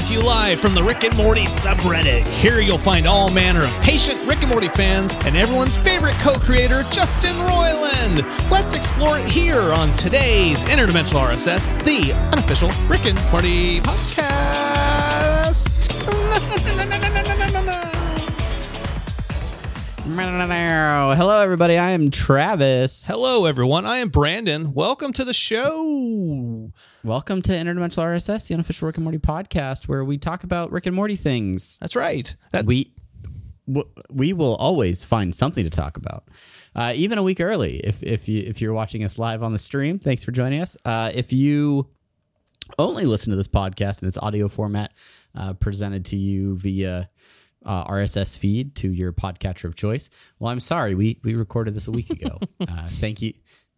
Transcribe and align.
coming 0.00 0.08
to 0.08 0.14
you 0.14 0.26
live 0.26 0.58
from 0.58 0.74
the 0.74 0.82
Rick 0.82 1.04
and 1.04 1.14
Morty 1.14 1.44
subreddit. 1.44 2.26
Here 2.26 2.60
you'll 2.60 2.78
find 2.78 3.06
all 3.06 3.28
manner 3.28 3.64
of 3.64 3.70
patient 3.82 4.26
Rick 4.26 4.40
and 4.40 4.48
Morty 4.48 4.70
fans 4.70 5.14
and 5.26 5.36
everyone's 5.36 5.76
favorite 5.76 6.14
co-creator, 6.20 6.84
Justin 6.90 7.34
Roiland. 7.34 8.22
Let's 8.50 8.72
explore 8.72 9.18
it 9.18 9.30
here 9.30 9.60
on 9.60 9.94
today's 9.96 10.64
Interdimensional 10.64 11.28
RSS, 11.28 11.66
the 11.84 12.14
unofficial 12.14 12.70
Rick 12.88 13.04
and 13.04 13.22
Morty 13.30 13.80
podcast. 13.80 15.92
Hello, 21.16 21.42
everybody. 21.42 21.76
I 21.76 21.90
am 21.90 22.10
Travis. 22.10 23.06
Hello, 23.06 23.44
everyone. 23.44 23.84
I 23.84 23.98
am 23.98 24.08
Brandon. 24.08 24.72
Welcome 24.72 25.12
to 25.14 25.24
the 25.24 25.34
show. 25.34 26.59
Welcome 27.02 27.40
to 27.42 27.52
Interdimensional 27.52 28.04
RSS, 28.04 28.48
the 28.48 28.54
unofficial 28.54 28.86
Rick 28.86 28.96
and 28.96 29.04
Morty 29.04 29.18
podcast, 29.18 29.88
where 29.88 30.04
we 30.04 30.18
talk 30.18 30.44
about 30.44 30.70
Rick 30.70 30.84
and 30.86 30.94
Morty 30.94 31.16
things. 31.16 31.78
That's 31.80 31.96
right. 31.96 32.34
That- 32.52 32.66
We 32.66 32.92
w- 33.66 33.88
we 34.10 34.32
will 34.34 34.54
always 34.56 35.02
find 35.02 35.34
something 35.34 35.64
to 35.64 35.70
talk 35.70 35.96
about, 35.96 36.28
uh, 36.76 36.92
even 36.94 37.16
a 37.16 37.22
week 37.22 37.40
early. 37.40 37.78
If 37.78 38.02
if 38.02 38.28
you 38.28 38.42
if 38.46 38.60
you're 38.60 38.74
watching 38.74 39.02
us 39.02 39.18
live 39.18 39.42
on 39.42 39.52
the 39.54 39.58
stream, 39.58 39.98
thanks 39.98 40.24
for 40.24 40.32
joining 40.32 40.60
us. 40.60 40.76
Uh, 40.84 41.10
if 41.14 41.32
you 41.32 41.88
only 42.78 43.06
listen 43.06 43.30
to 43.30 43.36
this 43.36 43.48
podcast 43.48 44.02
in 44.02 44.08
its 44.08 44.18
audio 44.18 44.48
format, 44.48 44.92
uh, 45.34 45.54
presented 45.54 46.04
to 46.06 46.18
you 46.18 46.56
via 46.56 47.08
uh, 47.64 47.84
RSS 47.90 48.36
feed 48.36 48.74
to 48.76 48.90
your 48.92 49.12
podcatcher 49.12 49.64
of 49.64 49.74
choice. 49.74 50.10
Well, 50.38 50.50
I'm 50.52 50.60
sorry, 50.60 50.94
we 50.94 51.18
we 51.24 51.34
recorded 51.34 51.72
this 51.74 51.88
a 51.88 51.92
week 51.92 52.10
ago. 52.10 52.38
uh, 52.60 52.88
thank 52.90 53.22
you. 53.22 53.32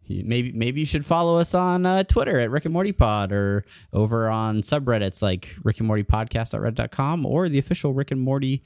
Maybe 0.07 0.51
maybe 0.51 0.81
you 0.81 0.85
should 0.85 1.05
follow 1.05 1.37
us 1.37 1.53
on 1.53 1.85
uh, 1.85 2.03
Twitter 2.03 2.39
at 2.39 2.51
Rick 2.51 2.65
and 2.65 2.73
Morty 2.73 2.91
Pod 2.91 3.31
or 3.31 3.65
over 3.91 4.29
on 4.29 4.61
subreddits 4.61 5.21
like 5.21 5.55
Rick 5.63 5.79
and 5.79 5.87
Morty 5.87 6.03
Podcast.reddit.com 6.03 7.25
or 7.25 7.49
the 7.49 7.59
official 7.59 7.93
Rick 7.93 8.11
and 8.11 8.21
Morty 8.21 8.63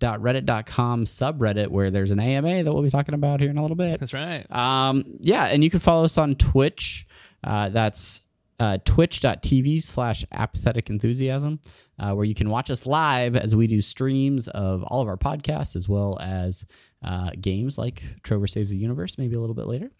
reddit.com 0.00 1.04
subreddit 1.04 1.68
where 1.68 1.90
there's 1.90 2.10
an 2.10 2.20
AMA 2.20 2.62
that 2.62 2.72
we'll 2.72 2.82
be 2.82 2.90
talking 2.90 3.14
about 3.14 3.40
here 3.40 3.50
in 3.50 3.58
a 3.58 3.62
little 3.62 3.76
bit. 3.76 4.00
That's 4.00 4.14
right. 4.14 4.50
Um, 4.50 5.04
yeah, 5.20 5.44
and 5.44 5.62
you 5.62 5.70
can 5.70 5.80
follow 5.80 6.04
us 6.04 6.18
on 6.18 6.34
Twitch. 6.36 7.06
Uh, 7.44 7.68
that's 7.68 8.22
uh, 8.58 8.78
twitch.tv 8.84 9.82
slash 9.82 10.24
apathetic 10.32 10.90
enthusiasm, 10.90 11.60
uh, 11.98 12.12
where 12.12 12.24
you 12.24 12.34
can 12.34 12.50
watch 12.50 12.70
us 12.70 12.86
live 12.86 13.34
as 13.34 13.56
we 13.56 13.66
do 13.66 13.80
streams 13.80 14.48
of 14.48 14.82
all 14.84 15.00
of 15.00 15.08
our 15.08 15.16
podcasts 15.16 15.76
as 15.76 15.88
well 15.88 16.18
as 16.20 16.64
uh, 17.02 17.30
games 17.40 17.78
like 17.78 18.02
Trover 18.22 18.46
Saves 18.46 18.70
the 18.70 18.76
Universe, 18.76 19.18
maybe 19.18 19.34
a 19.34 19.40
little 19.40 19.54
bit 19.54 19.66
later. 19.66 19.90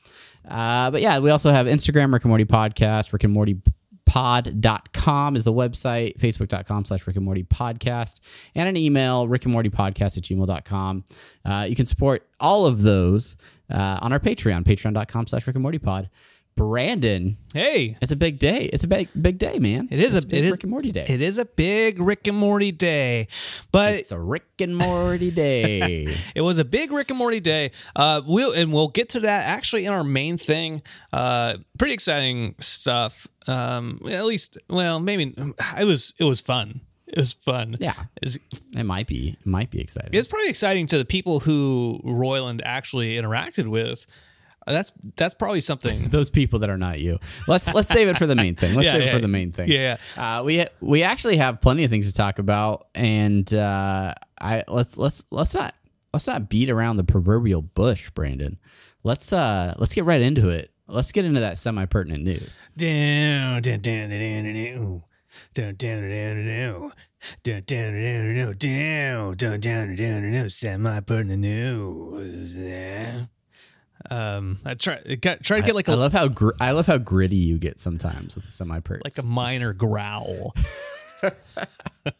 Uh, 0.49 0.91
but 0.91 1.03
yeah, 1.03 1.19
we 1.19 1.31
also 1.31 1.51
have 1.51 1.67
Instagram, 1.67 2.13
Rick 2.13 2.25
and 2.25 2.31
Morty 2.31 2.45
Podcast, 2.45 3.13
Rick 3.13 3.25
and 3.25 3.33
Morty 3.33 3.61
pod.com 4.11 5.37
is 5.37 5.45
the 5.45 5.53
website 5.53 6.19
facebook.com 6.19 6.85
slash 6.85 7.07
rick 7.07 7.15
and 7.15 7.25
morty 7.25 7.45
podcast 7.45 8.19
and 8.57 8.69
an 8.69 8.77
email 8.77 9.29
rick 9.29 9.45
and 9.45 9.53
morty 9.53 9.71
podcast 9.71 10.17
at 10.17 10.25
gmail.com 10.25 11.05
uh, 11.45 11.65
you 11.69 11.77
can 11.77 11.87
support 11.87 12.29
all 12.41 12.67
of 12.67 12.83
those 12.83 13.37
uh, 13.73 14.01
on 14.03 14.13
our 14.13 14.19
patreon 14.19 14.65
patreon.com 14.65 15.29
slash 15.29 15.47
rick 15.47 15.55
and 15.55 15.63
morty 15.63 15.79
pod 15.79 16.11
brandon 16.57 17.37
Hey, 17.55 17.97
it's 18.03 18.13
a 18.13 18.17
big 18.17 18.39
day 18.39 18.65
it's 18.73 18.85
a 18.85 18.87
big 18.87 19.09
big 19.21 19.39
day 19.39 19.59
man 19.59 19.89
It 19.91 19.99
is 19.99 20.15
It's 20.15 20.25
a- 20.25 20.29
big 20.29 20.39
it 20.41 20.45
is- 20.47 20.53
rick 20.53 20.63
and 20.65 20.71
morty 20.71 20.93
day 20.93 21.05
it 21.09 21.23
is 21.23 21.39
a 21.39 21.45
big 21.45 21.99
Rick 22.01 22.27
and 22.27 22.37
Morty 22.37 22.71
day, 22.73 23.29
but 23.73 23.95
it's 23.95 24.13
a 24.13 24.19
rick 24.19 24.45
and 24.61 24.77
morty 24.77 25.31
day 25.31 26.07
It 26.35 26.43
was 26.43 26.59
a 26.59 26.65
big 26.65 26.93
Rick 26.93 27.11
and 27.11 27.19
Morty 27.19 27.41
day. 27.41 27.71
Uh, 27.97 28.21
we'll 28.27 28.53
and 28.53 28.73
we'll 28.73 28.89
get 28.89 29.09
to 29.11 29.21
that 29.21 29.47
actually 29.47 29.87
in 29.87 29.93
our 29.93 30.05
main 30.05 30.37
thing. 30.39 30.83
Uh, 31.13 31.57
pretty 31.79 31.95
exciting 31.95 32.55
stuff. 32.61 33.27
Um, 33.47 34.01
at 34.09 34.25
least, 34.27 34.59
well, 34.69 35.01
maybe 35.01 35.35
it 35.79 35.85
was. 35.85 36.15
It 36.19 36.25
was 36.25 36.41
fun. 36.41 36.83
It 37.07 37.19
was 37.19 37.33
fun. 37.33 37.77
yeah 37.81 37.95
It's, 38.23 38.39
it 38.77 38.85
might 38.85 39.07
be 39.09 39.37
it 39.41 39.47
might 39.47 39.71
be 39.71 39.81
exciting 39.81 40.11
it's 40.13 40.29
probably 40.29 40.49
exciting 40.49 40.87
to 40.89 40.99
the 40.99 41.05
people 41.05 41.41
who 41.41 42.01
Roiland 42.05 42.61
actually 42.65 43.15
interacted 43.15 43.67
with. 43.67 44.07
Uh, 44.71 44.73
that's 44.73 44.93
that's 45.17 45.35
probably 45.35 45.61
something. 45.61 46.09
those 46.11 46.31
people 46.31 46.59
that 46.61 46.71
are 46.71 46.79
not 46.79 47.01
you. 47.01 47.19
Let's 47.49 47.73
let's 47.73 47.89
save 47.89 48.09
it 48.09 48.17
for 48.17 48.27
the 48.27 48.35
main 48.37 48.55
thing. 48.57 48.75
Let's 48.75 48.87
Yeah, 48.87 48.93
save 48.93 49.03
it 49.03 49.13
for 49.13 49.21
the 49.21 49.29
main 49.29 49.53
thing. 49.53 49.69
yeah. 49.69 49.97
Uh, 50.17 50.43
we 50.45 50.65
we 50.81 51.03
actually 51.03 51.37
have 51.37 51.61
plenty 51.61 51.85
of 51.85 51.91
things 51.91 52.07
to 52.09 52.15
talk 52.15 52.39
about, 52.39 52.89
and 52.95 53.53
uh, 53.53 54.15
I 54.41 54.65
let's 54.69 54.97
let's 54.97 55.25
let's 55.31 55.55
not 55.55 55.75
let's 56.13 56.27
not 56.27 56.49
beat 56.49 56.71
around 56.71 56.97
the 56.97 57.05
proverbial 57.05 57.63
bush, 57.63 58.11
Brandon. 58.11 58.59
Let's 59.03 59.33
uh 59.33 59.75
let's 59.79 59.95
get 59.95 60.05
right 60.05 60.21
into 60.21 60.49
it. 60.49 60.71
Let's 60.87 61.13
get 61.13 61.25
into 61.25 61.41
that 61.41 61.57
semi 61.59 61.85
pertinent 61.87 62.25
news. 62.25 62.59
Down, 62.77 63.63
down, 63.63 63.81
down, 63.81 64.11
down, 64.11 64.45
down, 64.45 65.03
down, 65.55 65.75
down, 65.77 66.09
down, 66.11 66.47
down. 66.47 66.93
Down, 67.43 67.61
down, 67.67 67.93
down, 68.03 68.35
down, 68.35 68.57
down, 68.57 69.37
down, 69.37 69.61
down, 69.61 69.95
down, 69.95 70.33
down, 70.33 70.51
semi 70.51 71.01
pertinent 71.01 71.41
news. 71.43 72.57
Um, 74.11 74.59
I 74.65 74.75
try, 74.75 74.97
try 74.97 75.61
to 75.61 75.67
get 75.67 75.75
like 75.75 75.89
I 75.89 75.93
a 75.93 75.97
love 75.97 76.13
how 76.13 76.27
gr- 76.29 76.51
I 76.61 76.73
love 76.73 76.87
how 76.87 76.99
gritty 76.99 77.37
you 77.37 77.59
get 77.59 77.79
sometimes 77.79 78.35
with 78.35 78.45
the 78.45 78.53
semi 78.53 78.81
pertinent. 78.81 79.05
like 79.17 79.25
a 79.25 79.27
minor 79.27 79.73
growl. 79.73 80.55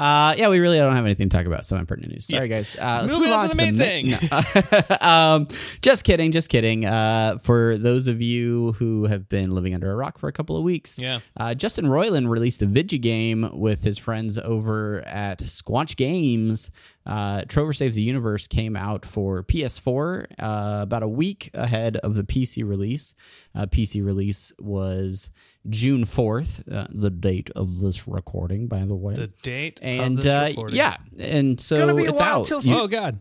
Uh, 0.00 0.34
yeah, 0.38 0.48
we 0.48 0.58
really 0.60 0.78
don't 0.78 0.94
have 0.96 1.04
anything 1.04 1.28
to 1.28 1.36
talk 1.36 1.46
about. 1.46 1.66
Semi 1.66 1.84
pertinent 1.84 2.12
news. 2.14 2.26
Sorry, 2.26 2.48
guys. 2.48 2.74
Uh, 2.76 3.00
let's 3.02 3.14
Moving 3.14 3.30
move 3.30 3.38
on 3.38 3.50
to 3.50 3.56
the 3.56 3.62
main 3.62 3.76
ma- 3.76 3.84
thing. 3.84 4.90
No. 4.90 4.96
um, 5.06 5.46
just 5.82 6.04
kidding. 6.04 6.32
Just 6.32 6.48
kidding. 6.48 6.86
Uh, 6.86 7.36
for 7.38 7.76
those 7.76 8.06
of 8.06 8.22
you 8.22 8.72
who 8.78 9.04
have 9.04 9.28
been 9.28 9.50
living 9.50 9.74
under 9.74 9.90
a 9.92 9.94
rock 9.94 10.18
for 10.18 10.28
a 10.28 10.32
couple 10.32 10.56
of 10.56 10.62
weeks, 10.62 10.98
Yeah. 10.98 11.20
uh, 11.36 11.54
Justin 11.54 11.84
Roiland 11.84 12.28
released 12.28 12.62
a 12.62 12.66
video 12.66 12.98
game 12.98 13.50
with 13.52 13.84
his 13.84 13.98
friends 13.98 14.38
over 14.38 15.02
at 15.06 15.40
Squanch 15.40 15.96
Games. 15.96 16.70
Uh, 17.06 17.42
Trover 17.42 17.74
Saves 17.74 17.96
the 17.96 18.02
Universe 18.02 18.46
came 18.46 18.76
out 18.76 19.04
for 19.04 19.42
PS4 19.42 20.24
uh, 20.38 20.78
about 20.82 21.02
a 21.02 21.08
week 21.08 21.50
ahead 21.54 21.96
of 21.98 22.14
the 22.14 22.22
PC 22.24 22.66
release. 22.66 23.14
Uh, 23.54 23.66
PC 23.66 24.04
release 24.04 24.52
was 24.58 25.30
June 25.68 26.04
4th, 26.04 26.72
uh, 26.72 26.86
the 26.90 27.10
date 27.10 27.50
of 27.54 27.80
this 27.80 28.08
recording, 28.08 28.66
by 28.66 28.84
the 28.86 28.94
way 28.94 29.14
The 29.14 29.26
date 29.42 29.78
and 29.82 30.18
of 30.18 30.24
this 30.24 30.26
uh, 30.32 30.46
recording. 30.48 30.76
yeah, 30.76 30.96
and 31.18 31.60
so 31.60 31.98
it's 31.98 32.20
out. 32.20 32.48
You- 32.64 32.78
oh 32.80 32.88
God! 32.88 33.20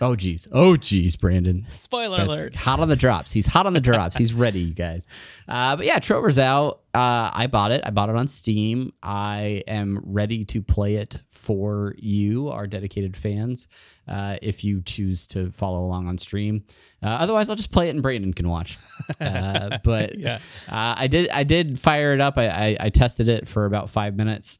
Oh 0.00 0.16
geez, 0.16 0.46
oh 0.52 0.76
geez, 0.76 1.16
Brandon. 1.16 1.66
Spoiler 1.70 2.18
That's 2.18 2.28
alert. 2.28 2.54
hot 2.56 2.80
on 2.80 2.88
the 2.88 2.96
drops. 2.96 3.32
He's 3.32 3.46
hot 3.46 3.66
on 3.66 3.72
the 3.72 3.80
drops. 3.80 4.16
He's 4.16 4.32
ready, 4.34 4.60
you 4.60 4.74
guys. 4.74 5.06
Uh, 5.48 5.76
but 5.76 5.86
yeah, 5.86 5.98
Trover's 5.98 6.38
out. 6.38 6.80
Uh, 6.92 7.30
I 7.32 7.46
bought 7.46 7.70
it. 7.72 7.82
I 7.84 7.90
bought 7.90 8.08
it 8.08 8.16
on 8.16 8.26
Steam. 8.28 8.92
I 9.02 9.62
am 9.68 10.00
ready 10.04 10.44
to 10.46 10.60
play 10.62 10.96
it 10.96 11.18
for 11.28 11.94
you, 11.98 12.48
our 12.48 12.66
dedicated 12.66 13.16
fans. 13.16 13.68
Uh, 14.08 14.36
if 14.42 14.64
you 14.64 14.82
choose 14.82 15.24
to 15.28 15.50
follow 15.52 15.84
along 15.84 16.08
on 16.08 16.18
stream, 16.18 16.64
uh, 17.02 17.06
otherwise 17.06 17.48
I'll 17.48 17.54
just 17.56 17.70
play 17.70 17.86
it 17.88 17.90
and 17.90 18.02
Brandon 18.02 18.32
can 18.32 18.48
watch. 18.48 18.76
Uh, 19.20 19.78
but 19.84 20.18
Yeah. 20.18 20.36
uh, 20.68 20.94
I 20.98 21.06
did. 21.06 21.28
I 21.30 21.44
did 21.44 21.78
fire 21.78 22.12
it 22.12 22.20
up. 22.20 22.36
I, 22.38 22.48
I, 22.48 22.76
I 22.80 22.90
tested 22.90 23.28
it 23.28 23.46
for 23.46 23.66
about 23.66 23.88
five 23.90 24.16
minutes 24.16 24.58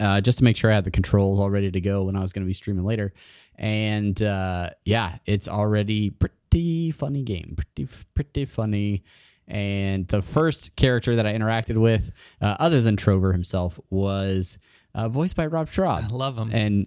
uh, 0.00 0.20
just 0.20 0.38
to 0.38 0.44
make 0.44 0.56
sure 0.56 0.70
I 0.70 0.74
had 0.74 0.84
the 0.84 0.90
controls 0.90 1.38
all 1.38 1.50
ready 1.50 1.70
to 1.70 1.80
go 1.80 2.04
when 2.04 2.16
I 2.16 2.20
was 2.20 2.32
going 2.32 2.44
to 2.44 2.46
be 2.46 2.54
streaming 2.54 2.84
later. 2.84 3.12
And 3.56 4.20
uh, 4.22 4.70
yeah, 4.84 5.18
it's 5.26 5.48
already 5.48 6.10
pretty 6.10 6.90
funny 6.90 7.22
game, 7.22 7.56
pretty 7.56 7.90
pretty 8.14 8.44
funny. 8.46 9.04
And 9.46 10.08
the 10.08 10.22
first 10.22 10.74
character 10.76 11.16
that 11.16 11.26
I 11.26 11.34
interacted 11.34 11.76
with, 11.76 12.12
uh, 12.40 12.56
other 12.58 12.80
than 12.80 12.96
Trover 12.96 13.32
himself, 13.32 13.78
was 13.90 14.58
uh, 14.94 15.08
voiced 15.08 15.36
by 15.36 15.46
Rob 15.46 15.68
Schrab. 15.68 16.04
I 16.04 16.06
love 16.08 16.38
him. 16.38 16.50
And 16.52 16.86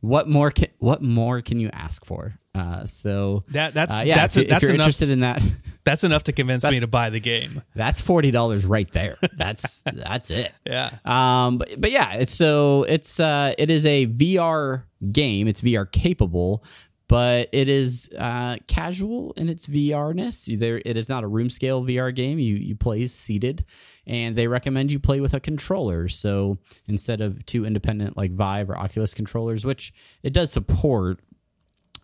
what 0.00 0.28
more? 0.28 0.50
Can, 0.50 0.68
what 0.78 1.02
more 1.02 1.42
can 1.42 1.58
you 1.58 1.70
ask 1.72 2.04
for? 2.04 2.38
Uh, 2.58 2.84
so 2.86 3.42
That 3.48 3.74
that's 3.74 3.94
uh, 3.96 4.02
yeah, 4.04 4.16
that's 4.16 4.36
if, 4.36 4.42
if 4.44 4.48
that's 4.50 4.62
you're 4.62 4.72
enough. 4.72 4.84
interested 4.86 5.10
in 5.10 5.20
that, 5.20 5.42
That's 5.84 6.04
enough 6.04 6.24
to 6.24 6.32
convince 6.32 6.64
me 6.64 6.80
to 6.80 6.86
buy 6.86 7.08
the 7.08 7.20
game. 7.20 7.62
that's 7.74 7.98
forty 8.00 8.30
dollars 8.30 8.66
right 8.66 8.90
there. 8.92 9.16
That's 9.36 9.80
that's 9.80 10.30
it. 10.30 10.52
Yeah. 10.66 10.90
Um, 11.06 11.56
but, 11.56 11.80
but 11.80 11.90
yeah, 11.90 12.14
it's 12.16 12.34
so 12.34 12.82
it's 12.82 13.18
uh 13.18 13.54
it 13.56 13.70
is 13.70 13.86
a 13.86 14.06
VR 14.06 14.82
game. 15.12 15.48
It's 15.48 15.62
VR 15.62 15.90
capable, 15.90 16.62
but 17.08 17.48
it 17.52 17.70
is 17.70 18.10
uh 18.18 18.56
casual 18.66 19.32
in 19.38 19.48
its 19.48 19.66
VRness. 19.66 20.58
There, 20.58 20.82
it 20.84 20.98
is 20.98 21.08
not 21.08 21.24
a 21.24 21.26
room 21.26 21.48
scale 21.48 21.82
VR 21.82 22.14
game. 22.14 22.38
You 22.38 22.56
you 22.56 22.76
play 22.76 23.06
seated, 23.06 23.64
and 24.06 24.36
they 24.36 24.46
recommend 24.46 24.92
you 24.92 24.98
play 24.98 25.20
with 25.20 25.32
a 25.32 25.40
controller. 25.40 26.08
So 26.08 26.58
instead 26.86 27.22
of 27.22 27.46
two 27.46 27.64
independent 27.64 28.14
like 28.14 28.32
Vive 28.32 28.68
or 28.68 28.76
Oculus 28.76 29.14
controllers, 29.14 29.64
which 29.64 29.94
it 30.22 30.34
does 30.34 30.52
support, 30.52 31.20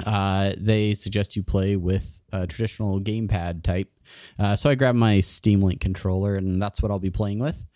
uh, 0.05 0.52
they 0.56 0.94
suggest 0.94 1.37
you 1.37 1.43
play 1.43 1.76
with 1.76 2.20
a 2.32 2.46
traditional 2.46 3.00
gamepad 3.00 3.62
type. 3.62 3.91
Uh, 4.38 4.56
so 4.56 4.70
I 4.70 4.75
grabbed 4.75 4.99
my 4.99 5.20
Steam 5.20 5.61
Link 5.61 5.81
controller, 5.81 6.37
and 6.37 6.61
that's 6.61 6.82
what 6.82 6.91
I'll 6.91 6.99
be 6.99 7.11
playing 7.11 7.38
with. 7.38 7.67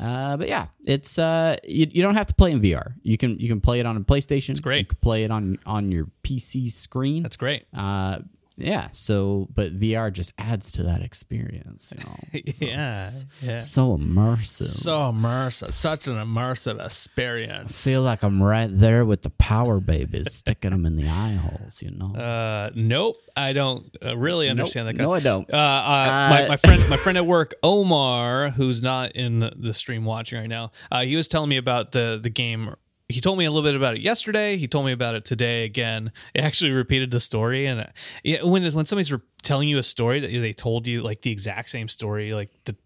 Uh, 0.00 0.36
but 0.36 0.48
yeah, 0.48 0.66
it's 0.86 1.18
uh, 1.18 1.56
you, 1.64 1.86
you 1.90 2.02
don't 2.02 2.14
have 2.14 2.26
to 2.26 2.34
play 2.34 2.52
in 2.52 2.60
VR. 2.60 2.94
You 3.02 3.18
can 3.18 3.38
you 3.38 3.48
can 3.48 3.60
play 3.60 3.80
it 3.80 3.86
on 3.86 3.96
a 3.96 4.00
PlayStation. 4.00 4.50
It's 4.50 4.60
great. 4.60 4.78
You 4.78 4.84
can 4.86 4.98
play 5.02 5.24
it 5.24 5.30
on 5.30 5.58
on 5.66 5.92
your 5.92 6.06
PC 6.22 6.70
screen. 6.70 7.22
That's 7.22 7.36
great. 7.36 7.64
Uh, 7.74 8.20
yeah. 8.60 8.88
So, 8.92 9.48
but 9.54 9.78
VR 9.78 10.12
just 10.12 10.32
adds 10.38 10.70
to 10.72 10.82
that 10.84 11.02
experience. 11.02 11.92
You 11.96 12.04
know, 12.04 12.42
yeah, 12.58 13.10
yeah. 13.40 13.58
so 13.58 13.96
immersive. 13.96 14.66
So 14.66 15.12
immersive, 15.12 15.72
such 15.72 16.06
an 16.06 16.16
immersive 16.16 16.84
experience. 16.84 17.70
I 17.70 17.90
feel 17.90 18.02
like 18.02 18.22
I'm 18.22 18.42
right 18.42 18.68
there 18.70 19.04
with 19.04 19.22
the 19.22 19.30
power 19.30 19.80
babies, 19.80 20.32
sticking 20.32 20.70
them 20.70 20.86
in 20.86 20.96
the 20.96 21.08
eye 21.08 21.34
holes. 21.34 21.82
You 21.82 21.90
know. 21.90 22.14
Uh, 22.14 22.70
nope, 22.74 23.16
I 23.36 23.52
don't 23.52 23.96
uh, 24.04 24.16
really 24.16 24.48
understand 24.48 24.88
that. 24.88 24.96
No, 24.96 25.12
I 25.12 25.20
don't. 25.20 25.52
Uh, 25.52 25.56
uh, 25.56 26.26
my, 26.30 26.48
my 26.48 26.56
friend, 26.56 26.88
my 26.88 26.96
friend 26.96 27.18
at 27.18 27.26
work, 27.26 27.54
Omar, 27.62 28.50
who's 28.50 28.82
not 28.82 29.12
in 29.12 29.40
the, 29.40 29.52
the 29.56 29.74
stream 29.74 30.04
watching 30.04 30.38
right 30.38 30.48
now, 30.48 30.72
uh, 30.90 31.02
he 31.02 31.16
was 31.16 31.28
telling 31.28 31.48
me 31.48 31.56
about 31.56 31.92
the 31.92 32.18
the 32.22 32.30
game. 32.30 32.74
He 33.10 33.20
told 33.20 33.38
me 33.38 33.44
a 33.44 33.50
little 33.50 33.68
bit 33.68 33.74
about 33.76 33.94
it 33.96 34.00
yesterday. 34.00 34.56
He 34.56 34.66
told 34.68 34.86
me 34.86 34.92
about 34.92 35.14
it 35.14 35.24
today 35.24 35.64
again. 35.64 36.12
It 36.34 36.40
actually 36.42 36.70
repeated 36.70 37.10
the 37.10 37.20
story, 37.20 37.66
and 37.66 37.80
uh, 37.80 37.86
yeah, 38.24 38.42
when 38.42 38.62
when 38.72 38.86
somebody's 38.86 39.12
re- 39.12 39.18
telling 39.42 39.68
you 39.68 39.78
a 39.78 39.82
story 39.82 40.20
that 40.20 40.28
they 40.30 40.52
told 40.52 40.86
you 40.86 41.02
like 41.02 41.22
the 41.22 41.30
exact 41.30 41.70
same 41.70 41.88
story, 41.88 42.32
like 42.32 42.50
the 42.64 42.76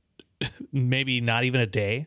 maybe 0.72 1.20
not 1.20 1.44
even 1.44 1.60
a 1.60 1.66
day, 1.66 2.06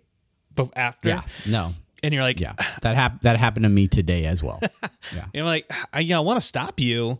but 0.55 0.69
after, 0.75 1.09
yeah. 1.09 1.21
No. 1.45 1.73
and 2.03 2.13
you're 2.13 2.23
like, 2.23 2.39
Yeah. 2.39 2.53
That 2.81 2.95
hap- 2.95 3.21
That 3.21 3.37
happened 3.37 3.63
to 3.63 3.69
me 3.69 3.87
today 3.87 4.25
as 4.25 4.43
well. 4.43 4.59
Yeah. 5.15 5.23
And 5.33 5.41
I'm 5.41 5.45
like, 5.45 5.71
I, 5.93 6.01
yeah, 6.01 6.17
I 6.17 6.19
want 6.19 6.35
to 6.41 6.45
stop 6.45 6.79
you, 6.81 7.19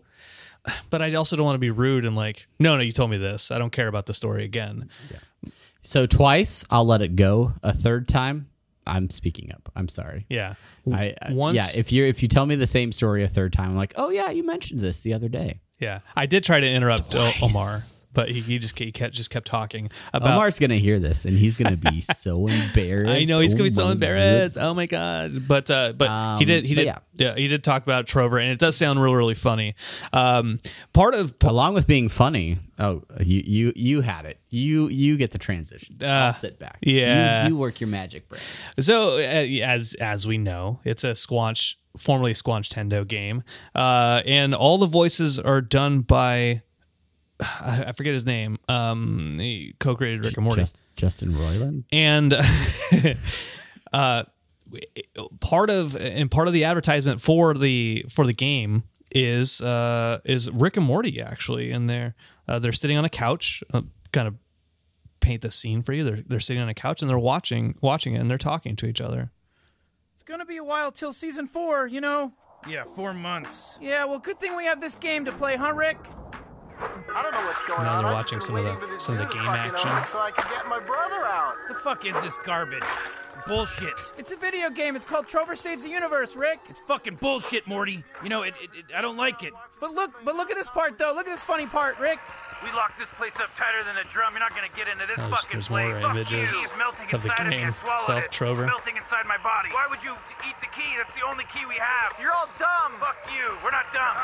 but 0.89 1.01
I 1.01 1.13
also 1.15 1.37
don't 1.37 1.45
want 1.45 1.55
to 1.55 1.59
be 1.59 1.71
rude 1.71 2.03
and 2.05 2.15
like, 2.17 2.47
no, 2.59 2.75
no, 2.75 2.81
you 2.81 2.91
told 2.91 3.09
me 3.09 3.17
this. 3.17 3.49
I 3.49 3.57
don't 3.59 3.71
care 3.71 3.87
about 3.87 4.07
the 4.07 4.13
story 4.13 4.43
again. 4.43 4.89
Yeah. 5.09 5.51
So 5.81 6.05
twice, 6.05 6.65
I'll 6.69 6.85
let 6.85 7.01
it 7.01 7.15
go. 7.15 7.53
A 7.63 7.71
third 7.73 8.09
time, 8.09 8.49
I'm 8.87 9.09
speaking 9.09 9.51
up. 9.53 9.69
I'm 9.75 9.87
sorry. 9.89 10.25
Yeah. 10.29 10.55
I, 10.91 11.13
I- 11.21 11.31
Once- 11.33 11.55
yeah. 11.75 11.79
If 11.79 11.91
you 11.91 12.05
if 12.05 12.21
you 12.23 12.27
tell 12.29 12.45
me 12.45 12.55
the 12.55 12.67
same 12.67 12.91
story 12.91 13.23
a 13.23 13.27
third 13.27 13.53
time, 13.53 13.69
I'm 13.69 13.75
like, 13.77 13.93
oh 13.97 14.09
yeah, 14.09 14.29
you 14.31 14.43
mentioned 14.45 14.79
this 14.79 15.01
the 15.01 15.13
other 15.13 15.29
day. 15.29 15.59
Yeah. 15.79 15.99
I 16.15 16.25
did 16.25 16.43
try 16.43 16.59
to 16.59 16.67
interrupt 16.67 17.11
Twice. 17.11 17.41
Omar, 17.43 17.77
but 18.17 18.29
he, 18.29 18.41
he 18.41 18.57
just 18.57 18.79
he 18.79 18.91
kept 18.91 19.13
just 19.13 19.29
kept 19.29 19.45
talking 19.45 19.91
about. 20.11 20.33
Omar's 20.33 20.57
gonna 20.57 20.77
hear 20.77 20.97
this 20.97 21.25
and 21.25 21.37
he's 21.37 21.55
gonna 21.55 21.77
be 21.77 22.01
so 22.01 22.47
embarrassed. 22.47 23.21
I 23.21 23.31
know 23.31 23.39
he's 23.39 23.53
gonna 23.53 23.69
be 23.69 23.75
Oh 23.75 23.77
so 23.77 23.85
my 23.85 23.91
embarrassed. 23.91 24.57
Oh 24.59 24.73
my 24.73 24.87
god! 24.87 25.47
But 25.47 25.69
uh, 25.69 25.93
but 25.93 26.09
Um, 26.09 26.39
he 26.39 26.45
did 26.45 26.65
he 26.65 26.73
did 26.73 26.87
yeah. 26.87 26.97
yeah. 27.15 27.35
he 27.35 27.47
did 27.47 27.63
talk 27.63 27.83
about 27.83 28.07
Trover, 28.07 28.39
and 28.39 28.51
it 28.51 28.57
does 28.57 28.75
sound 28.75 28.99
really 28.99 29.17
really 29.17 29.35
funny. 29.35 29.75
Um, 30.13 30.57
part 30.93 31.13
of 31.13 31.35
Along 31.43 31.75
with 31.75 31.85
being 31.85 32.09
funny, 32.09 32.57
oh, 32.79 33.03
you 33.19 33.43
you 33.45 33.73
you 33.75 34.01
had 34.01 34.25
it. 34.25 34.39
You 34.49 34.87
you 34.87 35.15
get 35.15 35.29
the 35.29 35.37
transition. 35.37 35.97
Uh, 36.01 36.07
I'll 36.07 36.33
sit 36.33 36.57
back. 36.57 36.79
yeah. 36.81 37.43
you, 37.43 37.49
you 37.49 37.57
work 37.57 37.79
your 37.79 37.87
magic 37.87 38.27
brain. 38.29 38.41
So 38.79 39.17
uh, 39.17 39.19
as 39.19 39.93
as 40.01 40.25
we 40.25 40.39
know, 40.39 40.79
it's 40.83 41.03
a 41.03 41.11
Squanch, 41.11 41.75
formerly 41.95 42.33
Squanchtendo 42.33 43.07
game, 43.07 43.43
uh, 43.75 44.23
and 44.25 44.55
all 44.55 44.79
the 44.79 44.87
voices 44.87 45.37
are 45.37 45.61
done 45.61 46.01
by 46.01 46.63
I 47.39 47.85
I 47.87 47.91
forget 47.91 48.13
his 48.13 48.25
name. 48.25 48.57
Um, 48.67 49.37
he 49.39 49.75
co-created 49.79 50.25
Rick 50.25 50.37
and 50.37 50.43
Morty, 50.43 50.61
Just, 50.61 50.81
Justin 50.95 51.33
Roiland. 51.33 51.83
and 51.91 52.33
uh, 53.93 54.23
part 55.39 55.69
of 55.69 55.95
and 55.95 56.29
part 56.31 56.47
of 56.47 56.53
the 56.53 56.63
advertisement 56.63 57.21
for 57.21 57.53
the 57.53 58.05
for 58.09 58.25
the 58.25 58.33
game 58.33 58.83
is 59.11 59.61
uh, 59.61 60.19
is 60.25 60.49
Rick 60.51 60.77
and 60.77 60.85
Morty 60.85 61.21
actually, 61.21 61.71
in 61.71 61.87
they're 61.87 62.15
uh, 62.47 62.59
they're 62.59 62.71
sitting 62.73 62.97
on 62.97 63.05
a 63.05 63.09
couch, 63.09 63.63
uh, 63.73 63.81
kind 64.11 64.27
of 64.27 64.35
paint 65.19 65.41
the 65.41 65.51
scene 65.51 65.81
for 65.81 65.93
you. 65.93 66.03
They're 66.03 66.23
they're 66.25 66.39
sitting 66.39 66.61
on 66.61 66.69
a 66.69 66.73
couch 66.73 67.01
and 67.01 67.09
they're 67.09 67.19
watching 67.19 67.75
watching 67.81 68.15
it 68.15 68.19
and 68.19 68.29
they're 68.29 68.37
talking 68.37 68.75
to 68.77 68.85
each 68.85 69.01
other. 69.01 69.31
It's 70.15 70.23
gonna 70.25 70.45
be 70.45 70.57
a 70.57 70.63
while 70.63 70.91
till 70.91 71.13
season 71.13 71.47
four, 71.47 71.87
you 71.87 72.01
know? 72.01 72.33
Yeah, 72.67 72.83
four 72.95 73.13
months. 73.13 73.77
Yeah, 73.79 74.03
well, 74.05 74.19
good 74.19 74.39
thing 74.39 74.55
we 74.55 74.65
have 74.65 74.81
this 74.81 74.95
game 74.95 75.23
to 75.25 75.31
play, 75.31 75.55
huh, 75.55 75.71
Rick? 75.73 75.97
I 76.79 77.21
don't 77.21 77.31
know 77.31 77.45
what's 77.45 77.63
going 77.67 77.83
Now 77.83 77.93
on. 77.97 78.03
they're 78.03 78.13
watching 78.13 78.39
some 78.39 78.55
of 78.55 78.63
the- 78.63 78.69
waiting 78.71 78.87
for 78.87 78.93
this 78.93 79.03
some 79.03 79.15
of 79.15 79.19
the 79.21 79.27
game 79.27 79.47
action. 79.47 79.89
own 79.89 80.03
So 80.11 80.19
I 80.19 80.31
can 80.31 80.49
get 80.51 80.67
my 80.67 80.79
brother 80.79 81.25
out. 81.25 81.55
The 81.67 81.75
fuck 81.75 82.05
is 82.05 82.15
this 82.21 82.37
garbage? 82.45 82.83
It's 83.37 83.47
bullshit. 83.47 83.93
It's 84.17 84.31
a 84.31 84.35
video 84.35 84.69
game. 84.69 84.95
It's 84.95 85.05
called 85.05 85.27
Trover 85.27 85.55
Saves 85.55 85.83
the 85.83 85.89
Universe, 85.89 86.35
Rick. 86.35 86.59
It's 86.69 86.79
fucking 86.87 87.15
bullshit, 87.15 87.65
Morty. 87.67 88.03
You 88.23 88.29
know, 88.29 88.43
it, 88.43 88.53
it, 88.61 88.69
it, 88.77 88.85
I 88.95 89.01
don't 89.01 89.17
like 89.17 89.43
it. 89.43 89.53
But 89.79 89.93
look, 89.93 90.11
but 90.25 90.35
look 90.35 90.49
at 90.51 90.57
this 90.57 90.69
part 90.69 90.97
though. 90.97 91.13
Look 91.13 91.27
at 91.27 91.35
this 91.35 91.43
funny 91.45 91.65
part, 91.67 91.99
Rick. 91.99 92.19
We 92.65 92.71
locked 92.73 92.97
this 92.97 93.09
place 93.21 93.33
up 93.37 93.53
tighter 93.55 93.83
than 93.85 93.97
a 93.97 94.03
drum. 94.09 94.33
You're 94.33 94.39
not 94.41 94.49
gonna 94.57 94.73
get 94.75 94.87
into 94.87 95.05
this 95.05 95.17
There's- 95.17 95.29
fucking 95.29 95.61
there's 95.61 95.69
more 95.69 95.91
place. 95.93 96.01
Fuck 96.01 96.15
images 96.17 96.49
you. 96.51 96.61
It's 96.65 96.73
melting 96.77 97.05
of 97.13 97.21
the 97.21 97.29
inside 97.29 97.47
me. 97.49 97.57
game 97.57 97.75
I 97.85 97.93
itself, 97.93 98.23
it. 98.25 98.31
Trover. 98.31 98.63
It's 98.65 98.71
melting 98.73 98.97
inside 98.97 99.25
my 99.29 99.37
body. 99.37 99.69
Why 99.69 99.85
would 99.85 100.01
you 100.03 100.13
eat 100.41 100.57
the 100.61 100.71
key? 100.73 100.89
That's 100.97 101.13
the 101.13 101.21
only 101.25 101.45
key 101.53 101.65
we 101.69 101.77
have. 101.77 102.17
You're 102.19 102.33
all 102.33 102.49
dumb. 102.57 102.97
Fuck 102.99 103.17
you. 103.29 103.53
We're 103.63 103.69
not 103.71 103.85
dumb. 103.93 104.17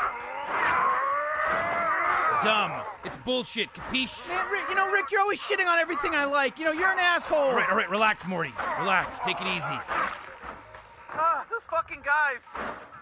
Dumb. 2.44 2.72
It's 3.04 3.16
bullshit. 3.24 3.72
Capiche? 3.72 4.28
Man, 4.28 4.50
Rick, 4.52 4.64
you 4.68 4.74
know, 4.74 4.90
Rick, 4.90 5.10
you're 5.10 5.22
always 5.22 5.40
shitting 5.40 5.66
on 5.66 5.78
everything 5.78 6.14
I 6.14 6.26
like. 6.26 6.58
You 6.58 6.66
know, 6.66 6.72
you're 6.72 6.92
an 6.92 6.98
asshole. 6.98 7.38
All 7.38 7.54
right, 7.54 7.70
all 7.70 7.76
right. 7.76 7.88
Relax, 7.88 8.26
Morty. 8.26 8.52
Relax. 8.78 9.18
Take 9.24 9.40
it 9.40 9.46
easy. 9.46 9.78
Ah, 11.16 11.46
those 11.50 11.62
fucking 11.70 12.02
guys. 12.04 12.40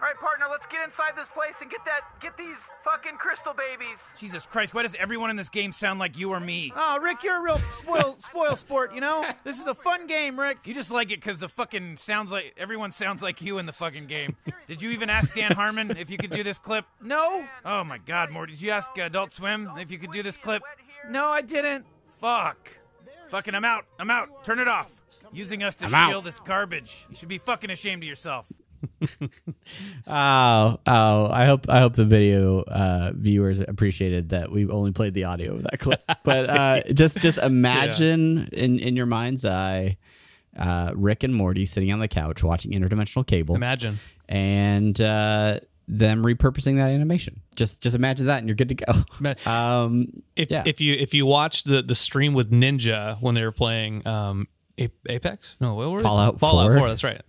All 0.03 0.09
right, 0.09 0.19
partner, 0.19 0.47
let's 0.51 0.65
get 0.65 0.83
inside 0.83 1.13
this 1.15 1.29
place 1.33 1.53
and 1.61 1.71
get 1.71 1.79
that, 1.85 2.01
get 2.19 2.35
these 2.35 2.57
fucking 2.83 3.15
crystal 3.15 3.53
babies. 3.53 3.97
Jesus 4.19 4.45
Christ, 4.45 4.73
why 4.73 4.83
does 4.83 4.93
everyone 4.99 5.29
in 5.29 5.37
this 5.37 5.47
game 5.47 5.71
sound 5.71 5.97
like 5.97 6.17
you 6.17 6.31
or 6.31 6.41
me? 6.41 6.73
Oh, 6.75 6.99
Rick, 6.99 7.23
you're 7.23 7.37
a 7.37 7.41
real 7.41 7.57
spoil, 7.81 8.17
spoil 8.27 8.57
sport. 8.57 8.93
You 8.93 8.99
know, 8.99 9.23
this 9.45 9.61
is 9.61 9.65
a 9.65 9.73
fun 9.73 10.05
game, 10.05 10.37
Rick. 10.37 10.57
You 10.65 10.73
just 10.73 10.91
like 10.91 11.09
it 11.13 11.21
because 11.21 11.37
the 11.37 11.47
fucking 11.47 11.99
sounds 12.01 12.33
like 12.33 12.53
everyone 12.57 12.91
sounds 12.91 13.21
like 13.21 13.41
you 13.41 13.59
in 13.59 13.65
the 13.65 13.71
fucking 13.71 14.07
game. 14.07 14.35
Did 14.67 14.81
you 14.81 14.89
even 14.89 15.09
ask 15.09 15.33
Dan 15.33 15.53
Harmon 15.53 15.95
if 15.95 16.09
you 16.09 16.17
could 16.17 16.31
do 16.31 16.43
this 16.43 16.59
clip? 16.59 16.83
No, 17.01 17.47
Oh 17.63 17.85
my 17.85 17.97
God, 17.97 18.29
Morty! 18.29 18.51
Did 18.55 18.61
you 18.61 18.71
ask 18.71 18.89
Adult 18.97 19.31
Swim 19.31 19.71
if 19.77 19.89
you 19.89 19.97
could 19.97 20.11
do 20.11 20.21
this 20.21 20.35
clip? 20.35 20.63
no, 21.09 21.29
I 21.29 21.39
didn't. 21.39 21.85
Fuck. 22.19 22.71
Fucking, 23.29 23.55
I'm 23.55 23.63
out. 23.63 23.85
I'm 23.97 24.11
out. 24.11 24.43
Turn 24.43 24.59
it 24.59 24.67
off. 24.67 24.89
Using 25.31 25.63
us 25.63 25.77
to 25.77 25.85
I'm 25.85 25.93
out. 25.95 26.25
this 26.25 26.41
garbage. 26.41 27.05
You 27.09 27.15
should 27.15 27.29
be 27.29 27.37
fucking 27.37 27.69
ashamed 27.69 28.03
of 28.03 28.09
yourself. 28.09 28.47
Oh, 30.07 30.79
oh! 30.87 31.27
I 31.31 31.45
hope 31.45 31.65
I 31.69 31.79
hope 31.79 31.93
the 31.93 32.05
video 32.05 32.61
uh, 32.61 33.11
viewers 33.15 33.59
appreciated 33.59 34.29
that 34.29 34.51
we 34.51 34.67
only 34.67 34.91
played 34.91 35.13
the 35.13 35.23
audio 35.25 35.53
of 35.53 35.63
that 35.63 35.79
clip. 35.79 36.01
But 36.23 36.49
uh, 36.49 36.83
just 36.93 37.19
just 37.19 37.37
imagine 37.37 38.49
in 38.51 38.79
in 38.79 38.95
your 38.95 39.05
mind's 39.05 39.45
eye, 39.45 39.97
uh, 40.57 40.91
Rick 40.95 41.23
and 41.23 41.33
Morty 41.33 41.65
sitting 41.65 41.91
on 41.91 41.99
the 41.99 42.07
couch 42.07 42.43
watching 42.43 42.71
interdimensional 42.71 43.25
cable, 43.25 43.55
Imagine. 43.55 43.99
and 44.29 44.99
uh, 45.01 45.59
them 45.87 46.23
repurposing 46.23 46.75
that 46.77 46.89
animation. 46.91 47.41
Just 47.55 47.81
just 47.81 47.95
imagine 47.95 48.25
that, 48.27 48.39
and 48.39 48.47
you're 48.47 48.55
good 48.55 48.69
to 48.69 48.75
go. 48.75 48.93
Um, 49.49 50.23
If 50.35 50.49
Yeah. 50.51 50.63
if 50.65 50.79
you 50.81 50.93
if 50.95 51.13
you 51.13 51.25
watch 51.25 51.63
the 51.63 51.81
the 51.81 51.95
stream 51.95 52.33
with 52.33 52.51
Ninja 52.51 53.21
when 53.21 53.35
they 53.35 53.43
were 53.43 53.51
playing 53.51 54.05
um 54.07 54.47
Apex, 54.77 55.57
no, 55.61 55.75
what 55.75 55.89
were? 55.91 56.01
Fallout 56.01 56.39
Fallout 56.39 56.71
4? 56.71 56.79
4, 56.79 56.89
That's 56.89 57.03
right. 57.03 57.21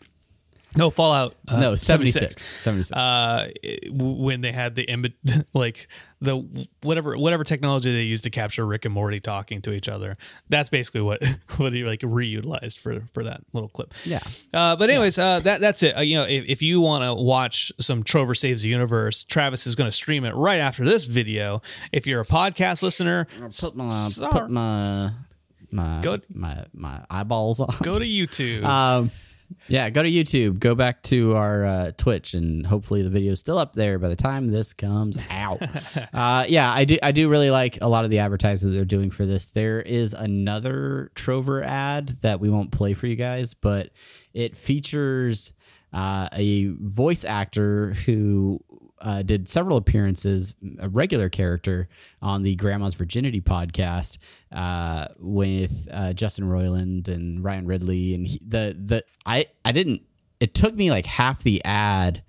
No, 0.77 0.91
Fallout. 0.91 1.35
Uh, 1.49 1.61
no, 1.61 1.77
76. 1.77 2.49
76. 2.61 2.93
Uh, 2.97 3.49
when 3.91 4.41
they 4.41 4.51
had 4.53 4.75
the 4.75 4.83
image, 4.85 5.15
like 5.55 5.89
the 6.21 6.37
whatever 6.83 7.17
whatever 7.17 7.45
technology 7.45 7.93
they 7.95 8.03
used 8.03 8.25
to 8.25 8.31
capture 8.31 8.65
Rick 8.67 8.85
and 8.85 8.95
Morty 8.95 9.21
talking 9.21 9.61
to 9.63 9.73
each 9.73 9.89
other, 9.89 10.17
that's 10.49 10.71
basically 10.71 11.03
what 11.03 11.25
what 11.59 11.73
he 11.73 11.85
like 11.85 12.01
reutilized 12.01 12.79
for 12.79 13.03
for 13.13 13.23
that 13.25 13.43
little 13.53 13.69
clip. 13.69 13.95
Yeah. 14.05 14.21
Uh, 14.53 14.75
but 14.77 14.91
anyways, 14.91 15.19
uh, 15.19 15.41
that 15.41 15.61
that's 15.61 15.83
it. 15.83 15.97
Uh, 15.97 16.01
you 16.01 16.17
know, 16.17 16.25
if, 16.25 16.45
if 16.47 16.63
you 16.63 16.81
want 16.81 17.05
to 17.05 17.15
watch 17.15 17.71
some 17.79 18.03
Trover 18.03 18.35
Saves 18.35 18.63
the 18.63 18.69
Universe, 18.69 19.25
Travis 19.25 19.67
is 19.67 19.75
going 19.77 19.89
to 19.89 19.93
stream 19.93 20.25
it 20.25 20.35
right 20.35 20.59
after 20.59 20.85
this 20.85 21.05
video. 21.05 21.63
If 21.93 22.07
you're 22.07 22.21
a 22.23 22.27
podcast 22.27 22.83
listener, 22.83 23.27
put 23.61 23.77
my 23.77 23.91
sorry. 24.09 24.33
put 24.33 24.51
my 24.51 25.13
my 25.71 26.01
Go- 26.03 26.19
my 26.33 26.65
my 26.73 27.05
eyeballs 27.11 27.61
on. 27.61 27.75
go 27.83 27.99
to 27.99 28.05
YouTube. 28.07 28.65
Um, 28.65 29.11
yeah, 29.69 29.91
go 29.91 30.03
to 30.03 30.11
YouTube. 30.11 30.59
Go 30.59 30.75
back 30.75 31.03
to 31.05 31.35
our 31.37 31.65
uh, 31.65 31.93
Twitch, 31.97 32.35
and 32.35 32.67
hopefully 32.67 33.03
the 33.03 33.11
video's 33.11 33.41
still 33.41 33.59
up 33.59 33.75
there 33.75 33.99
by 33.99 34.09
the 34.09 34.17
time 34.17 34.49
this 34.49 34.73
comes 34.73 35.19
out. 35.31 35.63
uh, 36.15 36.45
yeah, 36.49 36.73
I 36.73 36.85
do. 36.85 36.99
I 37.03 37.13
do 37.13 37.29
really 37.29 37.51
like 37.51 37.79
a 37.81 37.89
lot 37.89 38.05
of 38.05 38.11
the 38.11 38.19
advertising 38.19 38.71
that 38.71 38.77
they're 38.77 38.85
doing 38.85 39.11
for 39.11 39.27
this. 39.27 39.47
There 39.49 39.81
is 39.81 40.15
another 40.15 41.11
Trover 41.15 41.63
ad 41.63 42.09
that 42.23 42.41
we 42.41 42.51
won't 42.51 42.71
play 42.71 42.95
for 42.95 43.07
you 43.07 43.17
guys, 43.17 43.55
but 43.55 43.91
it 44.33 44.57
features 44.57 45.53
uh, 45.93 46.29
a 46.33 46.67
voice 46.81 47.25
actor 47.25 47.95
who 48.05 48.61
uh, 49.05 49.23
did 49.23 49.49
several 49.49 49.77
appearances, 49.77 50.55
a 50.79 50.89
regular 50.89 51.29
character 51.29 51.89
on 52.23 52.43
the 52.43 52.57
Grandma's 52.57 52.95
Virginity 52.95 53.41
podcast 53.41 54.19
uh, 54.51 55.09
with 55.19 55.87
uh, 55.93 56.15
Justin 56.15 56.47
Roiland 56.47 57.09
and 57.09 57.45
Ryan 57.45 57.67
Ridley, 57.67 58.15
and 58.15 58.27
he, 58.27 58.41
the 58.45 58.77
the 58.83 59.05
I 59.27 59.47
I 59.65 59.73
didn't. 59.73 60.03
It 60.41 60.55
took 60.55 60.75
me 60.75 60.91
like 60.91 61.07
half 61.07 61.43
the 61.43 61.65
ad 61.65 62.23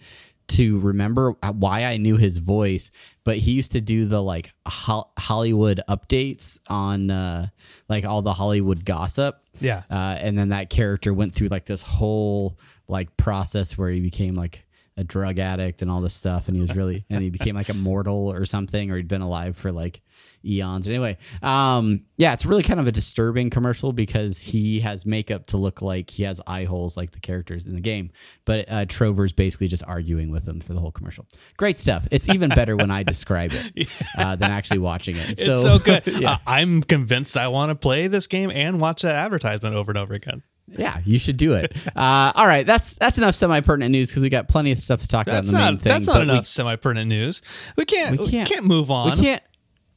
to 0.47 0.79
remember 0.79 1.31
why 1.53 1.85
I 1.85 1.97
knew 1.97 2.17
his 2.17 2.37
voice, 2.37 2.91
but 3.23 3.37
he 3.37 3.51
used 3.51 3.71
to 3.71 3.81
do 3.81 4.05
the 4.05 4.21
like 4.21 4.51
ho- 4.67 5.09
Hollywood 5.17 5.81
updates 5.89 6.59
on 6.67 7.09
uh, 7.09 7.47
like 7.89 8.05
all 8.05 8.21
the 8.21 8.33
Hollywood 8.33 8.85
gossip. 8.85 9.41
Yeah. 9.59 9.83
Uh, 9.89 10.17
and 10.19 10.37
then 10.37 10.49
that 10.49 10.69
character 10.69 11.13
went 11.13 11.33
through 11.33 11.47
like 11.47 11.65
this 11.65 11.81
whole 11.81 12.59
like 12.87 13.15
process 13.17 13.77
where 13.77 13.89
he 13.89 14.01
became 14.01 14.35
like 14.35 14.64
a 14.97 15.03
drug 15.03 15.39
addict 15.39 15.81
and 15.81 15.91
all 15.91 16.01
this 16.01 16.13
stuff, 16.13 16.47
and 16.47 16.55
he 16.55 16.61
was 16.61 16.75
really 16.75 17.05
and 17.09 17.21
he 17.21 17.29
became 17.29 17.55
like 17.55 17.69
immortal 17.69 18.31
or 18.31 18.45
something, 18.45 18.91
or 18.91 18.97
he'd 18.97 19.07
been 19.07 19.21
alive 19.21 19.57
for 19.57 19.71
like 19.71 20.01
eons. 20.45 20.87
Anyway, 20.87 21.17
um, 21.41 22.05
yeah, 22.17 22.33
it's 22.33 22.45
really 22.45 22.63
kind 22.63 22.79
of 22.79 22.87
a 22.87 22.91
disturbing 22.91 23.49
commercial 23.49 23.91
because 23.91 24.37
he 24.37 24.79
has 24.79 25.05
makeup 25.05 25.47
to 25.47 25.57
look 25.57 25.81
like 25.81 26.09
he 26.09 26.23
has 26.23 26.39
eye 26.47 26.63
holes 26.65 26.95
like 26.95 27.11
the 27.11 27.19
characters 27.19 27.67
in 27.67 27.73
the 27.73 27.81
game, 27.81 28.11
but 28.45 28.65
uh, 28.69 28.85
Trover's 28.85 29.33
basically 29.33 29.67
just 29.67 29.83
arguing 29.85 30.31
with 30.31 30.47
him 30.47 30.59
for 30.61 30.73
the 30.73 30.79
whole 30.79 30.91
commercial. 30.91 31.25
Great 31.57 31.77
stuff. 31.77 32.07
It's 32.11 32.29
even 32.29 32.49
better 32.49 32.77
when 32.77 32.91
I 32.91 33.03
describe 33.03 33.51
it 33.53 33.89
uh, 34.17 34.35
than 34.35 34.51
actually 34.51 34.79
watching 34.79 35.17
it. 35.17 35.31
It's 35.31 35.43
so, 35.43 35.55
So, 35.55 35.79
good. 35.79 36.03
yeah. 36.07 36.33
Uh, 36.33 36.37
I'm 36.47 36.83
convinced 36.83 37.37
I 37.37 37.47
want 37.49 37.71
to 37.71 37.75
play 37.75 38.07
this 38.07 38.27
game 38.27 38.51
and 38.51 38.79
watch 38.79 39.01
that 39.01 39.15
advertisement 39.15 39.75
over 39.75 39.91
and 39.91 39.97
over 39.97 40.13
again. 40.13 40.43
Yeah, 40.67 40.99
you 41.05 41.19
should 41.19 41.37
do 41.37 41.53
it. 41.53 41.75
Uh, 41.95 42.31
all 42.35 42.45
right, 42.45 42.65
that's 42.65 42.95
that's 42.95 43.17
enough 43.17 43.35
semi 43.35 43.61
pertinent 43.61 43.91
news 43.91 44.09
because 44.09 44.21
we 44.21 44.27
got 44.29 44.47
plenty 44.49 44.71
of 44.71 44.79
stuff 44.79 44.99
to 45.01 45.07
talk 45.07 45.25
That's 45.27 45.49
about 45.49 45.49
in 45.49 45.51
the 45.53 45.65
main 45.65 45.73
not 45.75 45.81
thing. 45.81 45.93
that's 45.93 46.07
not 46.07 46.15
we- 46.17 46.23
enough 46.23 46.45
semi 46.45 46.75
pertinent 46.75 47.07
news. 47.07 47.41
We 47.77 47.85
can't 47.85 48.19
we 48.19 48.27
can't, 48.29 48.65
move 48.65 48.91
on 48.91 49.17
We 49.17 49.23
can't 49.23 49.41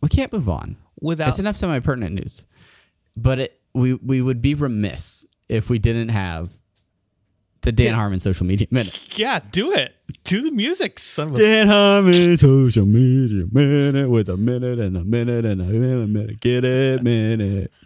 we 0.00 0.08
can't 0.08 0.32
move 0.32 0.48
on 0.48 0.76
without 1.00 1.30
It's 1.30 1.38
enough 1.40 1.56
semi 1.56 1.80
pertinent 1.80 2.14
news, 2.14 2.46
but 3.16 3.38
it, 3.40 3.60
we 3.74 3.94
we 3.94 4.22
would 4.22 4.40
be 4.40 4.54
remiss 4.54 5.26
if 5.48 5.68
we 5.68 5.78
didn't 5.80 6.10
have 6.10 6.50
the 7.62 7.72
Dan 7.72 7.94
Harmon 7.94 8.20
social 8.20 8.46
media 8.46 8.68
minute. 8.70 9.18
Yeah, 9.18 9.40
do 9.50 9.72
it. 9.72 9.94
Do 10.24 10.42
the 10.42 10.52
music, 10.52 10.98
son 11.00 11.34
Dan 11.34 11.66
Harmon 11.66 12.36
social 12.36 12.86
media 12.86 13.46
minute 13.50 14.08
with 14.08 14.28
a 14.28 14.36
minute 14.36 14.78
and 14.78 14.96
a 14.96 15.04
minute 15.04 15.44
and 15.44 15.60
a 15.60 15.64
minute. 16.06 16.40
Get 16.40 16.64
it 16.64 17.02
minute. 17.02 17.72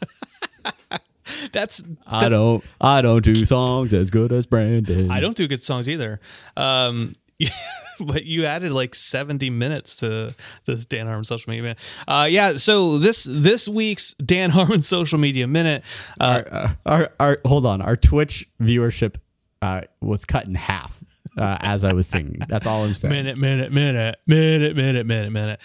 That's 1.52 1.82
I 2.06 2.28
don't 2.28 2.64
I 2.80 3.02
don't 3.02 3.24
do 3.24 3.44
songs 3.44 3.94
as 3.94 4.10
good 4.10 4.32
as 4.32 4.46
Brandon. 4.46 5.10
I 5.10 5.20
don't 5.20 5.36
do 5.36 5.48
good 5.48 5.62
songs 5.62 5.88
either. 5.88 6.20
Um, 6.56 7.14
but 8.00 8.24
you 8.24 8.44
added 8.46 8.72
like 8.72 8.94
70 8.94 9.50
minutes 9.50 9.98
to 9.98 10.34
this 10.64 10.84
Dan 10.84 11.06
Harmon 11.06 11.24
social 11.24 11.50
media 11.50 11.62
minute. 11.62 11.78
Uh, 12.06 12.28
yeah. 12.30 12.56
So 12.56 12.98
this 12.98 13.26
this 13.28 13.68
week's 13.68 14.14
Dan 14.14 14.50
Harmon 14.50 14.82
social 14.82 15.18
media 15.18 15.46
minute. 15.46 15.82
Uh, 16.20 16.42
our, 16.46 16.54
uh, 16.54 16.72
our, 16.86 17.10
our 17.20 17.38
hold 17.44 17.66
on 17.66 17.82
our 17.82 17.96
twitch 17.96 18.48
viewership 18.60 19.16
uh, 19.60 19.82
was 20.00 20.24
cut 20.24 20.46
in 20.46 20.54
half 20.54 21.02
uh, 21.38 21.56
as 21.60 21.84
i 21.84 21.92
was 21.92 22.06
singing 22.06 22.38
that's 22.48 22.66
all 22.66 22.84
i'm 22.84 22.94
saying 22.94 23.12
minute, 23.12 23.38
minute, 23.38 23.72
minute, 23.72 24.18
minute, 24.26 24.76
minute, 24.76 25.06
minute, 25.06 25.30
minute. 25.30 25.60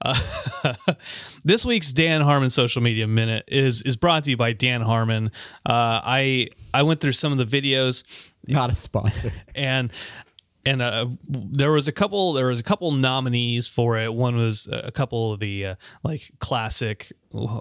Uh, 0.00 0.18
this 1.44 1.64
week's 1.64 1.92
Dan 1.92 2.20
Harmon 2.20 2.50
social 2.50 2.82
media 2.82 3.06
minute 3.06 3.44
is 3.48 3.82
is 3.82 3.96
brought 3.96 4.24
to 4.24 4.30
you 4.30 4.36
by 4.36 4.52
Dan 4.52 4.80
Harmon. 4.80 5.30
Uh, 5.66 6.00
I 6.04 6.48
I 6.74 6.82
went 6.82 7.00
through 7.00 7.12
some 7.12 7.32
of 7.32 7.38
the 7.38 7.62
videos 7.62 8.04
not 8.46 8.70
a 8.70 8.74
sponsor 8.74 9.32
and 9.54 9.92
and 10.64 10.80
uh, 10.80 11.06
there 11.28 11.72
was 11.72 11.88
a 11.88 11.92
couple 11.92 12.32
there 12.32 12.46
was 12.46 12.60
a 12.60 12.62
couple 12.62 12.90
nominees 12.92 13.66
for 13.66 13.98
it 13.98 14.12
one 14.12 14.36
was 14.36 14.68
a 14.70 14.92
couple 14.92 15.32
of 15.32 15.40
the 15.40 15.66
uh, 15.66 15.74
like 16.02 16.30
classic 16.38 17.12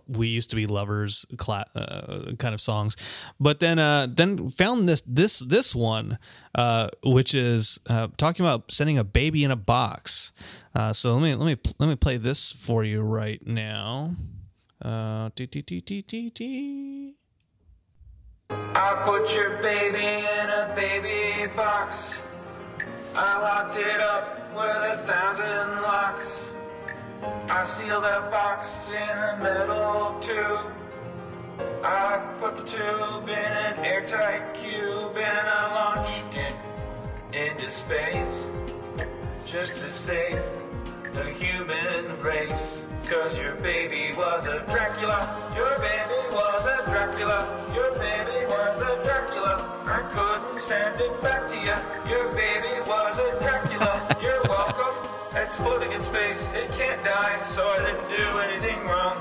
we 0.07 0.27
used 0.27 0.49
to 0.49 0.55
be 0.55 0.65
lovers 0.65 1.25
cla- 1.37 1.65
uh, 1.75 2.33
kind 2.37 2.53
of 2.53 2.61
songs 2.61 2.97
but 3.39 3.59
then 3.59 3.79
uh 3.79 4.07
then 4.09 4.49
found 4.49 4.87
this 4.87 5.01
this 5.07 5.39
this 5.39 5.73
one 5.73 6.19
uh 6.55 6.89
which 7.03 7.33
is 7.33 7.79
uh 7.87 8.07
talking 8.17 8.45
about 8.45 8.71
sending 8.71 8.97
a 8.97 9.03
baby 9.03 9.43
in 9.43 9.51
a 9.51 9.55
box 9.55 10.31
uh 10.75 10.93
so 10.93 11.13
let 11.15 11.23
me 11.23 11.35
let 11.35 11.45
me 11.45 11.71
let 11.79 11.87
me 11.87 11.95
play 11.95 12.17
this 12.17 12.51
for 12.51 12.83
you 12.83 13.01
right 13.01 13.45
now 13.45 14.13
uh. 14.83 15.29
I 18.73 19.03
put 19.05 19.35
your 19.35 19.61
baby 19.61 20.25
in 20.27 20.49
a 20.49 20.73
baby 20.75 21.47
box. 21.55 22.11
I 23.13 23.41
locked 23.41 23.75
it 23.75 23.99
up 23.99 24.53
with 24.55 24.65
a 24.65 24.97
thousand 25.05 25.81
locks. 25.81 26.39
I 27.49 27.63
sealed 27.63 28.05
that 28.05 28.31
box 28.31 28.87
in 28.87 28.95
a 28.95 29.37
metal 29.41 30.17
tube. 30.21 30.71
I 31.83 32.35
put 32.39 32.55
the 32.55 32.63
tube 32.63 33.27
in 33.27 33.37
an 33.37 33.85
airtight 33.85 34.53
cube 34.53 35.17
and 35.17 35.47
I 35.47 35.95
launched 35.95 36.35
it 36.35 36.55
into 37.33 37.69
space 37.69 38.47
just 39.45 39.71
to 39.75 39.89
save 39.89 40.60
the 41.13 41.29
human 41.31 42.19
race. 42.21 42.85
Cause 43.07 43.37
your 43.37 43.55
baby 43.55 44.15
was 44.17 44.45
a 44.45 44.59
Dracula. 44.69 45.51
Your 45.55 45.77
baby 45.79 46.33
was 46.33 46.65
a 46.65 46.89
Dracula. 46.89 47.47
Your 47.75 47.91
baby 47.97 48.45
was 48.47 48.79
a 48.79 49.03
Dracula. 49.03 49.81
I 49.85 50.01
couldn't 50.11 50.59
send 50.59 51.01
it 51.01 51.21
back 51.21 51.47
to 51.49 51.55
you. 51.55 52.09
Your 52.09 52.31
baby 52.33 52.79
was 52.87 53.17
a 53.17 53.37
Dracula. 53.41 54.07
You're 54.21 54.41
welcome. 54.43 55.09
It's 55.35 55.57
floating 55.57 55.91
in 55.91 56.03
space. 56.03 56.47
It 56.53 56.71
can't 56.73 57.03
die, 57.03 57.41
so 57.43 57.67
I 57.67 57.79
didn't 57.79 58.09
do 58.09 58.39
anything 58.39 58.85
wrong. 58.85 59.17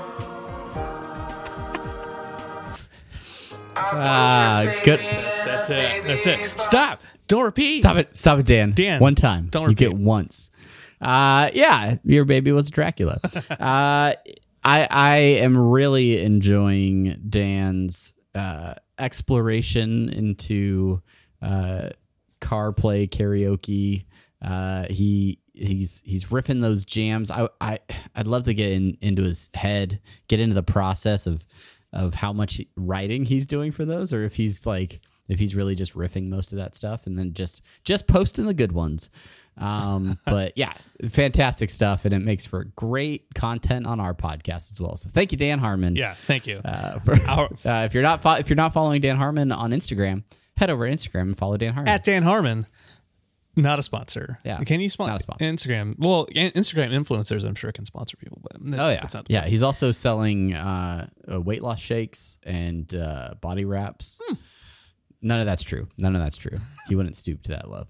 I 3.73 3.83
was 3.83 3.93
your 3.93 4.01
Ah, 4.01 4.61
baby 4.65 4.81
good. 4.85 4.99
that's 5.45 5.69
it 5.69 6.03
that's 6.03 6.27
it 6.27 6.59
stop 6.59 6.99
don't 7.27 7.43
repeat 7.43 7.79
stop 7.79 7.95
it 7.95 8.17
stop 8.17 8.39
it 8.39 8.45
dan 8.45 8.73
Dan, 8.73 8.99
one 8.99 9.15
time 9.15 9.47
don't 9.49 9.69
you 9.69 9.75
get 9.75 9.91
repeat. 9.91 10.03
once 10.05 10.51
uh 11.01 11.49
yeah 11.53 11.97
your 12.03 12.25
baby 12.25 12.51
was 12.51 12.69
dracula. 12.69 13.19
Uh 13.49 14.13
i 14.63 14.87
i 14.91 15.15
am 15.17 15.57
really 15.57 16.21
enjoying 16.21 17.19
dan's 17.27 18.13
uh 18.35 18.75
exploration 18.99 20.09
into 20.09 21.01
uh 21.41 21.89
car 22.39 22.71
play 22.71 23.07
karaoke. 23.07 24.05
Uh 24.41 24.85
he 24.89 25.39
he's 25.53 26.01
he's 26.05 26.25
riffing 26.25 26.61
those 26.61 26.85
jams. 26.85 27.29
I 27.31 27.49
i 27.59 27.79
i'd 28.15 28.27
love 28.27 28.43
to 28.43 28.53
get 28.53 28.71
in 28.71 28.97
into 29.01 29.23
his 29.23 29.49
head 29.53 29.99
get 30.27 30.39
into 30.39 30.55
the 30.55 30.63
process 30.63 31.25
of 31.27 31.45
of 31.93 32.13
how 32.13 32.31
much 32.31 32.61
writing 32.75 33.25
he's 33.25 33.45
doing 33.45 33.71
for 33.71 33.83
those 33.85 34.13
or 34.13 34.23
if 34.23 34.35
he's 34.35 34.65
like 34.65 35.01
if 35.27 35.39
he's 35.39 35.55
really 35.55 35.75
just 35.75 35.93
riffing 35.93 36.29
most 36.29 36.53
of 36.53 36.57
that 36.57 36.73
stuff 36.75 37.05
and 37.05 37.17
then 37.17 37.33
just 37.33 37.61
just 37.83 38.07
posting 38.07 38.45
the 38.45 38.53
good 38.53 38.71
ones 38.71 39.09
um 39.57 40.17
but 40.25 40.53
yeah 40.55 40.73
fantastic 41.09 41.69
stuff 41.69 42.05
and 42.05 42.13
it 42.13 42.19
makes 42.19 42.45
for 42.45 42.63
great 42.75 43.25
content 43.35 43.85
on 43.85 43.99
our 43.99 44.13
podcast 44.13 44.71
as 44.71 44.79
well 44.79 44.95
so 44.95 45.09
thank 45.11 45.31
you 45.31 45.37
dan 45.37 45.59
harmon 45.59 45.95
yeah 45.95 46.13
thank 46.13 46.47
you 46.47 46.57
uh, 46.63 46.99
for, 46.99 47.15
Our- 47.27 47.49
uh, 47.65 47.85
if 47.85 47.93
you're 47.93 48.03
not 48.03 48.21
fo- 48.21 48.35
if 48.35 48.49
you're 48.49 48.55
not 48.55 48.73
following 48.73 49.01
dan 49.01 49.17
harmon 49.17 49.51
on 49.51 49.71
instagram 49.71 50.23
head 50.57 50.69
over 50.69 50.87
to 50.89 50.95
instagram 50.95 51.21
and 51.23 51.37
follow 51.37 51.57
dan 51.57 51.73
harmon 51.73 51.89
at 51.89 52.03
Dan 52.03 52.23
Harmon. 52.23 52.65
Not 53.57 53.79
a 53.79 53.83
sponsor. 53.83 54.39
Yeah, 54.45 54.63
Can 54.63 54.79
you 54.79 54.89
sponsor? 54.89 55.11
not 55.11 55.19
a 55.19 55.23
sponsor. 55.23 55.43
Instagram. 55.43 55.95
Well, 55.99 56.25
Instagram 56.27 56.93
influencers, 56.93 57.43
I'm 57.43 57.55
sure 57.55 57.69
can 57.73 57.83
sponsor 57.85 58.15
people, 58.15 58.39
but 58.41 58.79
Oh 58.79 58.89
yeah, 58.89 59.05
yeah. 59.27 59.45
He's 59.45 59.61
also 59.61 59.91
selling 59.91 60.53
uh, 60.53 61.07
uh, 61.29 61.41
weight 61.41 61.61
loss 61.61 61.81
shakes 61.81 62.37
and 62.43 62.95
uh, 62.95 63.33
body 63.41 63.65
wraps. 63.65 64.21
Hmm. 64.25 64.35
None 65.21 65.39
of 65.39 65.45
that's 65.45 65.63
true. 65.63 65.87
None 65.97 66.15
of 66.15 66.21
that's 66.21 66.37
true. 66.37 66.57
He 66.87 66.95
wouldn't 66.95 67.15
stoop 67.15 67.43
to 67.43 67.49
that 67.49 67.69
low. 67.69 67.85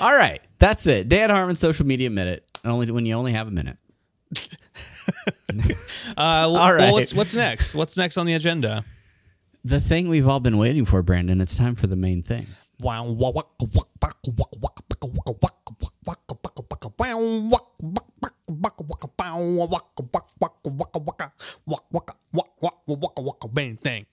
All 0.00 0.14
right, 0.14 0.40
that's 0.58 0.86
it. 0.86 1.08
Dan 1.08 1.30
Harmon 1.30 1.56
social 1.56 1.86
media 1.86 2.10
minute. 2.10 2.44
And 2.62 2.72
only 2.72 2.90
when 2.90 3.04
you 3.06 3.14
only 3.14 3.32
have 3.32 3.48
a 3.48 3.50
minute. 3.50 3.76
Uh, 6.16 6.48
All 6.48 6.72
right. 6.72 6.78
well, 6.78 6.92
what's 6.92 7.12
what's 7.14 7.34
next? 7.34 7.74
What's 7.74 7.96
next 7.96 8.16
on 8.16 8.26
the 8.26 8.34
agenda? 8.34 8.84
The 9.64 9.80
thing 9.80 10.08
we've 10.08 10.28
all 10.28 10.40
been 10.40 10.58
waiting 10.58 10.84
for, 10.84 11.02
Brandon. 11.02 11.40
It's 11.40 11.56
time 11.56 11.74
for 11.74 11.86
the 11.86 11.96
main 11.96 12.22
thing. 12.22 12.46
Main 23.54 23.76
thing. 23.76 24.06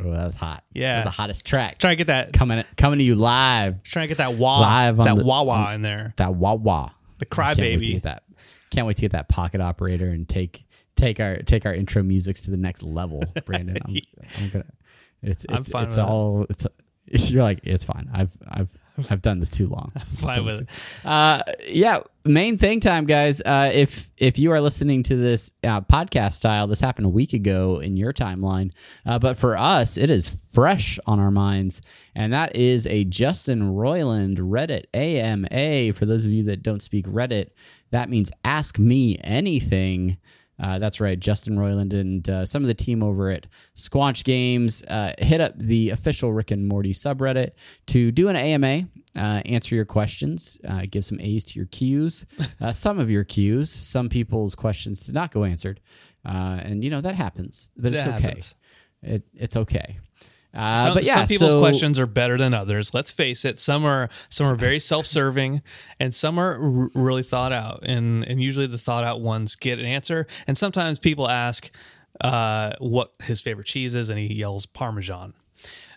Oh, 0.00 0.10
that 0.12 0.26
was 0.26 0.36
hot. 0.36 0.64
Yeah. 0.72 0.92
that 0.92 0.96
was 0.98 1.04
the 1.06 1.10
hottest 1.10 1.44
track. 1.46 1.78
Try 1.78 1.90
to 1.90 1.96
get 1.96 2.06
that. 2.08 2.32
coming 2.32 2.62
coming 2.76 2.98
to 2.98 3.04
you 3.04 3.14
live. 3.16 3.82
Try 3.82 4.02
to 4.02 4.08
get 4.08 4.18
that 4.18 4.34
wah, 4.34 4.60
Live 4.60 5.00
on 5.00 5.06
that 5.06 5.16
the- 5.16 5.24
wah 5.24 5.42
wah 5.42 5.72
in 5.72 5.82
there. 5.82 6.14
That 6.16 6.34
wah 6.34 6.54
wah. 6.54 6.90
The 7.18 7.26
Can't 7.26 7.58
wait 7.58 7.78
to 7.78 7.84
crybaby. 7.84 7.92
get 7.94 8.02
that. 8.04 8.22
Can't 8.70 8.86
wait 8.86 8.96
to 8.96 9.00
get 9.02 9.12
that 9.12 9.28
pocket 9.28 9.60
operator 9.60 10.08
and 10.08 10.28
take 10.28 10.64
take 10.94 11.18
our 11.20 11.36
take 11.38 11.66
our 11.66 11.74
intro 11.74 12.02
musics 12.02 12.42
to 12.42 12.50
the 12.50 12.56
next 12.56 12.82
level, 12.82 13.24
Brandon. 13.44 13.76
I'm, 13.84 13.96
I'm 14.38 14.48
gonna. 14.50 14.64
It's 15.22 15.44
it's, 15.48 15.68
fine 15.68 15.82
it's 15.84 15.88
with 15.88 15.96
that. 15.96 16.06
all 16.06 16.46
it's. 16.48 16.66
You're 17.30 17.42
like 17.42 17.60
it's 17.64 17.84
fine. 17.84 18.08
I've 18.12 18.30
I've 18.46 18.68
I've 19.10 19.22
done 19.22 19.38
this 19.38 19.50
too 19.50 19.66
long. 19.66 19.92
Fine 20.16 20.44
with 20.44 20.60
it. 20.62 20.68
Uh, 21.04 21.42
yeah, 21.66 22.00
main 22.24 22.58
thing 22.58 22.80
time, 22.80 23.06
guys. 23.06 23.40
Uh, 23.40 23.70
if 23.72 24.10
if 24.16 24.38
you 24.38 24.52
are 24.52 24.60
listening 24.60 25.02
to 25.04 25.16
this 25.16 25.50
uh, 25.64 25.80
podcast 25.82 26.32
style, 26.32 26.66
this 26.66 26.80
happened 26.80 27.06
a 27.06 27.10
week 27.10 27.32
ago 27.32 27.78
in 27.78 27.96
your 27.96 28.12
timeline, 28.12 28.72
uh, 29.06 29.18
but 29.18 29.36
for 29.36 29.56
us, 29.56 29.96
it 29.96 30.10
is 30.10 30.28
fresh 30.28 30.98
on 31.06 31.20
our 31.20 31.30
minds, 31.30 31.80
and 32.14 32.32
that 32.32 32.56
is 32.56 32.86
a 32.86 33.04
Justin 33.04 33.74
Roiland 33.74 34.38
Reddit 34.38 34.86
AMA. 34.94 35.92
For 35.94 36.06
those 36.06 36.24
of 36.24 36.32
you 36.32 36.44
that 36.44 36.62
don't 36.62 36.82
speak 36.82 37.06
Reddit, 37.06 37.50
that 37.90 38.10
means 38.10 38.30
Ask 38.44 38.78
Me 38.78 39.18
Anything. 39.22 40.18
Uh, 40.60 40.78
that's 40.78 41.00
right. 41.00 41.18
Justin 41.18 41.56
Roiland 41.56 41.92
and 41.92 42.28
uh, 42.28 42.44
some 42.44 42.62
of 42.62 42.68
the 42.68 42.74
team 42.74 43.02
over 43.02 43.30
at 43.30 43.46
Squanch 43.76 44.24
Games 44.24 44.82
uh, 44.82 45.12
hit 45.18 45.40
up 45.40 45.58
the 45.58 45.90
official 45.90 46.32
Rick 46.32 46.50
and 46.50 46.66
Morty 46.66 46.92
subreddit 46.92 47.52
to 47.86 48.10
do 48.10 48.28
an 48.28 48.36
AMA 48.36 48.88
uh, 49.16 49.42
answer 49.46 49.74
your 49.74 49.84
questions, 49.84 50.58
uh, 50.68 50.82
give 50.90 51.04
some 51.04 51.20
A's 51.20 51.44
to 51.44 51.58
your 51.58 51.66
Q's, 51.66 52.26
uh, 52.60 52.72
some 52.72 52.98
of 52.98 53.10
your 53.10 53.24
Q's. 53.24 53.70
Some 53.70 54.08
people's 54.08 54.54
questions 54.54 55.00
did 55.00 55.14
not 55.14 55.30
go 55.32 55.44
answered, 55.44 55.80
uh, 56.26 56.60
and 56.62 56.84
you 56.84 56.90
know 56.90 57.00
that 57.00 57.14
happens, 57.14 57.70
but 57.76 57.94
it's 57.94 58.06
okay. 58.06 58.40
It, 59.02 59.22
it's 59.34 59.56
okay. 59.56 59.98
Uh, 60.54 60.84
Some, 60.84 60.94
but 60.94 61.04
yeah, 61.04 61.16
some 61.16 61.26
people's 61.26 61.52
so- 61.52 61.58
questions 61.60 61.98
are 61.98 62.06
better 62.06 62.38
than 62.38 62.54
others. 62.54 62.94
Let's 62.94 63.12
face 63.12 63.44
it. 63.44 63.58
Some 63.58 63.84
are 63.84 64.08
some 64.30 64.46
are 64.46 64.54
very 64.54 64.80
self-serving, 64.80 65.62
and 66.00 66.14
some 66.14 66.38
are 66.38 66.54
r- 66.54 66.90
really 66.94 67.22
thought 67.22 67.52
out. 67.52 67.80
And 67.84 68.26
and 68.26 68.40
usually 68.40 68.66
the 68.66 68.78
thought 68.78 69.04
out 69.04 69.20
ones 69.20 69.56
get 69.56 69.78
an 69.78 69.84
answer. 69.84 70.26
And 70.46 70.56
sometimes 70.56 70.98
people 70.98 71.28
ask 71.28 71.70
uh, 72.22 72.72
what 72.78 73.12
his 73.22 73.40
favorite 73.40 73.66
cheese 73.66 73.94
is, 73.94 74.08
and 74.08 74.18
he 74.18 74.32
yells 74.34 74.64
Parmesan. 74.66 75.34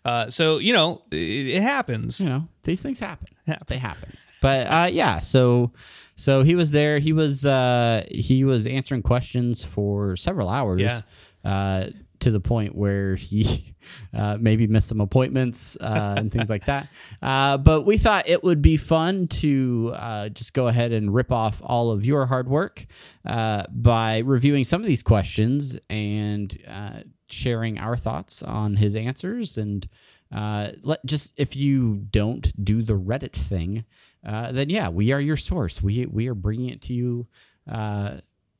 Uh, 0.03 0.29
so 0.29 0.58
you 0.58 0.74
know 0.74 1.01
it, 1.12 1.15
it 1.17 1.62
happens. 1.62 2.20
you 2.20 2.27
know 2.27 2.48
these 2.63 2.81
things 2.81 3.00
happen 3.00 3.27
Happen. 3.48 3.65
they 3.70 3.77
happen 3.77 4.12
but 4.41 4.65
uh 4.67 4.89
yeah 4.91 5.20
so 5.20 5.70
so 6.15 6.41
he 6.41 6.55
was 6.55 6.72
there 6.72 6.98
he 6.98 7.13
was 7.13 7.46
uh 7.46 8.03
he 8.10 8.43
was 8.43 8.65
answering 8.65 9.03
questions 9.03 9.63
for 9.63 10.15
several 10.15 10.50
hours 10.50 10.81
Yeah. 10.81 11.89
To 12.22 12.32
the 12.32 12.40
point 12.40 12.75
where 12.75 13.16
he 13.16 13.75
uh, 14.13 14.38
maybe 14.40 14.68
missed 14.68 14.88
some 14.88 15.01
appointments 15.01 15.78
uh, 15.82 16.16
and 16.18 16.32
things 16.32 16.50
like 16.50 16.66
that. 16.66 16.88
Uh, 17.22 17.56
but 17.58 17.86
we 17.86 17.98
thought 17.98 18.28
it 18.28 18.44
would 18.44 18.62
be 18.63 18.78
fun 18.78 19.28
to 19.28 19.92
uh, 19.96 20.28
just 20.30 20.54
go 20.54 20.68
ahead 20.68 20.92
and 20.92 21.13
rip 21.13 21.32
off 21.32 21.62
all 21.63 21.92
of 21.92 22.04
your 22.04 22.25
hard 22.25 22.48
work 22.50 22.86
uh, 23.25 23.63
by 23.70 24.20
reviewing 24.20 24.63
some 24.63 24.82
of 24.82 24.88
these 24.88 25.04
questions 25.04 25.80
and 25.90 26.58
uh, 26.68 27.01
sharing 27.30 27.78
our 27.78 27.96
thoughts 27.96 28.42
on 28.42 28.75
his 28.75 28.96
answers. 28.96 29.58
And 29.58 29.88
uh, 30.32 30.72
let 30.82 31.06
just 31.06 31.34
if 31.38 31.56
you 31.56 31.98
don't 32.10 32.51
do 32.63 32.82
the 32.82 32.98
Reddit 32.98 33.34
thing, 33.34 33.86
uh, 34.25 34.51
then 34.51 34.70
yeah, 34.70 34.90
we 34.90 35.12
are 35.12 35.22
your 35.22 35.38
source. 35.38 35.82
We 35.82 36.08
we 36.08 36.28
are 36.28 36.36
bringing 36.36 36.70
it 36.70 36.82
to 36.84 36.94
you. 36.94 37.28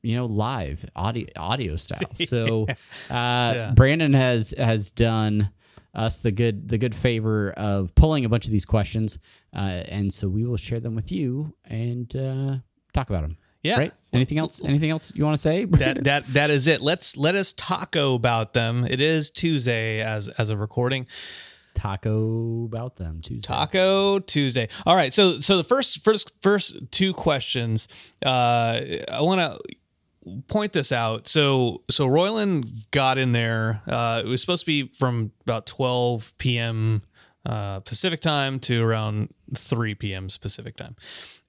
You 0.02 0.16
know, 0.16 0.26
live 0.26 0.84
audio 0.96 1.26
audio 1.36 1.76
style. 1.86 2.14
So, 2.14 2.66
uh, 3.10 3.72
Brandon 3.72 4.12
has 4.12 4.54
has 4.56 4.90
done 4.90 5.50
us 5.94 6.18
the 6.18 6.32
good 6.32 6.68
the 6.68 6.78
good 6.78 6.94
favor 6.94 7.52
of 7.52 7.94
pulling 7.94 8.24
a 8.24 8.28
bunch 8.28 8.46
of 8.46 8.50
these 8.50 8.64
questions, 8.64 9.18
uh, 9.54 9.82
and 9.88 10.12
so 10.12 10.28
we 10.28 10.46
will 10.46 10.56
share 10.56 10.80
them 10.80 10.94
with 10.94 11.12
you 11.12 11.54
and 11.64 12.14
uh, 12.16 12.56
talk 12.92 13.10
about 13.10 13.22
them. 13.22 13.36
Yeah. 13.62 13.78
Right. 13.78 13.92
Anything 14.12 14.38
else? 14.38 14.60
Anything 14.64 14.90
else 14.90 15.12
you 15.14 15.24
want 15.24 15.34
to 15.34 15.40
say? 15.40 15.64
that 15.66 16.04
that 16.04 16.26
that 16.34 16.50
is 16.50 16.66
it. 16.66 16.80
Let's 16.82 17.16
let 17.16 17.34
us 17.34 17.52
taco 17.52 18.14
about 18.14 18.54
them. 18.54 18.84
It 18.84 19.00
is 19.00 19.30
Tuesday 19.30 20.00
as 20.00 20.28
as 20.28 20.50
a 20.50 20.56
recording. 20.56 21.06
Taco 21.74 22.64
about 22.64 22.96
them 22.96 23.20
Tuesday. 23.22 23.46
Taco 23.46 24.18
Tuesday. 24.18 24.68
All 24.84 24.96
right. 24.96 25.12
So 25.12 25.40
so 25.40 25.56
the 25.56 25.64
first 25.64 26.02
first 26.02 26.32
first 26.40 26.90
two 26.90 27.14
questions. 27.14 27.86
Uh, 28.24 28.80
I 29.10 29.20
want 29.20 29.40
to 29.40 29.58
point 30.48 30.72
this 30.72 30.92
out. 30.92 31.28
So 31.28 31.82
so 31.90 32.06
Roiland 32.06 32.90
got 32.90 33.18
in 33.18 33.32
there. 33.32 33.82
Uh, 33.86 34.22
it 34.24 34.28
was 34.28 34.40
supposed 34.40 34.60
to 34.62 34.66
be 34.66 34.88
from 34.88 35.32
about 35.42 35.66
12 35.66 36.34
p.m. 36.38 37.02
Uh, 37.44 37.80
Pacific 37.80 38.20
time 38.20 38.60
to 38.60 38.82
around 38.84 39.30
3 39.56 39.94
p.m. 39.96 40.28
Pacific 40.40 40.76
time, 40.76 40.96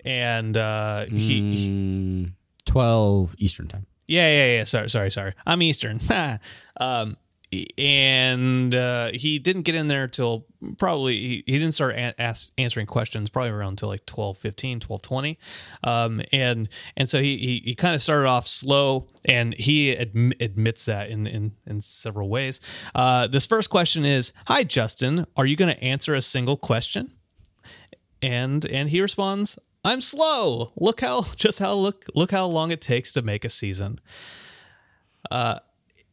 and 0.04 0.58
uh, 0.58 1.06
he. 1.06 1.16
he 1.52 1.70
Mm, 1.70 2.32
Twelve 2.66 3.36
Eastern 3.38 3.68
time. 3.68 3.86
yeah, 4.08 4.30
yeah, 4.30 4.56
yeah. 4.58 4.64
Sorry, 4.64 4.90
sorry, 4.90 5.12
sorry. 5.12 5.34
I'm 5.46 5.62
Eastern. 5.62 6.00
um, 6.80 7.18
and 7.78 8.74
uh, 8.74 9.12
he 9.14 9.40
didn't 9.40 9.64
get 9.64 9.76
in 9.76 9.88
there 9.88 10.08
till 10.08 10.46
probably 10.78 11.18
he, 11.18 11.44
he 11.46 11.60
didn't 11.60 11.74
start 11.74 11.96
a- 11.96 12.20
ask, 12.22 12.52
answering 12.58 12.86
questions 12.86 13.30
probably 13.30 13.52
around 13.52 13.74
until 13.74 13.90
like 13.90 14.06
12 14.06 14.38
15 14.38 14.80
12 14.80 15.02
20 15.02 15.40
um, 15.84 16.22
and 16.32 16.70
and 16.96 17.10
so 17.10 17.22
he 17.22 17.38
he, 17.38 17.62
he 17.66 17.76
kind 17.76 17.96
of 17.96 18.02
started 18.02 18.28
off 18.28 18.48
slow 18.48 19.08
and 19.28 19.54
he 19.56 19.96
adm- 19.96 20.40
admits 20.42 20.86
that 20.86 21.10
in 21.10 21.28
in, 21.28 21.52
in 21.66 21.82
several 21.82 22.30
ways. 22.30 22.60
Uh, 22.96 23.28
this 23.28 23.46
first 23.46 23.70
question 23.70 24.06
is 24.06 24.34
hi 24.48 24.64
justin. 24.64 25.26
Are 25.36 25.46
you 25.46 25.56
going 25.56 25.74
to 25.74 25.84
answer 25.84 26.14
a 26.16 26.22
single 26.22 26.58
question? 26.58 27.12
And 28.22 28.66
and 28.66 28.90
he 28.90 29.02
responds 29.02 29.60
i'm 29.86 30.02
slow. 30.02 30.72
Look 30.78 31.02
how 31.02 31.24
just 31.36 31.60
how 31.60 31.74
look 31.74 32.06
look 32.16 32.32
how 32.32 32.46
long 32.48 32.72
it 32.72 32.82
takes 32.82 33.12
to 33.14 33.22
make 33.22 33.44
a 33.44 33.50
season. 33.50 34.00
Uh 35.30 35.60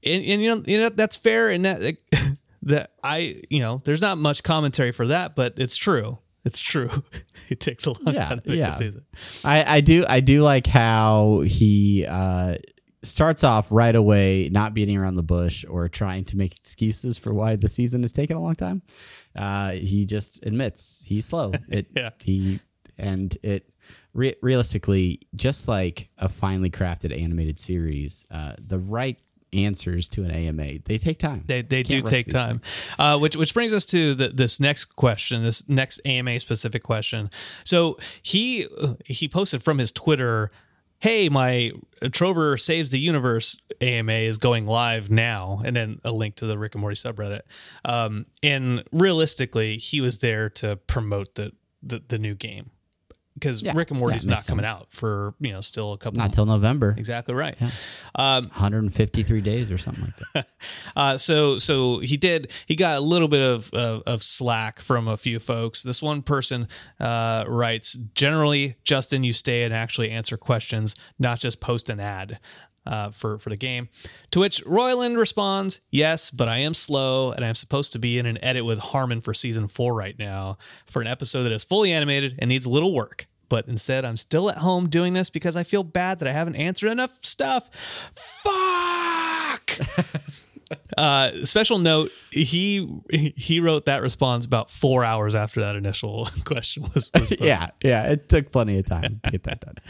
and, 0.04 0.24
and 0.24 0.42
you 0.42 0.54
know 0.54 0.62
you 0.66 0.78
know 0.78 0.88
that's 0.88 1.16
fair 1.16 1.50
and 1.50 1.64
that 1.64 1.96
that 2.62 2.90
i 3.02 3.40
you 3.50 3.60
know 3.60 3.80
there's 3.84 4.00
not 4.00 4.18
much 4.18 4.42
commentary 4.42 4.92
for 4.92 5.06
that 5.06 5.34
but 5.36 5.54
it's 5.58 5.76
true 5.76 6.18
it's 6.44 6.60
true 6.60 6.90
it 7.48 7.60
takes 7.60 7.86
a 7.86 7.90
long 7.90 8.14
Yeah, 8.14 8.24
time 8.26 8.40
to 8.40 8.48
make 8.50 8.58
yeah. 8.58 8.74
a 8.74 8.78
season 8.78 9.04
I, 9.44 9.76
I 9.76 9.80
do 9.80 10.04
I 10.08 10.20
do 10.20 10.42
like 10.42 10.66
how 10.66 11.40
he 11.46 12.06
uh, 12.08 12.56
starts 13.02 13.44
off 13.44 13.70
right 13.72 13.94
away 13.94 14.48
not 14.52 14.74
beating 14.74 14.96
around 14.96 15.14
the 15.14 15.22
bush 15.22 15.64
or 15.68 15.88
trying 15.88 16.24
to 16.26 16.36
make 16.36 16.56
excuses 16.56 17.16
for 17.18 17.32
why 17.34 17.56
the 17.56 17.68
season 17.68 18.04
is 18.04 18.12
taking 18.12 18.36
a 18.36 18.40
long 18.42 18.54
time. 18.54 18.82
Uh, 19.34 19.70
he 19.72 20.04
just 20.04 20.44
admits 20.44 21.02
he's 21.06 21.24
slow. 21.26 21.52
It 21.68 21.86
Yeah. 21.96 22.10
he 22.22 22.60
and 22.98 23.36
it 23.42 23.70
re- 24.12 24.34
realistically 24.42 25.20
just 25.34 25.66
like 25.68 26.10
a 26.18 26.28
finely 26.28 26.68
crafted 26.70 27.18
animated 27.18 27.58
series, 27.58 28.26
uh, 28.30 28.52
the 28.58 28.78
right 28.78 29.18
answers 29.52 30.08
to 30.10 30.22
an 30.22 30.30
AMA 30.30 30.80
they 30.84 30.98
take 30.98 31.18
time. 31.18 31.44
They 31.46 31.62
they 31.62 31.82
do 31.82 32.02
take 32.02 32.28
time, 32.28 32.60
uh, 32.98 33.18
which 33.18 33.36
which 33.36 33.54
brings 33.54 33.72
us 33.72 33.86
to 33.86 34.14
the, 34.14 34.28
this 34.28 34.60
next 34.60 34.96
question, 34.96 35.42
this 35.42 35.68
next 35.68 36.00
AMA 36.04 36.38
specific 36.40 36.82
question. 36.82 37.30
So 37.64 37.98
he 38.22 38.66
he 39.04 39.28
posted 39.28 39.62
from 39.62 39.78
his 39.78 39.90
Twitter, 39.90 40.50
"Hey, 40.98 41.28
my 41.28 41.72
Trover 42.10 42.56
saves 42.58 42.90
the 42.90 43.00
universe 43.00 43.56
AMA 43.80 44.12
is 44.12 44.38
going 44.38 44.66
live 44.66 45.10
now," 45.10 45.60
and 45.64 45.76
then 45.76 46.00
a 46.04 46.12
link 46.12 46.36
to 46.36 46.46
the 46.46 46.58
Rick 46.58 46.74
and 46.74 46.80
Morty 46.80 46.96
subreddit. 46.96 47.42
Um, 47.84 48.26
and 48.42 48.84
realistically, 48.92 49.78
he 49.78 50.00
was 50.00 50.18
there 50.20 50.48
to 50.50 50.76
promote 50.76 51.34
the 51.34 51.52
the, 51.82 52.02
the 52.06 52.18
new 52.18 52.34
game 52.34 52.70
because 53.40 53.62
Yeah. 53.62 53.72
Rick 53.74 53.90
and 53.90 53.98
Morty's 53.98 54.24
Yeah, 54.26 54.34
not 54.34 54.46
coming 54.46 54.64
sense. 54.66 54.78
out 54.78 54.92
for 54.92 55.34
you 55.40 55.52
know 55.52 55.60
still 55.60 55.92
a 55.94 55.98
couple 55.98 56.18
Not 56.18 56.32
till 56.32 56.46
November. 56.46 56.94
exactly 56.96 57.34
right. 57.34 57.56
Um, 58.14 58.44
153 58.48 59.40
days 59.40 59.70
or 59.70 59.78
something 59.78 60.04
like 60.04 60.14
that. 60.34 60.48
uh, 60.96 61.18
so 61.18 61.58
so 61.58 61.98
he 62.00 62.16
did 62.16 62.50
he 62.66 62.76
got 62.76 62.98
a 62.98 63.00
little 63.00 63.28
bit 63.28 63.42
of, 63.42 63.72
of 63.72 64.02
of 64.06 64.22
slack 64.22 64.80
from 64.80 65.08
a 65.08 65.16
few 65.16 65.38
folks. 65.38 65.82
This 65.82 66.02
one 66.02 66.22
person 66.22 66.68
uh, 66.98 67.44
writes, 67.48 67.94
generally, 68.14 68.76
Justin, 68.84 69.24
you 69.24 69.32
stay 69.32 69.62
and 69.64 69.72
actually 69.74 70.10
answer 70.10 70.36
questions, 70.36 70.94
not 71.18 71.38
just 71.40 71.60
post 71.60 71.88
an 71.90 72.00
ad. 72.00 72.38
Uh, 72.86 73.10
for 73.10 73.38
for 73.38 73.50
the 73.50 73.56
game, 73.58 73.90
to 74.30 74.40
which 74.40 74.64
Roiland 74.64 75.18
responds, 75.18 75.80
"Yes, 75.90 76.30
but 76.30 76.48
I 76.48 76.58
am 76.58 76.72
slow, 76.72 77.30
and 77.30 77.44
I'm 77.44 77.54
supposed 77.54 77.92
to 77.92 77.98
be 77.98 78.18
in 78.18 78.24
an 78.24 78.42
edit 78.42 78.64
with 78.64 78.78
Harmon 78.78 79.20
for 79.20 79.34
season 79.34 79.68
four 79.68 79.94
right 79.94 80.18
now 80.18 80.56
for 80.86 81.02
an 81.02 81.06
episode 81.06 81.42
that 81.42 81.52
is 81.52 81.62
fully 81.62 81.92
animated 81.92 82.36
and 82.38 82.48
needs 82.48 82.64
a 82.64 82.70
little 82.70 82.94
work. 82.94 83.28
But 83.50 83.68
instead, 83.68 84.06
I'm 84.06 84.16
still 84.16 84.48
at 84.48 84.56
home 84.58 84.88
doing 84.88 85.12
this 85.12 85.28
because 85.28 85.56
I 85.56 85.64
feel 85.64 85.82
bad 85.82 86.20
that 86.20 86.28
I 86.28 86.32
haven't 86.32 86.54
answered 86.56 86.90
enough 86.90 87.22
stuff. 87.22 87.68
Fuck." 88.14 89.78
Uh, 90.96 91.44
special 91.44 91.78
note: 91.78 92.12
he 92.30 92.88
he 93.10 93.58
wrote 93.58 93.86
that 93.86 94.02
response 94.02 94.44
about 94.44 94.70
four 94.70 95.04
hours 95.04 95.34
after 95.34 95.60
that 95.60 95.74
initial 95.74 96.28
question 96.44 96.84
was. 96.84 96.94
was 96.94 97.08
posted. 97.08 97.40
yeah, 97.40 97.70
yeah, 97.82 98.04
it 98.04 98.28
took 98.28 98.52
plenty 98.52 98.78
of 98.78 98.86
time 98.86 99.20
to 99.24 99.30
get 99.32 99.42
that 99.44 99.60
done. 99.60 99.74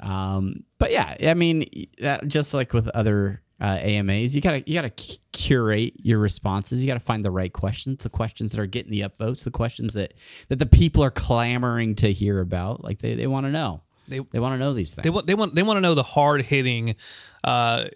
Um, 0.00 0.64
but 0.78 0.90
yeah, 0.90 1.16
I 1.22 1.34
mean, 1.34 1.86
that, 2.00 2.26
just 2.26 2.52
like 2.52 2.74
with 2.74 2.88
other 2.88 3.40
uh, 3.64 3.78
AMAs, 3.80 4.34
you 4.34 4.40
gotta 4.42 4.62
you 4.66 4.74
gotta 4.74 4.92
c- 4.98 5.18
curate 5.32 5.94
your 5.96 6.18
responses. 6.18 6.80
You 6.82 6.86
gotta 6.86 7.00
find 7.00 7.24
the 7.24 7.30
right 7.30 7.52
questions, 7.52 8.02
the 8.02 8.10
questions 8.10 8.50
that 8.50 8.60
are 8.60 8.66
getting 8.66 8.90
the 8.92 9.00
upvotes, 9.02 9.44
the 9.44 9.50
questions 9.50 9.92
that 9.94 10.14
that 10.48 10.58
the 10.58 10.66
people 10.66 11.02
are 11.02 11.10
clamoring 11.10 11.94
to 11.96 12.12
hear 12.12 12.40
about. 12.40 12.84
Like 12.84 12.98
they, 13.00 13.14
they 13.14 13.26
want 13.26 13.46
to 13.46 13.52
know. 13.52 13.80
They- 14.08 14.18
they 14.20 14.38
want 14.38 14.52
to 14.54 14.58
know 14.58 14.74
these 14.74 14.92
things. 14.94 15.02
They 15.04 15.10
want 15.10 15.26
they 15.26 15.34
want 15.34 15.54
they 15.54 15.62
want 15.62 15.78
to 15.78 15.80
know 15.80 15.94
the 15.94 16.02
hard 16.02 16.42
hitting 16.42 16.94
uh, 17.42 17.86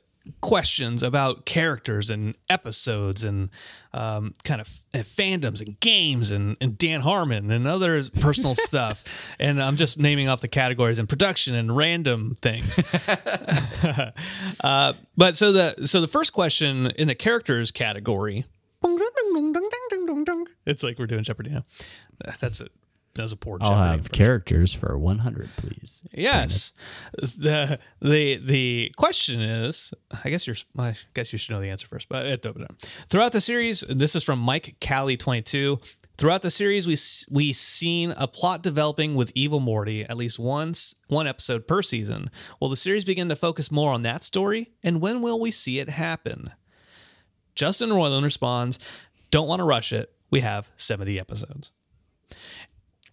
questions 0.40 1.02
about 1.02 1.44
characters 1.44 2.10
and 2.10 2.34
episodes 2.50 3.24
and 3.24 3.50
um, 3.92 4.34
kind 4.44 4.60
of 4.60 4.68
f- 4.94 5.06
fandoms 5.06 5.64
and 5.64 5.78
games 5.80 6.30
and, 6.30 6.56
and 6.60 6.76
Dan 6.76 7.00
Harmon 7.00 7.50
and 7.50 7.66
other 7.66 8.02
personal 8.20 8.54
stuff. 8.56 9.04
And 9.38 9.62
I'm 9.62 9.76
just 9.76 9.98
naming 9.98 10.28
off 10.28 10.40
the 10.40 10.48
categories 10.48 10.98
and 10.98 11.08
production 11.08 11.54
and 11.54 11.74
random 11.74 12.36
things. 12.40 12.78
uh, 14.60 14.92
but 15.16 15.36
so 15.36 15.52
the 15.52 15.86
so 15.86 16.00
the 16.00 16.08
first 16.08 16.32
question 16.32 16.88
in 16.92 17.08
the 17.08 17.14
characters 17.14 17.70
category. 17.70 18.44
It's 20.66 20.82
like 20.82 20.98
we're 20.98 21.06
doing 21.06 21.24
Jeopardy 21.24 21.50
now. 21.50 21.62
That's 22.40 22.60
it. 22.60 22.70
As 23.18 23.32
a 23.32 23.36
poor. 23.36 23.58
I'll 23.60 23.74
have 23.74 24.10
characters 24.12 24.72
for 24.72 24.96
100, 24.96 25.50
please. 25.56 26.04
Yes. 26.12 26.72
The 27.12 27.78
the 28.00 28.36
the 28.36 28.92
question 28.96 29.40
is, 29.40 29.92
I 30.24 30.30
guess 30.30 30.46
you're 30.46 30.56
I 30.78 30.94
guess 31.14 31.32
you 31.32 31.38
should 31.38 31.52
know 31.52 31.60
the 31.60 31.70
answer 31.70 31.86
first, 31.86 32.08
but 32.08 32.26
it 32.26 32.44
matter. 32.44 32.74
Throughout 33.08 33.32
the 33.32 33.40
series, 33.40 33.84
this 33.88 34.14
is 34.14 34.24
from 34.24 34.38
Mike 34.38 34.76
Callie 34.86 35.16
22. 35.16 35.80
Throughout 36.18 36.42
the 36.42 36.50
series, 36.50 36.86
we 36.86 36.96
we 37.30 37.52
seen 37.52 38.12
a 38.16 38.26
plot 38.26 38.62
developing 38.62 39.14
with 39.14 39.30
Evil 39.36 39.60
Morty 39.60 40.02
at 40.02 40.16
least 40.16 40.38
once 40.38 40.96
one 41.06 41.28
episode 41.28 41.68
per 41.68 41.80
season. 41.80 42.28
Will 42.60 42.68
the 42.68 42.76
series 42.76 43.04
begin 43.04 43.28
to 43.28 43.36
focus 43.36 43.70
more 43.70 43.92
on 43.92 44.02
that 44.02 44.24
story, 44.24 44.72
and 44.82 45.00
when 45.00 45.22
will 45.22 45.38
we 45.38 45.52
see 45.52 45.78
it 45.78 45.88
happen? 45.88 46.50
Justin 47.54 47.90
Roiland 47.90 48.24
responds, 48.24 48.80
"Don't 49.30 49.46
want 49.46 49.60
to 49.60 49.64
rush 49.64 49.92
it. 49.92 50.12
We 50.28 50.40
have 50.40 50.70
70 50.76 51.20
episodes." 51.20 51.70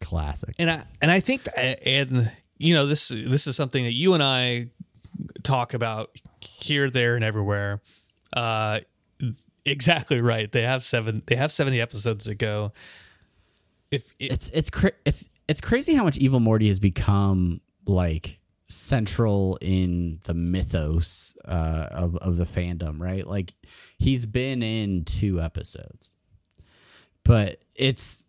Classic. 0.02 0.54
and 0.60 0.70
I 0.70 0.84
and 1.02 1.12
I 1.12 1.20
think 1.20 1.48
and 1.56 2.32
you 2.58 2.74
know 2.74 2.86
this 2.86 3.08
this 3.10 3.48
is 3.48 3.56
something 3.56 3.84
that 3.84 3.94
you 3.94 4.14
and 4.14 4.24
I 4.24 4.68
talk 5.44 5.74
about 5.74 6.12
here, 6.40 6.90
there, 6.90 7.16
and 7.16 7.24
everywhere. 7.24 7.82
Uh, 8.34 8.80
exactly 9.66 10.22
right. 10.22 10.52
They 10.52 10.64
have 10.64 10.84
seven. 10.84 11.24
They 11.26 11.36
have 11.36 11.52
seventy 11.52 11.82
episodes 11.82 12.26
to 12.26 12.36
go. 12.36 12.74
If 13.92 14.14
it, 14.20 14.32
It's 14.32 14.50
it's 14.50 14.70
cra- 14.70 14.92
it's 15.06 15.30
it's 15.48 15.62
crazy 15.62 15.94
how 15.94 16.04
much 16.04 16.18
Evil 16.18 16.40
Morty 16.40 16.68
has 16.68 16.80
become 16.80 17.62
like 17.86 18.40
central 18.68 19.58
in 19.62 20.20
the 20.24 20.34
mythos 20.34 21.38
uh, 21.46 21.88
of 21.92 22.16
of 22.18 22.38
the 22.38 22.46
fandom, 22.46 23.00
right? 23.00 23.26
Like 23.26 23.54
he's 23.98 24.26
been 24.26 24.64
in 24.64 25.06
two 25.06 25.40
episodes, 25.40 26.12
but 27.24 27.60
it's 27.76 28.24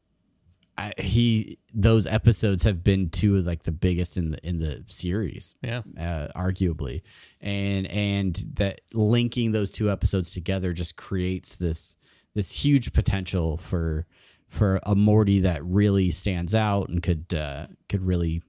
I, 0.79 0.93
he 0.99 1.59
those 1.73 2.07
episodes 2.07 2.62
have 2.65 2.85
been 2.85 3.09
two 3.09 3.37
of 3.37 3.47
like 3.47 3.62
the 3.62 3.73
biggest 3.73 4.17
in 4.17 4.33
the 4.33 4.47
in 4.47 4.59
the 4.59 4.83
series 4.87 5.55
yeah, 5.62 5.83
uh, 5.99 6.29
arguably, 6.37 7.03
and 7.41 7.87
and 7.87 8.45
that 8.55 8.83
linking 8.93 9.53
those 9.53 9.71
two 9.71 9.91
episodes 9.91 10.31
together 10.31 10.73
just 10.73 10.97
creates 10.97 11.57
this 11.57 11.97
this 12.35 12.53
huge 12.53 12.93
potential 12.93 13.57
for 13.57 14.07
for 14.49 14.79
a 14.85 14.95
Morty 14.95 15.41
that 15.41 15.65
really 15.65 16.11
stands 16.11 16.55
out 16.55 16.89
and 16.89 17.03
could 17.03 17.33
uh, 17.33 17.67
could 17.89 18.03
really 18.07 18.43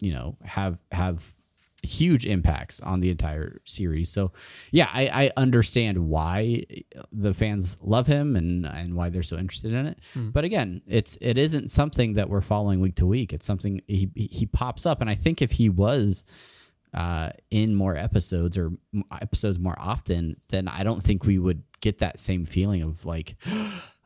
you 0.00 0.12
know 0.12 0.36
have 0.42 0.78
have 0.92 1.34
huge 1.82 2.26
impacts 2.26 2.80
on 2.80 3.00
the 3.00 3.10
entire 3.10 3.60
series. 3.64 4.08
So 4.10 4.32
yeah, 4.70 4.88
I, 4.92 5.08
I 5.24 5.30
understand 5.36 5.98
why 5.98 6.64
the 7.12 7.34
fans 7.34 7.76
love 7.82 8.06
him 8.06 8.36
and 8.36 8.66
and 8.66 8.94
why 8.94 9.10
they're 9.10 9.22
so 9.22 9.36
interested 9.38 9.72
in 9.72 9.86
it. 9.86 9.98
But 10.32 10.44
again, 10.44 10.82
it's 10.86 11.18
it 11.20 11.38
isn't 11.38 11.70
something 11.70 12.14
that 12.14 12.28
we're 12.28 12.40
following 12.40 12.80
week 12.80 12.96
to 12.96 13.06
week. 13.06 13.32
It's 13.32 13.46
something 13.46 13.80
he 13.86 14.10
he 14.14 14.26
he 14.26 14.46
pops 14.46 14.86
up, 14.86 15.00
and 15.00 15.10
I 15.10 15.14
think 15.14 15.42
if 15.42 15.52
he 15.52 15.68
was 15.68 16.24
uh, 16.92 17.30
in 17.50 17.74
more 17.74 17.96
episodes 17.96 18.56
or 18.58 18.72
episodes 19.20 19.58
more 19.58 19.76
often, 19.78 20.36
then 20.48 20.68
I 20.68 20.82
don't 20.82 21.02
think 21.02 21.24
we 21.24 21.38
would 21.38 21.62
get 21.80 21.98
that 22.00 22.18
same 22.18 22.44
feeling 22.44 22.82
of 22.82 23.06
like, 23.06 23.36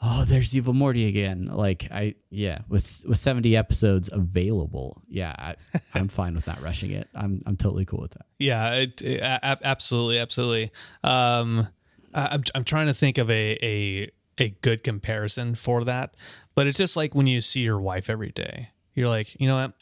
oh, 0.05 0.25
there's 0.27 0.55
Evil 0.55 0.75
Morty 0.75 1.07
again. 1.07 1.47
Like 1.47 1.89
I, 1.91 2.15
yeah, 2.31 2.59
with 2.69 3.05
with 3.09 3.19
seventy 3.19 3.57
episodes 3.57 4.11
available, 4.13 5.03
yeah, 5.09 5.35
I, 5.39 5.55
I'm 5.95 6.09
fine 6.09 6.35
with 6.35 6.47
not 6.47 6.61
rushing 6.63 6.91
it. 6.91 7.09
I'm 7.15 7.41
I'm 7.47 7.57
totally 7.57 7.85
cool 7.85 8.01
with 8.03 8.13
that. 8.13 8.27
yeah, 8.39 8.75
it, 8.75 9.01
it- 9.03 9.21
a- 9.21 9.59
absolutely, 9.67 10.19
absolutely. 10.19 10.73
Um, 11.03 11.69
I- 12.15 12.29
I'm 12.33 12.43
I'm 12.55 12.65
trying 12.65 12.87
to 12.87 12.95
think 12.95 13.19
of 13.19 13.31
a 13.31 13.59
a 13.63 14.11
a 14.39 14.51
good 14.63 14.83
comparison 14.85 15.55
for 15.55 15.85
that, 15.85 16.15
but 16.55 16.67
it's 16.67 16.77
just 16.79 16.97
like 16.97 17.15
when 17.15 17.27
you 17.27 17.41
see 17.41 17.61
your 17.61 17.81
wife 17.81 18.11
every 18.11 18.31
day. 18.31 18.71
You're 18.97 19.09
like, 19.09 19.41
you 19.41 19.49
know 19.49 19.57
what? 19.57 19.73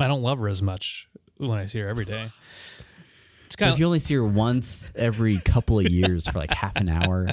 I 0.00 0.08
don't 0.08 0.22
love 0.22 0.38
her 0.38 0.48
as 0.48 0.62
much 0.62 1.08
when 1.38 1.58
I 1.58 1.66
see 1.66 1.78
her 1.80 1.88
every 1.88 2.04
day. 2.06 2.28
It's 3.46 3.54
kind 3.54 3.72
if 3.72 3.78
you 3.78 3.86
only 3.86 4.00
see 4.00 4.14
her 4.14 4.24
once 4.24 4.92
every 4.96 5.38
couple 5.38 5.78
of 5.78 5.88
years 5.88 6.26
for 6.26 6.36
like 6.38 6.50
half 6.52 6.74
an 6.74 6.88
hour, 6.88 7.28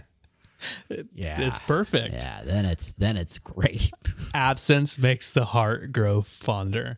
yeah, 1.13 1.41
it's 1.41 1.60
perfect. 1.60 2.13
Yeah, 2.13 2.41
then 2.43 2.65
it's 2.65 2.91
then 2.93 3.17
it's 3.17 3.39
great. 3.39 3.91
absence 4.34 4.97
makes 4.97 5.32
the 5.32 5.45
heart 5.45 5.91
grow 5.91 6.21
fonder 6.21 6.97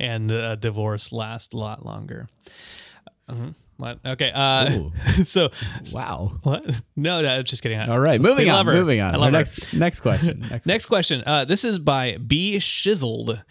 and 0.00 0.30
uh, 0.32 0.56
divorce 0.56 1.12
last 1.12 1.54
a 1.54 1.56
lot 1.56 1.84
longer 1.86 2.28
Mhm. 3.30 3.54
what 3.78 4.00
okay 4.04 4.30
uh 4.34 4.90
so 5.24 5.50
wow. 5.94 6.32
what 6.42 6.62
no 6.94 7.22
no 7.22 7.42
just 7.42 7.62
kidding 7.62 7.80
All 7.80 7.98
right, 7.98 8.20
moving 8.20 8.50
on. 8.50 8.66
her. 8.66 8.74
Moving 8.74 9.00
on. 9.00 9.14
I 9.14 9.16
love 9.18 9.32
next 9.32 9.72
next 9.72 10.00
question. 10.00 10.40
Next, 10.50 10.66
next 10.66 10.86
question 10.86 11.22
uh 11.26 11.44
this 11.46 11.64
is 11.64 11.78
by 11.78 12.18
b 12.18 12.56
shizzled 12.58 13.42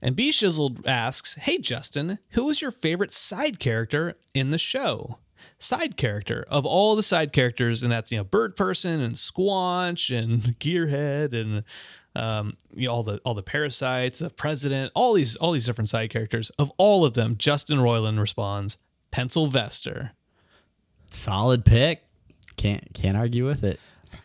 and 0.00 0.16
b 0.16 0.30
shizzled 0.30 0.86
asks 0.86 1.34
hey 1.34 1.58
justin 1.58 2.18
who 2.30 2.44
was 2.44 2.62
your 2.62 2.70
favorite 2.70 3.12
side 3.12 3.58
character 3.58 4.14
in 4.32 4.50
the 4.52 4.58
show 4.58 5.18
side 5.60 5.96
character 5.96 6.44
of 6.48 6.64
all 6.66 6.96
the 6.96 7.02
side 7.02 7.32
characters 7.32 7.82
and 7.82 7.92
that's 7.92 8.10
you 8.10 8.18
know 8.18 8.24
bird 8.24 8.56
person 8.56 9.00
and 9.00 9.14
squanch 9.14 10.16
and 10.16 10.40
gearhead 10.58 11.32
and 11.34 11.62
um, 12.16 12.56
you 12.74 12.88
know, 12.88 12.94
all 12.94 13.02
the 13.04 13.18
all 13.24 13.34
the 13.34 13.42
parasites, 13.42 14.18
the 14.18 14.30
president, 14.30 14.90
all 14.96 15.12
these 15.12 15.36
all 15.36 15.52
these 15.52 15.66
different 15.66 15.90
side 15.90 16.10
characters. 16.10 16.50
Of 16.58 16.72
all 16.76 17.04
of 17.04 17.14
them, 17.14 17.36
Justin 17.38 17.78
Roiland 17.78 18.18
responds, 18.18 18.78
Pencilvester. 19.12 20.10
solid 21.10 21.64
pick. 21.64 22.02
Can't 22.56 22.92
can't 22.94 23.16
argue 23.16 23.46
with 23.46 23.62
it. 23.62 23.78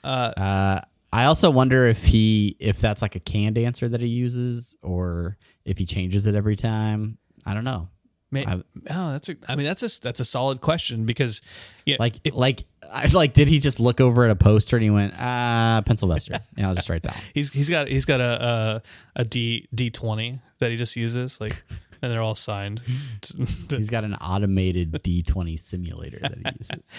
Uh, 0.04 0.34
Uh, 0.36 0.82
I 1.13 1.26
also 1.26 1.52
wonder 1.52 1.86
if 1.88 2.04
he 2.06 2.58
if 2.60 2.80
that's 2.80 3.02
like 3.02 3.15
a 3.15 3.19
canned 3.19 3.58
answer 3.58 3.88
that 3.88 4.02
he 4.02 4.08
uses 4.08 4.76
or 4.82 5.38
if 5.63 5.78
he 5.78 5.86
changes 5.86 6.26
it 6.26 6.34
every 6.36 6.56
time. 6.56 7.17
I 7.45 7.54
don't 7.54 7.63
know. 7.63 7.89
May, 8.36 8.45
I- 8.45 8.62
oh, 8.91 9.12
that's 9.12 9.30
a. 9.30 9.36
I 9.48 9.56
mean, 9.56 9.65
that's 9.65 9.82
a 9.84 10.02
that's 10.02 10.19
a 10.19 10.26
solid 10.26 10.62
question 10.62 11.06
because, 11.06 11.41
yeah, 11.86 11.98
Like 12.00 12.15
like 12.34 12.63
I 12.91 13.08
like 13.08 13.34
did 13.34 13.48
he 13.48 13.58
just 13.60 13.80
look 13.80 14.00
over 14.00 14.24
at 14.26 14.32
a 14.32 14.36
poster 14.36 14.76
and 14.78 14.84
he 14.84 14.89
went 14.91 15.13
ah 15.17 15.82
pencil 15.86 16.08
vester? 16.13 16.39
Yeah, 16.58 16.69
I'll 16.69 16.76
just 16.76 16.89
write 16.89 17.02
down. 17.04 17.15
he's 17.34 17.52
he's 17.52 17.69
got 17.69 17.88
he's 17.88 18.06
got 18.06 18.21
a 18.21 18.82
a, 19.15 19.21
a 19.21 19.26
D 19.26 19.67
D 19.74 19.89
twenty 19.89 20.39
that 20.60 20.69
he 20.71 20.78
just 20.78 20.95
uses 20.95 21.41
like, 21.41 21.63
and 22.02 22.12
they're 22.12 22.21
all 22.21 22.36
signed. 22.36 22.82
He's 23.69 23.89
got 23.89 24.04
an 24.04 24.13
automated 24.15 24.91
D20 24.91 25.58
simulator 25.60 26.19
that 26.21 26.38
he 26.38 26.43
uses. 26.60 26.93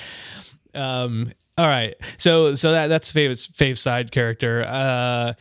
Um. 0.75 1.33
All 1.59 1.67
right. 1.67 1.95
So 2.19 2.55
so 2.55 2.73
that 2.73 2.89
that's 2.89 3.11
Fave's 3.13 3.47
Fave 3.49 3.79
side 3.79 4.11
character. 4.13 4.63
Uh, 4.67 5.33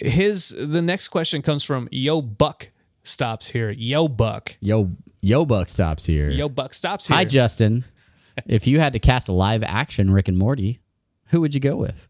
his 0.00 0.48
the 0.58 0.82
next 0.82 1.08
question 1.08 1.40
comes 1.40 1.62
from 1.64 1.88
Yo 1.90 2.20
Buck 2.20 2.70
stops 3.02 3.48
here. 3.48 3.70
Yo 3.70 4.08
Buck. 4.08 4.56
Yo 4.60 4.90
Yo 5.24 5.46
Buck 5.46 5.70
stops 5.70 6.04
here. 6.04 6.30
Yo 6.30 6.50
Buck 6.50 6.74
stops 6.74 7.08
here. 7.08 7.16
Hi 7.16 7.24
Justin. 7.24 7.86
if 8.46 8.66
you 8.66 8.78
had 8.78 8.92
to 8.92 8.98
cast 8.98 9.26
a 9.26 9.32
live 9.32 9.62
action 9.62 10.10
Rick 10.10 10.28
and 10.28 10.36
Morty, 10.36 10.80
who 11.28 11.40
would 11.40 11.54
you 11.54 11.60
go 11.60 11.76
with? 11.76 12.06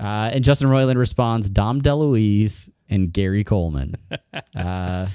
Uh, 0.00 0.30
and 0.32 0.42
Justin 0.42 0.70
Roiland 0.70 0.96
responds 0.96 1.50
Dom 1.50 1.82
DeLuise 1.82 2.70
and 2.88 3.12
Gary 3.12 3.44
Coleman. 3.44 3.98
uh, 4.56 5.08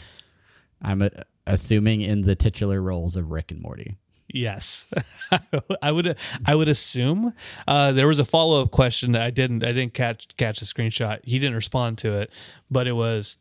I'm 0.79 1.01
uh, 1.01 1.09
assuming 1.47 2.01
in 2.01 2.21
the 2.21 2.35
titular 2.35 2.79
roles 2.79 3.15
of 3.15 3.31
Rick 3.31 3.49
and 3.49 3.59
Morty. 3.59 3.97
Yes, 4.27 4.85
I 5.81 5.91
would. 5.91 6.15
I 6.45 6.53
would 6.53 6.67
assume 6.67 7.33
uh, 7.67 7.91
there 7.91 8.07
was 8.07 8.19
a 8.19 8.25
follow 8.25 8.61
up 8.61 8.69
question 8.69 9.13
that 9.13 9.23
I 9.23 9.31
didn't. 9.31 9.63
I 9.63 9.71
didn't 9.71 9.95
catch 9.95 10.27
catch 10.37 10.59
the 10.59 10.65
screenshot. 10.67 11.21
He 11.23 11.39
didn't 11.39 11.55
respond 11.55 11.97
to 11.99 12.13
it, 12.13 12.31
but 12.69 12.85
it 12.85 12.91
was, 12.93 13.37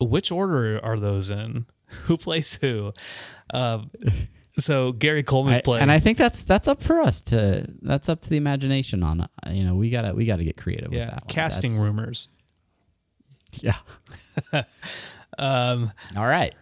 which 0.00 0.32
order 0.32 0.84
are 0.84 0.98
those 0.98 1.30
in? 1.30 1.66
Who 2.04 2.16
plays 2.16 2.54
who? 2.54 2.92
Um, 3.52 3.90
so 4.58 4.92
Gary 4.92 5.22
Coleman 5.22 5.54
I- 5.54 5.60
played, 5.60 5.82
and 5.82 5.90
I 5.92 5.98
think 5.98 6.18
that's 6.18 6.42
that's 6.44 6.68
up 6.68 6.82
for 6.82 7.00
us 7.00 7.20
to 7.22 7.66
that's 7.82 8.08
up 8.08 8.20
to 8.22 8.30
the 8.30 8.36
imagination 8.36 9.02
on 9.02 9.20
uh, 9.22 9.26
you 9.50 9.64
know 9.64 9.74
we 9.74 9.90
gotta 9.90 10.14
we 10.14 10.24
gotta 10.26 10.44
get 10.44 10.56
creative 10.56 10.90
with 10.90 10.98
yeah, 10.98 11.06
that 11.06 11.24
one. 11.24 11.28
casting 11.28 11.70
That's- 11.70 11.86
rumors. 11.86 12.28
yeah 13.60 13.76
Um, 15.38 15.92
all 16.16 16.26
right 16.26 16.54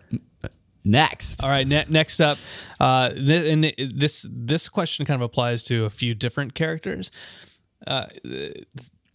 next 0.84 1.42
All 1.44 1.50
right. 1.50 1.66
Ne- 1.66 1.86
next 1.88 2.20
up, 2.20 2.38
uh, 2.78 3.10
th- 3.10 3.52
and 3.52 3.62
th- 3.64 3.92
this 3.94 4.26
this 4.30 4.68
question 4.68 5.04
kind 5.04 5.20
of 5.20 5.24
applies 5.24 5.64
to 5.64 5.84
a 5.84 5.90
few 5.90 6.14
different 6.14 6.54
characters. 6.54 7.10
Uh, 7.86 8.06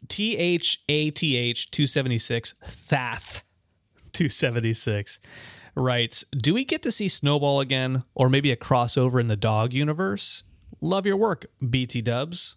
T 0.07 0.37
H 0.37 0.81
A 0.89 1.09
T 1.11 1.35
H 1.35 1.71
two 1.71 1.87
seventy 1.87 2.17
six 2.19 2.53
Thath 2.63 3.43
two 4.13 4.29
seventy 4.29 4.73
six 4.73 5.19
writes, 5.75 6.23
"Do 6.35 6.53
we 6.53 6.65
get 6.65 6.81
to 6.83 6.91
see 6.91 7.09
Snowball 7.09 7.59
again, 7.59 8.03
or 8.13 8.29
maybe 8.29 8.51
a 8.51 8.57
crossover 8.57 9.19
in 9.19 9.27
the 9.27 9.35
dog 9.35 9.73
universe? 9.73 10.43
Love 10.81 11.05
your 11.05 11.17
work, 11.17 11.45
BT 11.67 12.01
Dubs." 12.01 12.55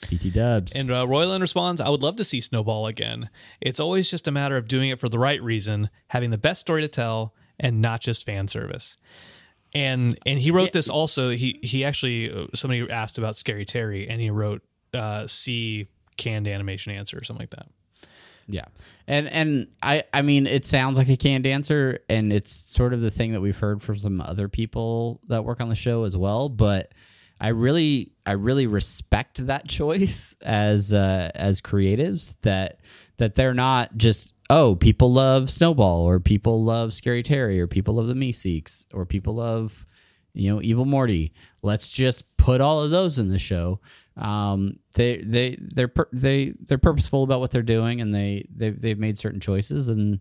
pt 0.00 0.32
dubs 0.32 0.76
And 0.76 0.90
uh, 0.90 1.06
Roiland 1.06 1.40
responds, 1.40 1.80
I 1.80 1.88
would 1.88 2.02
love 2.02 2.16
to 2.16 2.24
see 2.24 2.40
Snowball 2.40 2.86
again. 2.86 3.30
It's 3.60 3.80
always 3.80 4.10
just 4.10 4.28
a 4.28 4.30
matter 4.30 4.56
of 4.56 4.68
doing 4.68 4.90
it 4.90 4.98
for 4.98 5.08
the 5.08 5.18
right 5.18 5.42
reason, 5.42 5.90
having 6.08 6.30
the 6.30 6.38
best 6.38 6.60
story 6.60 6.82
to 6.82 6.88
tell, 6.88 7.34
and 7.58 7.80
not 7.80 8.00
just 8.00 8.24
fan 8.24 8.48
service. 8.48 8.96
And 9.74 10.18
and 10.24 10.38
he 10.38 10.50
wrote 10.50 10.72
this 10.72 10.88
also. 10.88 11.30
He 11.30 11.60
he 11.62 11.84
actually 11.84 12.30
uh, 12.32 12.46
somebody 12.54 12.88
asked 12.90 13.18
about 13.18 13.36
Scary 13.36 13.66
Terry, 13.66 14.08
and 14.08 14.20
he 14.20 14.30
wrote 14.30 14.62
uh, 14.94 15.26
C 15.26 15.88
canned 16.16 16.48
animation 16.48 16.92
answer 16.92 17.18
or 17.18 17.24
something 17.24 17.42
like 17.42 17.50
that. 17.50 17.66
Yeah. 18.48 18.64
And 19.06 19.28
and 19.28 19.68
I 19.82 20.04
I 20.12 20.22
mean 20.22 20.46
it 20.46 20.64
sounds 20.64 20.98
like 20.98 21.08
a 21.08 21.16
canned 21.16 21.46
answer 21.46 22.00
and 22.08 22.32
it's 22.32 22.50
sort 22.50 22.94
of 22.94 23.02
the 23.02 23.10
thing 23.10 23.32
that 23.32 23.40
we've 23.40 23.58
heard 23.58 23.82
from 23.82 23.96
some 23.96 24.20
other 24.20 24.48
people 24.48 25.20
that 25.28 25.44
work 25.44 25.60
on 25.60 25.68
the 25.68 25.74
show 25.74 26.04
as 26.04 26.16
well, 26.16 26.48
but 26.48 26.92
I 27.40 27.48
really 27.48 28.12
I 28.26 28.32
really 28.32 28.66
respect 28.66 29.46
that 29.46 29.68
choice 29.68 30.34
as 30.42 30.92
uh 30.94 31.30
as 31.34 31.60
creatives 31.60 32.36
that 32.40 32.80
that 33.18 33.34
they're 33.34 33.54
not 33.54 33.96
just 33.96 34.32
oh 34.48 34.74
people 34.74 35.12
love 35.12 35.50
Snowball 35.50 36.08
or 36.08 36.18
people 36.18 36.64
love 36.64 36.94
Scary 36.94 37.22
Terry 37.22 37.60
or 37.60 37.66
people 37.66 37.94
love 37.94 38.08
the 38.08 38.14
Meeseeks 38.14 38.86
or 38.94 39.04
people 39.04 39.34
love 39.34 39.84
you 40.32 40.52
know 40.52 40.62
Evil 40.62 40.86
Morty. 40.86 41.32
Let's 41.62 41.90
just 41.90 42.36
put 42.38 42.62
all 42.62 42.82
of 42.82 42.90
those 42.90 43.18
in 43.18 43.28
the 43.28 43.38
show 43.38 43.80
um, 44.18 44.78
they 44.94 45.18
they 45.18 45.56
they're 45.60 45.92
they 46.12 46.54
they're 46.60 46.78
purposeful 46.78 47.22
about 47.22 47.40
what 47.40 47.50
they're 47.50 47.62
doing 47.62 48.00
and 48.00 48.14
they 48.14 48.46
they 48.54 48.70
they've 48.70 48.98
made 48.98 49.16
certain 49.18 49.40
choices 49.40 49.88
and 49.88 50.20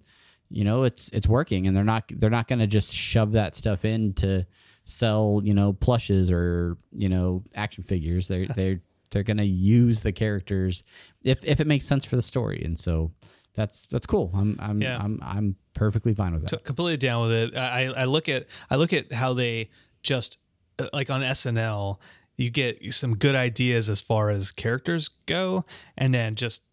you 0.50 0.64
know 0.64 0.84
it's 0.84 1.10
it's 1.10 1.28
working 1.28 1.68
and 1.68 1.76
they're 1.76 1.84
not 1.84 2.04
they're 2.16 2.30
not 2.30 2.48
going 2.48 2.60
to 2.60 2.68
just 2.68 2.94
shove 2.94 3.32
that 3.34 3.56
stuff 3.56 3.84
in 3.86 4.14
to 4.14 4.46
sell 4.86 5.42
you 5.44 5.54
know 5.54 5.74
plushes 5.74 6.32
or 6.32 6.78
you 6.92 7.10
know 7.10 7.44
action 7.56 7.84
figures 7.84 8.28
they're 8.28 8.48
they're 8.56 8.80
they're 9.12 9.24
going 9.24 9.38
to 9.38 9.46
use 9.46 10.02
the 10.04 10.12
characters 10.12 10.84
if 11.26 11.44
if 11.44 11.60
it 11.60 11.68
makes 11.68 11.86
sense 11.86 12.06
for 12.06 12.16
the 12.16 12.22
story 12.22 12.62
and 12.64 12.78
so 12.80 13.12
that's 13.56 13.86
that's 13.88 14.06
cool 14.06 14.32
i'm 14.36 14.56
i'm 14.60 14.82
Yeah. 14.82 14.98
i'm 15.02 15.20
i'm 15.24 15.56
perfectly 15.74 16.14
fine 16.14 16.34
with 16.34 16.48
that 16.48 16.64
completely 16.64 16.98
down 16.98 17.22
with 17.24 17.32
it. 17.32 17.56
I, 17.58 17.86
I 17.88 18.04
look 18.06 18.30
at 18.30 18.46
I 18.70 18.76
look 18.78 18.94
at 18.94 19.12
how 19.12 19.34
they 19.34 19.70
just 20.04 20.40
uh, 20.80 20.88
like 20.94 21.10
on 21.10 21.22
SNL, 21.22 21.98
you 22.38 22.50
get 22.50 22.94
some 22.94 23.16
good 23.16 23.36
ideas 23.36 23.90
as 23.90 24.02
far 24.02 24.30
as 24.30 24.52
characters 24.52 25.10
go, 25.26 25.66
and 25.98 26.14
then 26.14 26.36
just 26.36 26.64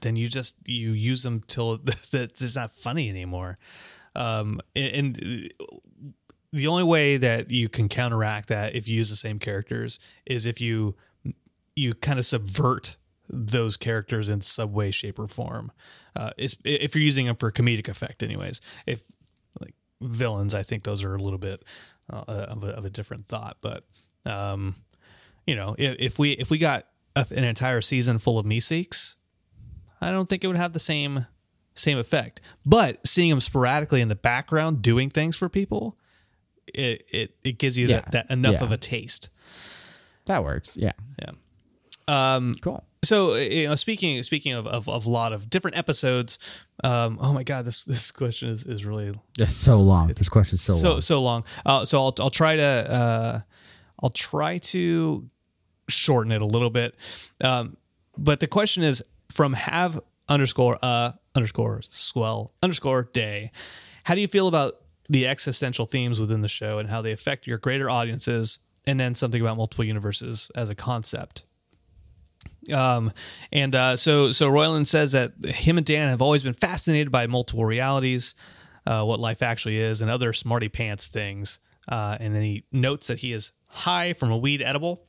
then 0.00 0.16
you 0.16 0.28
just 0.28 0.56
you 0.66 0.92
use 0.92 1.22
them 1.22 1.40
till 1.46 1.80
it's 2.12 2.56
not 2.56 2.70
funny 2.70 3.08
anymore. 3.08 3.58
Um, 4.14 4.60
and, 4.74 5.16
and 5.16 5.52
the 6.52 6.66
only 6.66 6.84
way 6.84 7.16
that 7.16 7.50
you 7.50 7.68
can 7.68 7.88
counteract 7.88 8.48
that 8.48 8.74
if 8.74 8.88
you 8.88 8.96
use 8.96 9.10
the 9.10 9.16
same 9.16 9.38
characters 9.38 9.98
is 10.26 10.46
if 10.46 10.60
you 10.60 10.96
you 11.76 11.94
kind 11.94 12.18
of 12.18 12.26
subvert 12.26 12.96
those 13.28 13.76
characters 13.76 14.28
in 14.28 14.40
some 14.40 14.72
way, 14.72 14.90
shape, 14.90 15.18
or 15.18 15.28
form. 15.28 15.70
Uh, 16.16 16.30
if 16.36 16.94
you're 16.94 17.04
using 17.04 17.26
them 17.26 17.36
for 17.36 17.50
comedic 17.52 17.88
effect, 17.88 18.22
anyways. 18.22 18.60
If 18.86 19.02
like 19.60 19.74
villains, 20.00 20.54
I 20.54 20.62
think 20.62 20.82
those 20.82 21.04
are 21.04 21.14
a 21.14 21.22
little 21.22 21.38
bit 21.38 21.62
uh, 22.12 22.24
of, 22.26 22.64
a, 22.64 22.68
of 22.68 22.84
a 22.84 22.90
different 22.90 23.28
thought. 23.28 23.58
But 23.60 23.84
um, 24.26 24.74
you 25.46 25.54
know, 25.56 25.74
if, 25.78 25.96
if 25.98 26.18
we 26.18 26.32
if 26.32 26.50
we 26.50 26.58
got 26.58 26.86
a, 27.16 27.26
an 27.30 27.44
entire 27.44 27.80
season 27.80 28.18
full 28.18 28.38
of 28.38 28.46
Meeseeks, 28.46 29.14
I 30.00 30.10
don't 30.10 30.28
think 30.28 30.44
it 30.44 30.46
would 30.46 30.56
have 30.56 30.72
the 30.72 30.78
same 30.80 31.26
same 31.74 31.98
effect. 31.98 32.40
But 32.66 33.06
seeing 33.06 33.30
them 33.30 33.40
sporadically 33.40 34.00
in 34.00 34.08
the 34.08 34.14
background 34.16 34.82
doing 34.82 35.10
things 35.10 35.36
for 35.36 35.48
people, 35.48 35.96
it 36.66 37.04
it, 37.10 37.36
it 37.44 37.58
gives 37.58 37.78
you 37.78 37.88
Yeah. 37.88 38.00
that, 38.00 38.12
that 38.12 38.30
enough 38.30 38.54
Yeah. 38.54 38.64
of 38.64 38.72
a 38.72 38.76
taste. 38.76 39.28
that 40.26 40.44
works 40.44 40.76
yeah 40.76 40.92
Yeah. 41.20 41.30
Um, 42.08 42.54
cool 42.60 42.84
so 43.02 43.34
you 43.34 43.66
know, 43.68 43.74
speaking 43.76 44.22
speaking 44.22 44.52
of, 44.52 44.66
of, 44.66 44.88
of 44.88 45.06
a 45.06 45.10
lot 45.10 45.32
of 45.32 45.48
different 45.48 45.76
episodes, 45.78 46.38
um, 46.84 47.18
oh 47.20 47.32
my 47.32 47.42
god, 47.42 47.64
this 47.64 47.82
this 47.84 48.10
question 48.10 48.50
is, 48.50 48.64
is 48.64 48.84
really 48.84 49.18
that's 49.38 49.54
so 49.54 49.80
long 49.80 50.08
this 50.08 50.28
question's 50.28 50.60
so, 50.60 50.74
so 50.74 50.90
long 50.92 51.00
so 51.00 51.22
long. 51.22 51.44
Uh, 51.64 51.84
so 51.84 51.98
I'll 52.04 52.14
I'll 52.20 52.30
try 52.30 52.56
to 52.56 52.62
uh, 52.62 53.40
I'll 54.02 54.10
try 54.10 54.58
to 54.58 55.28
shorten 55.88 56.32
it 56.32 56.42
a 56.42 56.46
little 56.46 56.70
bit. 56.70 56.94
Um, 57.42 57.76
but 58.16 58.40
the 58.40 58.46
question 58.46 58.82
is 58.82 59.02
from 59.30 59.52
have 59.54 60.00
underscore 60.28 60.78
uh 60.82 61.12
underscore 61.34 61.80
swell 61.90 62.52
underscore 62.62 63.04
day. 63.12 63.50
How 64.04 64.14
do 64.14 64.20
you 64.20 64.28
feel 64.28 64.48
about 64.48 64.76
the 65.08 65.26
existential 65.26 65.86
themes 65.86 66.20
within 66.20 66.40
the 66.40 66.48
show 66.48 66.78
and 66.78 66.88
how 66.88 67.02
they 67.02 67.12
affect 67.12 67.46
your 67.46 67.58
greater 67.58 67.90
audiences? 67.90 68.58
And 68.86 68.98
then 68.98 69.14
something 69.14 69.40
about 69.40 69.56
multiple 69.56 69.84
universes 69.84 70.50
as 70.54 70.70
a 70.70 70.74
concept. 70.74 71.44
Um, 72.72 73.12
and 73.52 73.74
uh, 73.74 73.96
so 73.96 74.32
so 74.32 74.48
Roiland 74.50 74.86
says 74.86 75.12
that 75.12 75.32
him 75.44 75.76
and 75.76 75.86
Dan 75.86 76.08
have 76.08 76.22
always 76.22 76.42
been 76.42 76.54
fascinated 76.54 77.10
by 77.10 77.26
multiple 77.26 77.64
realities, 77.64 78.34
uh, 78.86 79.04
what 79.04 79.20
life 79.20 79.42
actually 79.42 79.78
is, 79.78 80.00
and 80.00 80.10
other 80.10 80.32
smarty 80.32 80.68
pants 80.68 81.08
things. 81.08 81.58
Uh, 81.88 82.16
and 82.20 82.34
then 82.34 82.42
he 82.42 82.64
notes 82.72 83.06
that 83.08 83.18
he 83.18 83.32
is 83.32 83.52
high 83.70 84.12
from 84.12 84.30
a 84.30 84.36
weed 84.36 84.62
edible. 84.62 85.02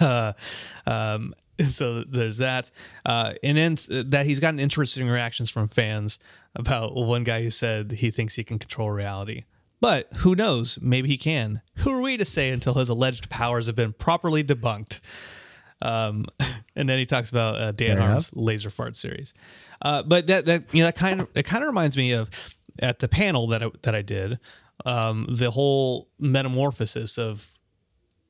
Uh, 0.00 0.32
um, 0.86 1.34
so 1.58 2.02
there's 2.02 2.38
that, 2.38 2.70
uh, 3.06 3.34
and 3.42 3.56
then 3.56 3.76
that 4.10 4.26
he's 4.26 4.40
gotten 4.40 4.58
interesting 4.58 5.08
reactions 5.08 5.50
from 5.50 5.68
fans 5.68 6.18
about 6.54 6.94
one 6.94 7.24
guy 7.24 7.42
who 7.42 7.50
said 7.50 7.92
he 7.92 8.10
thinks 8.10 8.34
he 8.34 8.44
can 8.44 8.58
control 8.58 8.90
reality. 8.90 9.44
But 9.80 10.08
who 10.18 10.34
knows? 10.34 10.78
Maybe 10.80 11.08
he 11.08 11.16
can. 11.16 11.60
Who 11.78 11.90
are 11.90 12.00
we 12.00 12.16
to 12.16 12.24
say 12.24 12.50
until 12.50 12.74
his 12.74 12.88
alleged 12.88 13.28
powers 13.30 13.66
have 13.66 13.76
been 13.76 13.92
properly 13.92 14.44
debunked? 14.44 15.00
Um, 15.80 16.26
and 16.76 16.88
then 16.88 16.98
he 16.98 17.06
talks 17.06 17.30
about 17.30 17.56
uh, 17.56 17.72
Dan 17.72 17.96
Fair 17.96 18.06
Harmon's 18.06 18.30
laser 18.32 18.70
fart 18.70 18.96
series. 18.96 19.34
Uh, 19.80 20.02
but 20.02 20.28
that 20.28 20.44
that 20.46 20.72
you 20.72 20.80
know 20.80 20.86
that 20.86 20.96
kind 20.96 21.22
of 21.22 21.28
it 21.34 21.44
kind 21.44 21.62
of 21.62 21.68
reminds 21.68 21.96
me 21.96 22.12
of 22.12 22.30
at 22.78 23.00
the 23.00 23.08
panel 23.08 23.48
that 23.48 23.62
I, 23.62 23.70
that 23.82 23.94
I 23.94 24.02
did, 24.02 24.38
um, 24.84 25.26
the 25.28 25.50
whole 25.50 26.08
metamorphosis 26.18 27.18
of 27.18 27.50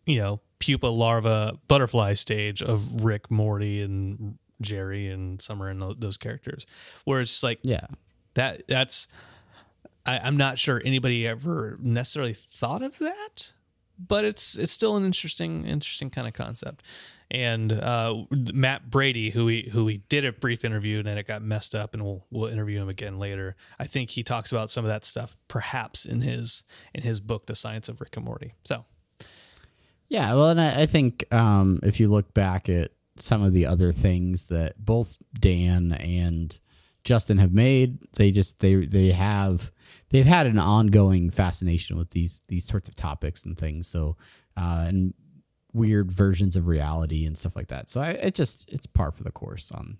you 0.06 0.20
know 0.20 0.40
pupa 0.58 0.86
larva 0.86 1.58
butterfly 1.68 2.14
stage 2.14 2.62
of 2.62 3.04
Rick, 3.04 3.30
Morty, 3.30 3.82
and 3.82 4.38
Jerry 4.60 5.08
and 5.08 5.40
Summer 5.40 5.68
and 5.68 5.82
those 6.00 6.16
characters, 6.16 6.66
where 7.04 7.20
it's 7.20 7.42
like 7.42 7.58
yeah 7.62 7.86
that 8.34 8.66
that's 8.68 9.08
I, 10.06 10.18
I'm 10.18 10.36
not 10.36 10.58
sure 10.58 10.80
anybody 10.84 11.26
ever 11.26 11.76
necessarily 11.80 12.34
thought 12.34 12.82
of 12.82 12.98
that, 12.98 13.52
but 13.98 14.24
it's 14.24 14.56
it's 14.56 14.72
still 14.72 14.96
an 14.96 15.04
interesting 15.04 15.64
interesting 15.66 16.10
kind 16.10 16.26
of 16.26 16.34
concept. 16.34 16.82
And 17.32 17.72
uh, 17.72 18.24
Matt 18.52 18.90
Brady, 18.90 19.30
who 19.30 19.46
we 19.46 19.70
who 19.72 19.86
we 19.86 19.98
did 20.10 20.26
a 20.26 20.32
brief 20.32 20.66
interview 20.66 20.98
and 20.98 21.06
then 21.06 21.16
it 21.16 21.26
got 21.26 21.40
messed 21.40 21.74
up, 21.74 21.94
and 21.94 22.04
we'll 22.04 22.26
we'll 22.30 22.50
interview 22.50 22.80
him 22.80 22.90
again 22.90 23.18
later. 23.18 23.56
I 23.78 23.84
think 23.84 24.10
he 24.10 24.22
talks 24.22 24.52
about 24.52 24.68
some 24.68 24.84
of 24.84 24.90
that 24.90 25.02
stuff, 25.06 25.38
perhaps 25.48 26.04
in 26.04 26.20
his 26.20 26.62
in 26.94 27.02
his 27.02 27.20
book, 27.20 27.46
The 27.46 27.54
Science 27.54 27.88
of 27.88 28.02
Rick 28.02 28.16
and 28.16 28.26
Morty. 28.26 28.52
So 28.64 28.84
Yeah, 30.08 30.34
well, 30.34 30.50
and 30.50 30.60
I, 30.60 30.82
I 30.82 30.86
think 30.86 31.24
um, 31.32 31.80
if 31.82 31.98
you 31.98 32.08
look 32.08 32.34
back 32.34 32.68
at 32.68 32.90
some 33.16 33.42
of 33.42 33.54
the 33.54 33.64
other 33.64 33.92
things 33.92 34.48
that 34.48 34.74
both 34.78 35.16
Dan 35.38 35.92
and 35.92 36.58
Justin 37.02 37.38
have 37.38 37.54
made, 37.54 37.98
they 38.12 38.30
just 38.30 38.58
they 38.58 38.74
they 38.74 39.10
have 39.10 39.72
they've 40.10 40.26
had 40.26 40.46
an 40.46 40.58
ongoing 40.58 41.30
fascination 41.30 41.96
with 41.96 42.10
these 42.10 42.42
these 42.48 42.66
sorts 42.66 42.90
of 42.90 42.94
topics 42.94 43.46
and 43.46 43.56
things. 43.56 43.88
So 43.88 44.18
uh, 44.54 44.84
and 44.86 45.14
weird 45.72 46.10
versions 46.12 46.56
of 46.56 46.66
reality 46.66 47.24
and 47.26 47.36
stuff 47.36 47.56
like 47.56 47.68
that. 47.68 47.88
So 47.90 48.00
I 48.00 48.10
it 48.10 48.34
just 48.34 48.68
it's 48.68 48.86
par 48.86 49.10
for 49.12 49.22
the 49.24 49.32
course 49.32 49.70
on 49.72 49.98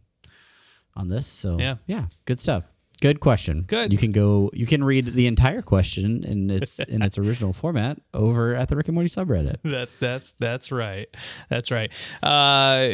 on 0.94 1.08
this. 1.08 1.26
So 1.26 1.58
Yeah. 1.58 1.76
yeah, 1.86 2.06
good 2.26 2.40
stuff. 2.40 2.72
Good 3.00 3.18
question. 3.18 3.64
Good. 3.66 3.90
You 3.92 3.98
can 3.98 4.12
go. 4.12 4.48
You 4.52 4.64
can 4.64 4.84
read 4.84 5.06
the 5.14 5.26
entire 5.26 5.60
question 5.60 6.22
in 6.22 6.50
its 6.50 6.78
in 6.78 7.02
its 7.02 7.18
original 7.18 7.52
format 7.52 7.98
over 8.14 8.54
at 8.54 8.68
the 8.68 8.76
Rick 8.76 8.86
and 8.88 8.94
Morty 8.94 9.08
subreddit. 9.08 9.56
that 9.64 9.88
that's 9.98 10.34
that's 10.38 10.70
right 10.70 11.08
that's 11.48 11.72
right 11.72 11.90
uh 12.22 12.86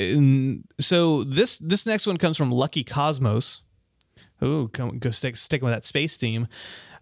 so 0.81 1.23
this 1.25 1.59
this 1.59 1.85
next 1.85 2.07
one 2.07 2.17
comes 2.17 2.39
from 2.39 2.51
lucky 2.51 2.85
cosmos 2.85 3.61
Ooh, 4.43 4.69
come, 4.69 4.99
go 4.99 5.11
stick 5.11 5.37
sticking 5.37 5.65
with 5.67 5.75
that 5.75 5.85
space 5.85 6.17
theme. 6.17 6.47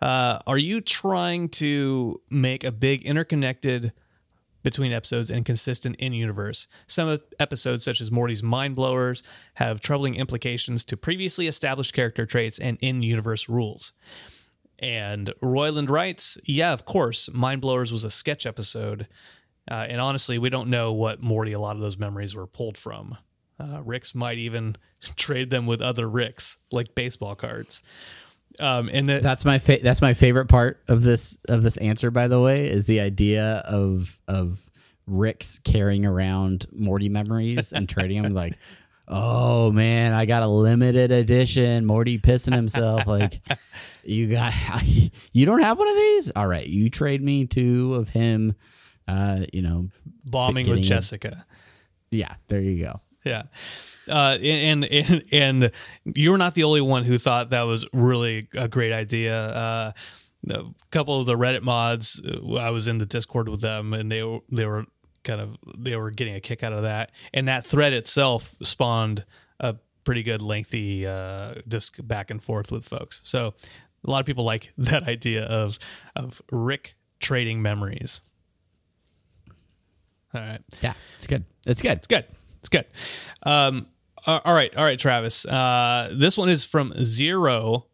Uh, 0.00 0.38
are 0.46 0.56
you 0.56 0.80
trying 0.80 1.50
to 1.50 2.18
make 2.30 2.64
a 2.64 2.72
big 2.72 3.02
interconnected 3.04 3.92
between 4.66 4.92
episodes 4.92 5.31
and 5.31 5.44
consistent 5.44 5.94
in 6.00 6.12
universe? 6.12 6.66
Some 6.88 7.20
episodes, 7.38 7.85
such 7.85 8.00
as 8.00 8.11
Morty's 8.11 8.42
Mind 8.42 8.74
Blowers, 8.74 9.22
have 9.55 9.81
troubling 9.81 10.16
implications 10.16 10.83
to 10.87 10.96
previously 10.96 11.46
established 11.46 11.94
character 11.94 12.26
traits 12.26 12.59
and 12.59 12.76
in 12.81 13.00
universe 13.05 13.48
rules. 13.48 13.92
And 14.81 15.33
Roiland 15.40 15.88
writes, 15.88 16.37
Yeah, 16.42 16.72
of 16.72 16.85
course. 16.85 17.31
Mind 17.33 17.62
Blowers 17.62 17.92
was 17.92 18.02
a 18.02 18.11
sketch 18.11 18.44
episode. 18.44 19.07
Uh, 19.70 19.87
and 19.88 20.00
honestly, 20.00 20.37
we 20.37 20.50
don't 20.50 20.68
know 20.68 20.92
what 20.92 21.22
Morty 21.22 21.52
a 21.52 21.61
lot 21.61 21.76
of 21.76 21.83
those 21.83 21.96
memories 21.96 22.35
were 22.35 22.48
pulled 22.48 22.76
from. 22.76 23.16
Uh, 23.61 23.83
Ricks 23.85 24.16
might 24.16 24.38
even 24.38 24.74
trade 25.14 25.50
them 25.50 25.66
with 25.66 25.81
other 25.81 26.09
Ricks, 26.09 26.59
like 26.72 26.96
baseball 26.96 27.37
cards. 27.37 27.85
Um, 28.61 28.88
and 28.92 29.09
the, 29.09 29.21
That's 29.21 29.45
my 29.45 29.59
fa- 29.59 29.81
that's 29.83 30.01
my 30.01 30.14
favorite 30.14 30.47
part 30.47 30.83
of 30.88 31.03
this 31.03 31.38
of 31.49 31.62
this 31.62 31.77
answer. 31.77 32.11
By 32.11 32.29
the 32.29 32.40
way, 32.40 32.69
is 32.71 32.87
the 32.87 33.01
idea 33.01 33.62
of 33.66 34.19
of 34.29 34.61
Rick's 35.07 35.59
carrying 35.61 36.05
around 36.07 36.66
Morty 36.73 37.09
memories 37.09 37.73
and 37.73 37.88
trading 37.88 38.23
them. 38.23 38.33
Like, 38.33 38.55
oh 39.09 39.71
man, 39.73 40.12
I 40.12 40.27
got 40.27 40.42
a 40.42 40.49
limited 40.49 41.12
edition 41.12 41.85
Morty 41.87 42.19
pissing 42.19 42.55
himself. 42.55 43.07
Like, 43.07 43.40
you 44.05 44.29
got 44.29 44.53
you 45.33 45.47
don't 45.47 45.61
have 45.62 45.79
one 45.79 45.88
of 45.88 45.95
these. 45.97 46.31
All 46.35 46.47
right, 46.47 46.66
you 46.66 46.90
trade 46.90 47.23
me 47.23 47.47
two 47.47 47.95
of 47.95 48.09
him. 48.09 48.55
Uh, 49.09 49.42
you 49.53 49.62
know, 49.62 49.88
bombing 50.25 50.66
with 50.69 50.79
getting 50.79 50.85
a- 50.85 50.97
Jessica. 50.97 51.47
yeah, 52.11 52.35
there 52.49 52.61
you 52.61 52.83
go. 52.85 53.01
Yeah. 53.26 53.42
Uh, 54.08 54.38
and, 54.40 54.84
and 54.84 55.24
and 55.32 55.72
you're 56.04 56.38
not 56.38 56.54
the 56.54 56.64
only 56.64 56.80
one 56.80 57.04
who 57.04 57.18
thought 57.18 57.50
that 57.50 57.62
was 57.62 57.84
really 57.92 58.48
a 58.54 58.68
great 58.68 58.92
idea. 58.92 59.48
Uh, 59.48 59.92
a 60.48 60.64
couple 60.90 61.18
of 61.20 61.26
the 61.26 61.34
Reddit 61.34 61.62
mods, 61.62 62.22
uh, 62.24 62.54
I 62.54 62.70
was 62.70 62.86
in 62.86 62.98
the 62.98 63.06
Discord 63.06 63.48
with 63.48 63.60
them, 63.60 63.92
and 63.92 64.10
they 64.10 64.22
were 64.22 64.40
they 64.50 64.64
were 64.64 64.86
kind 65.24 65.40
of 65.40 65.56
they 65.76 65.96
were 65.96 66.10
getting 66.10 66.34
a 66.34 66.40
kick 66.40 66.62
out 66.62 66.72
of 66.72 66.82
that. 66.82 67.10
And 67.34 67.48
that 67.48 67.66
thread 67.66 67.92
itself 67.92 68.54
spawned 68.62 69.24
a 69.58 69.74
pretty 70.04 70.22
good 70.22 70.40
lengthy 70.40 71.04
uh, 71.06 71.54
disc 71.66 71.98
back 72.02 72.30
and 72.30 72.42
forth 72.42 72.70
with 72.70 72.84
folks. 72.84 73.20
So 73.24 73.54
a 74.06 74.10
lot 74.10 74.20
of 74.20 74.26
people 74.26 74.44
like 74.44 74.72
that 74.78 75.02
idea 75.02 75.44
of 75.44 75.78
of 76.14 76.40
Rick 76.52 76.94
trading 77.18 77.60
memories. 77.60 78.20
All 80.32 80.42
right. 80.42 80.60
Yeah, 80.80 80.94
it's 81.14 81.26
good. 81.26 81.44
It's 81.66 81.82
good. 81.82 81.98
It's 81.98 82.06
good. 82.06 82.26
It's 82.66 82.68
good. 82.68 82.87
Um, 83.48 83.87
all 84.26 84.40
right, 84.44 84.74
all 84.76 84.85
right, 84.85 84.98
Travis. 84.98 85.44
Uh, 85.44 86.11
this 86.12 86.37
one 86.37 86.48
is 86.48 86.64
from 86.64 86.92
zero, 87.00 87.87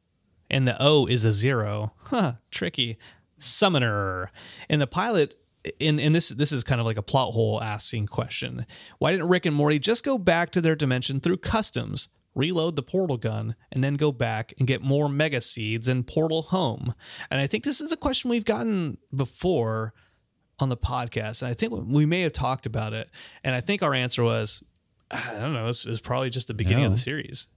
and 0.51 0.67
the 0.67 0.75
O 0.81 1.05
is 1.05 1.27
a 1.27 1.33
zero. 1.33 1.93
Huh, 2.05 2.35
tricky. 2.51 2.97
Summoner. 3.39 4.31
and 4.71 4.81
the 4.81 4.87
pilot, 4.87 5.35
in 5.79 5.99
in 5.99 6.15
this 6.15 6.31
this 6.31 6.53
is 6.53 6.65
kind 6.65 6.81
of 6.81 6.87
like 6.87 6.97
a 6.97 7.03
plot 7.03 7.35
hole 7.35 7.63
asking 7.63 8.07
question. 8.07 8.65
Why 8.99 9.11
didn't 9.11 9.29
Rick 9.29 9.45
and 9.45 9.55
Morty 9.55 9.79
just 9.79 10.05
go 10.05 10.17
back 10.17 10.51
to 10.53 10.63
their 10.63 10.75
dimension 10.75 11.21
through 11.21 11.39
customs? 11.39 12.09
Reload 12.35 12.77
the 12.77 12.83
portal 12.83 13.19
gun 13.19 13.57
and 13.71 13.85
then 13.85 13.95
go 13.95 14.11
back 14.11 14.55
and 14.59 14.67
get 14.67 14.81
more 14.81 15.11
mega 15.11 15.43
seeds 15.43 15.87
and 15.87 16.07
portal 16.07 16.41
home. 16.41 16.95
And 17.31 17.43
I 17.43 17.47
think 17.47 17.65
this 17.65 17.83
is 17.83 17.93
a 17.93 17.97
question 17.97 18.31
we've 18.31 18.47
gotten 18.47 18.97
before 19.15 19.93
on 20.59 20.69
the 20.69 20.77
podcast, 20.77 21.43
and 21.43 21.51
I 21.51 21.55
think 21.55 21.73
we 21.73 22.07
may 22.07 22.23
have 22.23 22.33
talked 22.33 22.67
about 22.67 22.93
it. 22.93 23.11
And 23.43 23.55
I 23.55 23.61
think 23.61 23.83
our 23.83 23.95
answer 23.95 24.23
was, 24.23 24.63
I 25.11 25.33
don't 25.33 25.53
know, 25.53 25.65
it 25.65 25.87
was, 25.87 26.01
probably 26.01 26.31
just 26.31 26.49
the 26.49 26.55
beginning 26.55 26.85
of 26.85 26.93
the 26.93 26.99
series. 26.99 27.47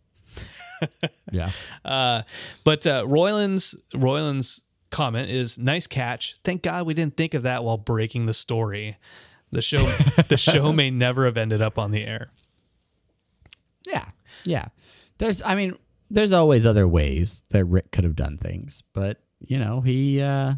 Yeah. 1.31 1.51
Uh, 1.84 2.23
but 2.63 2.86
uh, 2.86 3.03
Roiland's 3.05 3.75
Roiland's 3.93 4.62
comment 4.89 5.29
is 5.29 5.58
nice 5.58 5.88
catch. 5.88 6.38
Thank 6.43 6.62
God 6.63 6.86
we 6.86 6.93
didn't 6.93 7.17
think 7.17 7.34
of 7.34 7.43
that 7.43 7.63
while 7.63 7.77
breaking 7.77 8.25
the 8.25 8.34
story. 8.34 8.97
The 9.51 9.62
show 9.62 9.79
the 10.27 10.38
show 10.38 10.73
may 10.73 10.91
never 10.91 11.25
have 11.25 11.38
ended 11.38 11.62
up 11.62 11.79
on 11.79 11.91
the 11.91 12.03
air. 12.03 12.31
Yeah. 13.86 14.10
Yeah. 14.43 14.67
There's 15.17 15.41
I 15.41 15.55
mean, 15.55 15.77
there's 16.10 16.34
always 16.34 16.65
other 16.65 16.88
ways 16.88 17.43
that 17.49 17.65
Rick 17.65 17.91
could 17.91 18.03
have 18.03 18.15
done 18.15 18.38
things, 18.38 18.84
but 18.93 19.21
you 19.39 19.58
know, 19.58 19.81
he 19.81 20.21
uh 20.21 20.55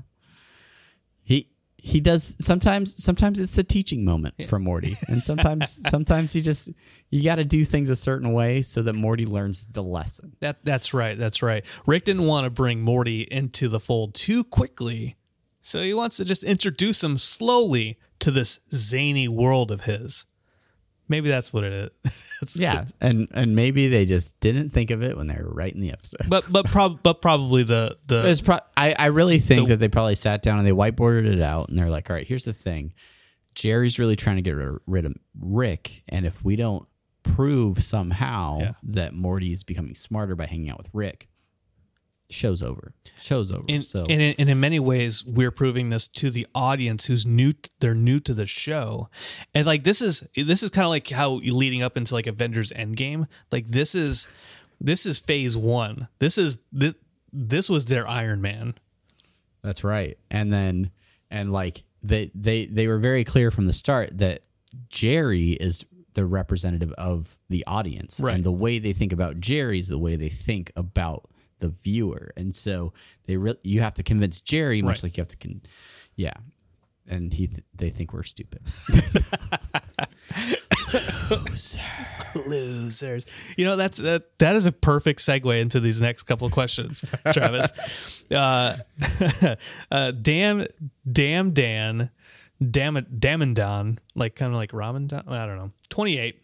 he 1.24 1.50
he 1.88 2.02
does 2.02 2.36
sometimes 2.42 3.02
sometimes 3.02 3.40
it's 3.40 3.58
a 3.58 3.64
teaching 3.64 4.04
moment 4.04 4.36
for 4.46 4.60
Morty. 4.60 4.98
And 5.08 5.24
sometimes 5.24 5.80
sometimes 5.90 6.34
he 6.34 6.42
just 6.42 6.70
you 7.10 7.24
got 7.24 7.36
to 7.36 7.46
do 7.46 7.64
things 7.64 7.90
a 7.90 7.96
certain 7.96 8.34
way 8.34 8.62
so 8.62 8.82
that 8.82 8.92
Morty 8.92 9.26
learns 9.26 9.68
the 9.68 9.82
lesson. 9.82 10.36
That 10.42 10.58
that's 10.66 10.94
right. 10.94 11.18
That's 11.18 11.42
right. 11.42 11.64
Rick 11.86 12.04
didn't 12.04 12.26
want 12.26 12.44
to 12.44 12.50
bring 12.50 12.82
Morty 12.82 13.22
into 13.22 13.70
the 13.70 13.80
fold 13.80 14.14
too 14.16 14.44
quickly, 14.44 15.16
so 15.62 15.82
he 15.82 15.94
wants 15.94 16.18
to 16.18 16.26
just 16.26 16.44
introduce 16.44 17.02
him 17.02 17.18
slowly 17.18 17.98
to 18.20 18.32
this 18.32 18.60
zany 18.74 19.30
world 19.30 19.72
of 19.72 19.86
his. 19.86 20.26
Maybe 21.10 21.30
that's 21.30 21.52
what 21.54 21.64
it 21.64 21.74
is. 21.74 22.12
That's- 22.42 22.56
Yeah, 22.56 22.86
and 23.02 23.28
and 23.34 23.56
maybe 23.56 23.88
they 23.88 24.06
just 24.06 24.40
didn't 24.42 24.70
think 24.72 24.92
of 24.92 25.02
it 25.02 25.18
when 25.18 25.28
they 25.28 25.36
were 25.36 25.50
writing 25.54 25.80
the 25.82 25.92
episode. 25.92 26.28
but 26.30 26.52
but 26.52 26.66
prob- 26.68 27.02
but 27.02 27.22
probably 27.22 27.64
the 27.64 27.98
the 28.08 28.28
It's 28.30 28.42
pro- 28.42 28.60
I, 28.76 28.94
I 29.00 29.06
really 29.08 29.40
think 29.40 29.62
The- 29.68 29.74
that 29.74 29.78
they 29.78 29.88
probably 29.90 30.16
sat 30.16 30.42
down 30.44 30.58
and 30.60 30.68
they 30.68 30.72
whiteboarded 30.72 31.26
it 31.32 31.42
out 31.42 31.70
and 31.70 31.78
they're 31.78 31.90
like, 31.90 32.10
all 32.10 32.16
right, 32.16 32.28
here's 32.28 32.46
the 32.46 32.54
thing. 32.54 32.94
Jerry's 33.56 33.98
really 33.98 34.16
trying 34.16 34.36
to 34.36 34.42
get 34.44 34.52
rid- 34.52 34.80
rid 34.86 35.06
of 35.06 35.16
Rick. 35.40 36.04
And 36.10 36.26
if 36.28 36.44
we 36.44 36.56
don't 36.56 36.86
prove 37.24 37.84
somehow 37.84 38.60
Yeah. 38.60 38.72
that 38.84 39.14
Morty 39.14 39.52
is 39.52 39.64
becoming 39.64 39.96
smarter 39.96 40.36
by 40.36 40.46
hanging 40.46 40.70
out 40.70 40.78
with 40.78 40.90
Rick, 40.94 41.28
show's 42.30 42.62
over. 42.62 42.94
Show's 43.22 43.52
over. 43.52 43.64
in, 43.68 43.84
so 43.84 44.00
and, 44.10 44.22
in, 44.22 44.36
and 44.38 44.50
in 44.50 44.60
many 44.60 44.80
ways 44.80 45.24
we're 45.26 45.52
proving 45.52 45.90
this 45.90 46.08
to 46.10 46.30
the 46.30 46.46
audience 46.54 47.06
who's 47.06 47.26
new 47.26 47.54
they're 47.80 47.96
new 47.96 48.20
to 48.22 48.34
the 48.34 48.46
show 48.46 49.10
and 49.54 49.66
like 49.66 49.84
this 49.84 50.02
is 50.02 50.28
this 50.36 50.64
is 50.64 50.70
kind 50.70 50.86
of 50.86 50.90
like 50.90 51.10
how 51.10 51.36
leading 51.44 51.82
up 51.84 51.98
into 51.98 52.14
like 52.14 52.28
avengers 52.28 52.72
endgame 52.74 53.28
like 53.52 53.68
this 53.70 53.96
is 53.96 54.28
this 54.80 55.06
is 55.06 55.20
phase 55.20 55.58
one 55.58 56.08
this 56.20 56.38
is 56.38 56.58
this 56.72 56.96
this 57.32 57.70
was 57.70 57.86
their 57.86 58.08
iron 58.08 58.42
man 58.42 58.74
That's 59.64 59.84
right. 59.84 60.18
And 60.32 60.52
then 60.52 60.92
and 61.30 61.52
like 61.52 61.84
they 62.04 62.32
they 62.34 62.66
they 62.68 62.88
were 62.88 63.00
very 63.00 63.24
clear 63.24 63.52
from 63.52 63.66
the 63.66 63.74
start 63.74 64.18
that 64.18 64.44
Jerry 64.90 65.52
is 65.52 65.86
the 66.14 66.26
representative 66.26 66.92
of 66.94 67.38
the 67.50 67.66
audience. 67.68 68.20
Right. 68.20 68.36
And 68.36 68.44
the 68.44 68.52
way 68.52 68.80
they 68.80 68.94
think 68.94 69.12
about 69.12 69.40
Jerry 69.40 69.80
is 69.80 69.90
the 69.90 69.98
way 69.98 70.16
they 70.16 70.30
think 70.30 70.72
about 70.76 71.30
the 71.60 71.70
viewer. 71.70 72.32
And 72.38 72.56
so 72.56 72.94
they 73.26 73.38
really 73.38 73.60
you 73.64 73.82
have 73.82 73.94
to 73.96 74.04
convince 74.04 74.42
Jerry 74.42 74.82
much 74.82 74.98
Right. 74.98 75.04
like 75.04 75.18
you 75.18 75.22
have 75.22 75.30
to 75.30 75.38
con- 75.38 75.62
yeah. 76.16 76.34
And 77.10 77.34
he 77.34 77.48
th- 77.48 77.64
they 77.76 77.90
think 77.90 78.12
we're 78.14 78.24
stupid. 78.24 78.62
losers 81.30 81.78
Losers. 82.46 83.26
you 83.58 83.66
know 83.66 83.76
that's 83.76 83.98
that 83.98 84.38
that 84.40 84.56
is 84.56 84.66
a 84.66 84.72
perfect 84.72 85.20
segue 85.20 85.60
into 85.60 85.80
these 85.80 86.02
next 86.02 86.24
couple 86.24 86.46
of 86.48 86.54
questions 86.54 87.04
travis 87.34 88.24
uh 88.32 88.78
uh 89.92 90.12
damn 90.12 90.66
damn 91.12 91.52
dan 91.52 92.10
damn 92.72 92.96
damandon 92.96 93.98
like 94.16 94.36
kind 94.36 94.52
of 94.54 94.58
like 94.58 94.72
ramadan 94.74 95.24
i 95.28 95.46
don't 95.46 95.58
know 95.58 95.72
28 95.90 96.42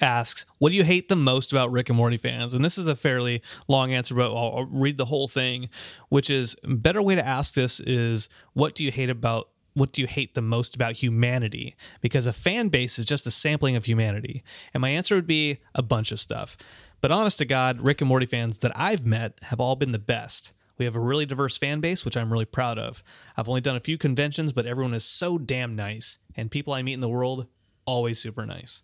asks, 0.00 0.44
"What 0.58 0.70
do 0.70 0.76
you 0.76 0.84
hate 0.84 1.08
the 1.08 1.16
most 1.16 1.52
about 1.52 1.70
Rick 1.70 1.88
and 1.88 1.96
Morty 1.96 2.16
fans?" 2.16 2.54
And 2.54 2.64
this 2.64 2.78
is 2.78 2.86
a 2.86 2.96
fairly 2.96 3.42
long 3.66 3.92
answer, 3.92 4.14
but 4.14 4.34
I'll, 4.34 4.64
read 4.64 4.98
the 4.98 5.06
whole 5.06 5.28
thing. 5.28 5.68
Which 6.08 6.30
is 6.30 6.56
better 6.64 7.02
way 7.02 7.14
to 7.14 7.26
ask 7.26 7.54
this 7.54 7.80
is, 7.80 8.28
"What 8.52 8.74
do 8.74 8.84
you 8.84 8.90
hate 8.90 9.10
about?" 9.10 9.48
What 9.74 9.92
do 9.92 10.00
you 10.00 10.08
hate 10.08 10.34
the 10.34 10.42
most 10.42 10.74
about 10.74 10.94
humanity? 10.94 11.76
Because 12.00 12.26
a 12.26 12.32
fan 12.32 12.68
base 12.68 12.98
is 12.98 13.04
just 13.04 13.28
a 13.28 13.30
sampling 13.30 13.76
of 13.76 13.84
humanity. 13.84 14.42
And 14.74 14.80
my 14.80 14.88
answer 14.88 15.14
would 15.14 15.26
be 15.26 15.58
a 15.72 15.82
bunch 15.82 16.10
of 16.10 16.18
stuff. 16.18 16.56
But 17.00 17.12
honest 17.12 17.38
to 17.38 17.44
God, 17.44 17.84
Rick 17.84 18.00
and 18.00 18.08
Morty 18.08 18.26
fans 18.26 18.58
that 18.58 18.72
I've 18.74 19.06
met 19.06 19.38
have 19.42 19.60
all 19.60 19.76
been 19.76 19.92
the 19.92 19.98
best. 20.00 20.50
We 20.78 20.84
have 20.84 20.96
a 20.96 21.00
really 21.00 21.26
diverse 21.26 21.56
fan 21.56 21.78
base, 21.78 22.04
which 22.04 22.16
I'm 22.16 22.32
really 22.32 22.44
proud 22.44 22.76
of. 22.76 23.04
I've 23.36 23.48
only 23.48 23.60
done 23.60 23.76
a 23.76 23.80
few 23.80 23.98
conventions, 23.98 24.52
but 24.52 24.66
everyone 24.66 24.94
is 24.94 25.04
so 25.04 25.38
damn 25.38 25.76
nice. 25.76 26.18
And 26.34 26.50
people 26.50 26.72
I 26.72 26.82
meet 26.82 26.94
in 26.94 27.00
the 27.00 27.08
world, 27.08 27.46
always 27.84 28.18
super 28.18 28.44
nice. 28.46 28.82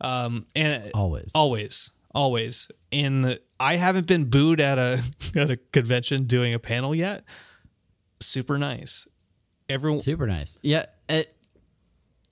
Um, 0.00 0.46
and 0.54 0.90
Always. 0.94 1.32
always, 1.34 1.90
always. 2.14 2.70
And 2.92 3.38
I 3.58 3.76
haven't 3.76 4.06
been 4.06 4.26
booed 4.26 4.60
at 4.60 4.78
a 4.78 5.02
at 5.34 5.50
a 5.50 5.56
convention 5.56 6.24
doing 6.24 6.54
a 6.54 6.58
panel 6.58 6.94
yet. 6.94 7.24
Super 8.20 8.58
nice. 8.58 9.06
Everyone, 9.68 10.00
Super 10.00 10.26
nice. 10.26 10.58
Yeah. 10.62 10.86
It, 11.08 11.34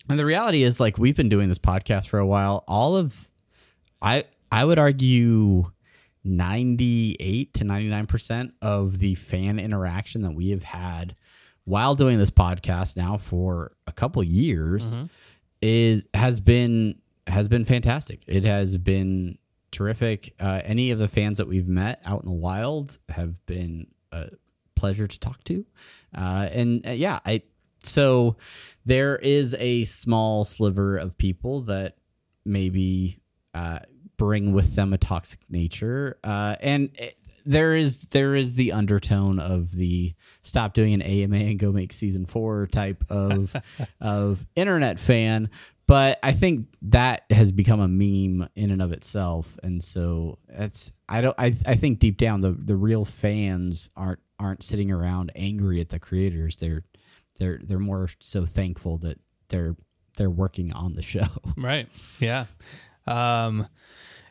and 0.08 0.18
the 0.18 0.24
reality 0.24 0.62
is, 0.62 0.78
like, 0.80 0.98
we've 0.98 1.16
been 1.16 1.28
doing 1.30 1.48
this 1.48 1.58
podcast 1.58 2.08
for 2.08 2.18
a 2.18 2.26
while. 2.26 2.62
All 2.68 2.96
of, 2.96 3.30
I 4.02 4.24
I 4.52 4.64
would 4.64 4.78
argue, 4.78 5.70
ninety 6.22 7.16
eight 7.20 7.54
to 7.54 7.64
ninety 7.64 7.88
nine 7.88 8.06
percent 8.06 8.54
of 8.62 8.98
the 8.98 9.14
fan 9.14 9.58
interaction 9.58 10.22
that 10.22 10.32
we 10.32 10.50
have 10.50 10.62
had 10.62 11.14
while 11.64 11.94
doing 11.94 12.18
this 12.18 12.30
podcast 12.30 12.96
now 12.96 13.16
for 13.16 13.72
a 13.86 13.92
couple 13.92 14.22
years 14.22 14.96
is 15.62 16.04
has 16.12 16.40
been 16.40 17.00
has 17.26 17.48
been 17.48 17.64
fantastic. 17.64 18.22
It 18.26 18.44
has 18.44 18.76
been 18.76 19.38
terrific. 19.70 20.34
Uh, 20.38 20.60
any 20.64 20.90
of 20.90 20.98
the 20.98 21.08
fans 21.08 21.38
that 21.38 21.48
we've 21.48 21.68
met 21.68 22.00
out 22.04 22.22
in 22.22 22.28
the 22.28 22.36
wild 22.36 22.98
have 23.08 23.44
been 23.46 23.88
a 24.12 24.30
pleasure 24.76 25.06
to 25.06 25.20
talk 25.20 25.42
to. 25.44 25.64
Uh, 26.16 26.48
and 26.52 26.86
uh, 26.86 26.90
yeah, 26.90 27.18
I 27.24 27.42
so 27.80 28.36
there 28.86 29.16
is 29.16 29.54
a 29.58 29.84
small 29.84 30.44
sliver 30.44 30.96
of 30.96 31.18
people 31.18 31.62
that 31.62 31.96
maybe 32.44 33.20
uh, 33.54 33.80
bring 34.16 34.52
with 34.52 34.74
them 34.74 34.92
a 34.92 34.98
toxic 34.98 35.40
nature, 35.50 36.18
uh, 36.24 36.56
and 36.60 36.90
it, 36.94 37.16
there 37.44 37.74
is 37.74 38.02
there 38.02 38.34
is 38.34 38.54
the 38.54 38.72
undertone 38.72 39.38
of 39.38 39.72
the 39.72 40.14
stop 40.42 40.72
doing 40.74 40.94
an 40.94 41.02
AMA 41.02 41.36
and 41.36 41.58
go 41.58 41.72
make 41.72 41.92
season 41.92 42.26
four 42.26 42.66
type 42.66 43.04
of 43.10 43.54
of 44.00 44.46
internet 44.56 44.98
fan. 44.98 45.50
But 45.86 46.18
I 46.22 46.32
think 46.32 46.68
that 46.82 47.24
has 47.30 47.52
become 47.52 47.80
a 47.80 47.88
meme 47.88 48.48
in 48.56 48.70
and 48.70 48.80
of 48.80 48.92
itself, 48.92 49.58
and 49.62 49.82
so 49.82 50.38
that's 50.48 50.92
I 51.08 51.20
don't 51.20 51.34
I 51.38 51.54
I 51.66 51.76
think 51.76 51.98
deep 51.98 52.16
down 52.16 52.40
the 52.40 52.52
the 52.52 52.76
real 52.76 53.04
fans 53.04 53.90
aren't 53.96 54.20
aren't 54.38 54.62
sitting 54.62 54.90
around 54.90 55.30
angry 55.36 55.80
at 55.80 55.90
the 55.90 55.98
creators. 55.98 56.56
They're 56.56 56.84
they're 57.38 57.60
they're 57.62 57.78
more 57.78 58.08
so 58.18 58.46
thankful 58.46 58.98
that 58.98 59.20
they're 59.48 59.76
they're 60.16 60.30
working 60.30 60.72
on 60.72 60.94
the 60.94 61.02
show. 61.02 61.26
right? 61.56 61.88
Yeah. 62.18 62.46
Um, 63.06 63.68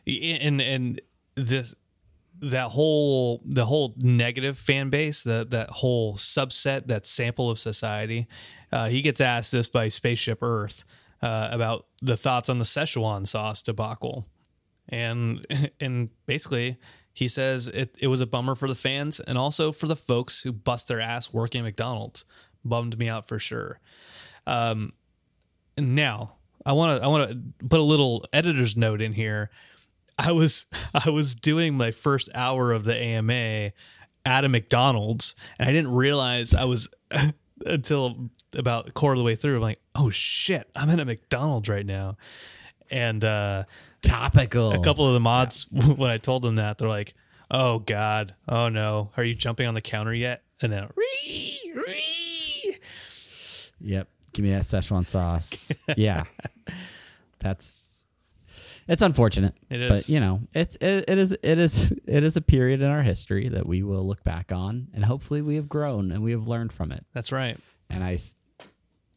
and 0.06 0.60
and 0.60 1.00
this 1.36 1.74
that 2.40 2.70
whole 2.70 3.42
the 3.44 3.64
whole 3.64 3.94
negative 3.98 4.58
fan 4.58 4.90
base 4.90 5.22
that 5.22 5.50
that 5.50 5.70
whole 5.70 6.14
subset 6.14 6.86
that 6.88 7.06
sample 7.06 7.50
of 7.50 7.58
society. 7.58 8.26
Uh, 8.72 8.88
he 8.88 9.02
gets 9.02 9.20
asked 9.20 9.52
this 9.52 9.68
by 9.68 9.88
Spaceship 9.88 10.42
Earth. 10.42 10.84
Uh, 11.24 11.48
about 11.50 11.86
the 12.02 12.18
thoughts 12.18 12.50
on 12.50 12.58
the 12.58 12.66
Szechuan 12.66 13.26
sauce 13.26 13.62
debacle, 13.62 14.26
and 14.90 15.46
and 15.80 16.10
basically 16.26 16.76
he 17.14 17.28
says 17.28 17.66
it, 17.68 17.96
it 17.98 18.08
was 18.08 18.20
a 18.20 18.26
bummer 18.26 18.54
for 18.54 18.68
the 18.68 18.74
fans 18.74 19.20
and 19.20 19.38
also 19.38 19.72
for 19.72 19.86
the 19.86 19.96
folks 19.96 20.42
who 20.42 20.52
bust 20.52 20.88
their 20.88 21.00
ass 21.00 21.32
working 21.32 21.60
at 21.60 21.64
McDonald's. 21.64 22.24
Bummed 22.64 22.98
me 22.98 23.08
out 23.08 23.26
for 23.28 23.38
sure. 23.38 23.80
Um, 24.46 24.92
now 25.78 26.36
I 26.66 26.72
want 26.72 26.98
to 26.98 27.04
I 27.04 27.08
want 27.08 27.30
to 27.30 27.66
put 27.66 27.80
a 27.80 27.84
little 27.84 28.24
editor's 28.32 28.76
note 28.76 29.00
in 29.00 29.14
here. 29.14 29.50
I 30.18 30.32
was 30.32 30.66
I 30.94 31.08
was 31.08 31.34
doing 31.34 31.74
my 31.74 31.90
first 31.90 32.28
hour 32.34 32.70
of 32.70 32.84
the 32.84 32.96
AMA 32.96 33.72
at 34.26 34.44
a 34.44 34.48
McDonald's, 34.48 35.36
and 35.58 35.68
I 35.68 35.72
didn't 35.72 35.92
realize 35.92 36.52
I 36.52 36.64
was 36.64 36.90
until 37.64 38.30
about 38.54 38.88
a 38.88 38.92
quarter 38.92 39.14
of 39.14 39.18
the 39.18 39.24
way 39.24 39.36
through. 39.36 39.56
I'm 39.56 39.62
like, 39.62 39.80
oh 39.94 40.10
shit, 40.10 40.68
I'm 40.74 40.90
in 40.90 41.00
a 41.00 41.04
McDonald's 41.04 41.68
right 41.68 41.86
now, 41.86 42.16
and 42.90 43.24
uh, 43.24 43.64
Topical. 44.02 44.72
a 44.72 44.84
couple 44.84 45.06
of 45.06 45.14
the 45.14 45.20
mods 45.20 45.66
when 45.96 46.10
I 46.10 46.18
told 46.18 46.42
them 46.42 46.56
that 46.56 46.78
they're 46.78 46.88
like, 46.88 47.14
"Oh 47.50 47.78
God, 47.78 48.34
oh 48.48 48.68
no, 48.68 49.10
are 49.16 49.24
you 49.24 49.34
jumping 49.34 49.66
on 49.66 49.74
the 49.74 49.80
counter 49.80 50.14
yet?" 50.14 50.42
And 50.60 50.72
then, 50.72 50.88
"Ree, 50.96 51.72
ree." 51.74 52.76
Yep. 53.80 54.08
Give 54.32 54.44
me 54.44 54.50
that 54.52 54.62
Szechuan 54.62 55.06
sauce. 55.06 55.70
yeah. 55.96 56.24
That's 57.38 58.04
it's 58.88 59.02
unfortunate. 59.02 59.54
It 59.70 59.80
is. 59.80 59.90
But 59.90 60.08
you 60.08 60.20
know, 60.20 60.40
it's 60.54 60.76
it, 60.80 61.04
it 61.08 61.18
is 61.18 61.36
it 61.42 61.58
is 61.58 61.92
it 62.06 62.24
is 62.24 62.36
a 62.36 62.42
period 62.42 62.82
in 62.82 62.90
our 62.90 63.02
history 63.02 63.48
that 63.48 63.66
we 63.66 63.82
will 63.82 64.06
look 64.06 64.24
back 64.24 64.52
on 64.52 64.88
and 64.92 65.04
hopefully 65.04 65.40
we 65.42 65.56
have 65.56 65.68
grown 65.68 66.10
and 66.12 66.22
we 66.22 66.32
have 66.32 66.46
learned 66.48 66.72
from 66.72 66.92
it. 66.92 67.04
that's 67.12 67.32
right. 67.32 67.58
And 67.90 68.02
I 68.02 68.18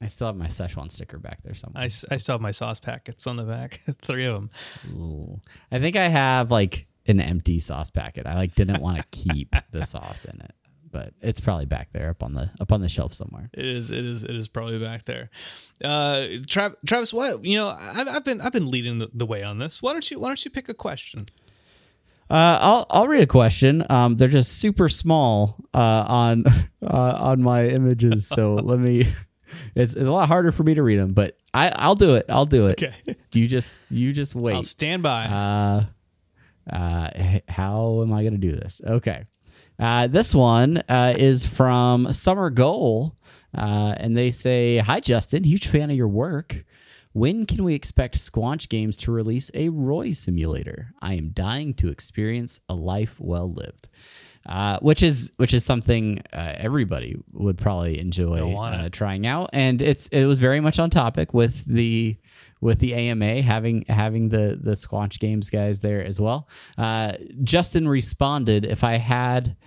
I 0.02 0.08
still 0.08 0.28
have 0.28 0.36
my 0.36 0.48
Szechuan 0.48 0.92
sticker 0.92 1.18
back 1.18 1.42
there 1.42 1.56
somewhere. 1.56 1.84
I 1.84 1.86
I 1.86 2.18
still 2.18 2.34
have 2.34 2.42
my 2.42 2.52
sauce 2.52 2.80
packets 2.80 3.26
on 3.28 3.38
the 3.38 3.44
back, 3.44 3.82
three 4.02 4.26
of 4.26 4.34
them. 4.36 4.50
Ooh. 4.92 5.42
I 5.72 5.80
think 5.80 5.96
I 5.96 6.08
have 6.08 6.52
like 6.52 6.88
an 7.08 7.20
empty 7.20 7.60
sauce 7.60 7.90
packet. 7.90 8.28
I 8.28 8.36
like 8.36 8.56
didn't 8.56 8.82
want 8.82 8.98
to 8.98 9.04
keep 9.12 9.56
the 9.72 9.84
sauce 9.84 10.26
in 10.26 10.40
it. 10.42 10.52
But 10.90 11.14
it's 11.22 11.40
probably 11.40 11.66
back 11.66 11.92
there 11.92 12.10
up 12.10 12.24
on 12.24 12.34
the 12.34 12.50
up 12.62 12.72
on 12.72 12.82
the 12.82 12.90
shelf 12.90 13.14
somewhere. 13.14 13.50
It 13.54 13.66
is. 13.66 13.92
It 13.92 14.06
is. 14.06 14.24
It 14.24 14.36
is 14.36 14.48
probably 14.48 14.80
back 14.80 15.04
there. 15.04 15.30
Uh, 15.84 16.40
Trav, 16.46 16.76
Travis, 16.86 17.14
what 17.14 17.44
you 17.44 17.58
know? 17.58 17.68
I've, 17.68 18.08
I've 18.08 18.24
been 18.24 18.40
I've 18.40 18.54
been 18.54 18.72
leading 18.72 19.00
the, 19.00 19.10
the 19.14 19.26
way 19.26 19.44
on 19.44 19.60
this. 19.60 19.82
Why 19.82 19.92
don't 19.92 20.10
you 20.10 20.20
Why 20.20 20.30
don't 20.30 20.46
you 20.46 20.50
pick 20.50 20.70
a 20.70 20.74
question? 20.74 21.26
Uh, 22.30 22.60
I'll 22.62 22.86
I'll 22.90 23.08
read 23.08 23.22
a 23.22 23.28
question. 23.28 23.86
Um, 23.90 24.16
they're 24.16 24.28
just 24.28 24.60
super 24.60 24.90
small 24.90 25.58
uh, 25.74 26.06
on 26.08 26.46
uh, 26.82 27.18
on 27.20 27.42
my 27.42 27.68
images, 27.68 28.28
so 28.28 28.56
let 28.56 28.80
me. 28.80 29.08
It's 29.76 29.94
it's 29.94 30.08
a 30.08 30.12
lot 30.12 30.28
harder 30.28 30.52
for 30.52 30.64
me 30.64 30.74
to 30.76 30.84
read 30.84 31.00
them, 31.00 31.14
but 31.14 31.38
I 31.54 31.72
I'll 31.76 31.96
do 31.96 32.16
it. 32.16 32.26
I'll 32.30 32.46
do 32.46 32.68
it. 32.68 32.84
Okay. 32.84 33.16
You 33.34 33.48
just 33.48 33.82
you 33.92 34.14
just 34.14 34.34
wait. 34.34 34.56
I'll 34.56 34.64
stand 34.64 35.04
by. 35.04 35.26
Uh, 35.26 35.86
uh, 36.76 37.40
how 37.48 38.02
am 38.02 38.12
I 38.12 38.24
going 38.24 38.34
to 38.34 38.40
do 38.40 38.52
this? 38.52 38.82
Okay. 38.86 39.26
Uh, 39.80 40.08
this 40.08 40.34
one 40.34 40.78
uh, 40.90 41.14
is 41.16 41.46
from 41.46 42.12
Summer 42.12 42.50
Goal, 42.50 43.16
uh, 43.56 43.94
and 43.98 44.18
they 44.18 44.32
say, 44.32 44.78
"Hi, 44.78 45.00
Justin. 45.00 45.44
Huge 45.44 45.68
fan 45.68 45.92
of 45.92 45.96
your 45.96 46.08
work. 46.08 46.66
When 47.14 47.46
can 47.46 47.64
we 47.64 47.76
expect 47.76 48.18
Squanch 48.18 48.70
Games 48.70 48.98
to 48.98 49.12
release 49.12 49.52
a 49.54 49.70
Roy 49.70 50.14
simulator? 50.14 50.94
I 51.00 51.14
am 51.14 51.30
dying 51.30 51.74
to 51.76 51.90
experience 51.90 52.60
a 52.68 52.74
life 52.74 53.20
well 53.20 53.52
lived." 53.52 53.88
Uh, 54.48 54.80
which 54.80 55.04
is 55.04 55.34
which 55.36 55.54
is 55.54 55.66
something 55.66 56.22
uh, 56.32 56.54
everybody 56.56 57.18
would 57.34 57.58
probably 57.58 58.00
enjoy 58.00 58.40
uh, 58.56 58.88
trying 58.90 59.28
out, 59.28 59.50
and 59.52 59.82
it's 59.82 60.08
it 60.08 60.26
was 60.26 60.40
very 60.40 60.62
much 60.62 60.80
on 60.80 60.90
topic 60.90 61.34
with 61.34 61.66
the 61.66 62.16
with 62.62 62.80
the 62.80 62.94
AMA 62.94 63.42
having 63.42 63.84
having 63.90 64.30
the 64.30 64.58
the 64.62 64.72
Squanch 64.72 65.20
Games 65.20 65.50
guys 65.50 65.82
there 65.82 66.02
as 66.02 66.18
well. 66.18 66.48
Uh, 66.78 67.14
Justin 67.44 67.90
responded, 67.90 68.64
"If 68.64 68.86
I 68.86 68.96
had 68.96 69.58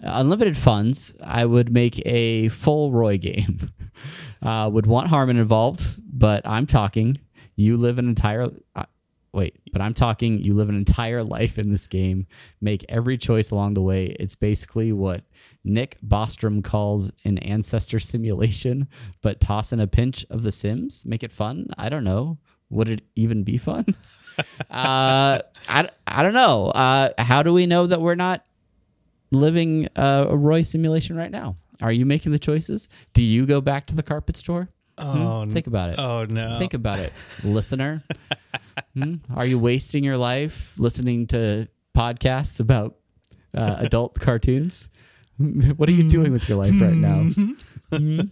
unlimited 0.00 0.56
funds, 0.56 1.14
I 1.22 1.44
would 1.44 1.70
make 1.70 2.00
a 2.06 2.48
full 2.48 2.90
Roy 2.90 3.18
game. 3.18 3.68
uh, 4.42 4.70
would 4.72 4.86
want 4.86 5.08
Harmon 5.08 5.36
involved, 5.36 6.00
but 6.10 6.40
I'm 6.46 6.66
talking 6.66 7.18
you 7.54 7.76
live 7.76 7.98
an 7.98 8.08
entire." 8.08 8.50
Wait, 9.34 9.58
but 9.72 9.80
I'm 9.80 9.94
talking 9.94 10.40
you 10.40 10.52
live 10.54 10.68
an 10.68 10.76
entire 10.76 11.22
life 11.22 11.58
in 11.58 11.70
this 11.70 11.86
game, 11.86 12.26
make 12.60 12.84
every 12.90 13.16
choice 13.16 13.50
along 13.50 13.74
the 13.74 13.80
way. 13.80 14.14
It's 14.20 14.34
basically 14.34 14.92
what 14.92 15.22
Nick 15.64 15.96
Bostrom 16.06 16.62
calls 16.62 17.10
an 17.24 17.38
ancestor 17.38 17.98
simulation, 17.98 18.88
but 19.22 19.40
toss 19.40 19.72
in 19.72 19.80
a 19.80 19.86
pinch 19.86 20.26
of 20.28 20.42
The 20.42 20.52
Sims, 20.52 21.06
make 21.06 21.22
it 21.22 21.32
fun. 21.32 21.68
I 21.78 21.88
don't 21.88 22.04
know. 22.04 22.38
Would 22.68 22.90
it 22.90 23.02
even 23.16 23.42
be 23.42 23.56
fun? 23.56 23.86
uh, 24.70 25.40
I, 25.68 25.88
I 26.06 26.22
don't 26.22 26.34
know. 26.34 26.66
Uh, 26.66 27.10
how 27.18 27.42
do 27.42 27.54
we 27.54 27.64
know 27.66 27.86
that 27.86 28.00
we're 28.02 28.14
not 28.14 28.44
living 29.30 29.88
uh, 29.96 30.26
a 30.28 30.36
Roy 30.36 30.60
simulation 30.62 31.16
right 31.16 31.30
now? 31.30 31.56
Are 31.80 31.92
you 31.92 32.04
making 32.04 32.32
the 32.32 32.38
choices? 32.38 32.88
Do 33.14 33.22
you 33.22 33.46
go 33.46 33.60
back 33.62 33.86
to 33.86 33.96
the 33.96 34.02
carpet 34.02 34.36
store? 34.36 34.68
oh, 34.98 35.46
Think 35.46 35.66
about 35.66 35.90
it. 35.90 35.98
oh 35.98 36.26
no. 36.26 36.58
Think 36.58 36.74
about 36.74 36.98
it, 36.98 37.12
listener. 37.42 38.02
Hmm? 38.96 39.16
Are 39.34 39.46
you 39.46 39.58
wasting 39.58 40.04
your 40.04 40.16
life 40.16 40.78
listening 40.78 41.26
to 41.28 41.68
podcasts 41.96 42.60
about 42.60 42.96
uh, 43.56 43.76
adult 43.78 44.18
cartoons? 44.20 44.88
What 45.76 45.88
are 45.88 45.92
you 45.92 46.08
doing 46.08 46.30
with 46.32 46.48
your 46.48 46.58
life 46.58 46.74
right 46.80 46.94
now? 46.94 47.26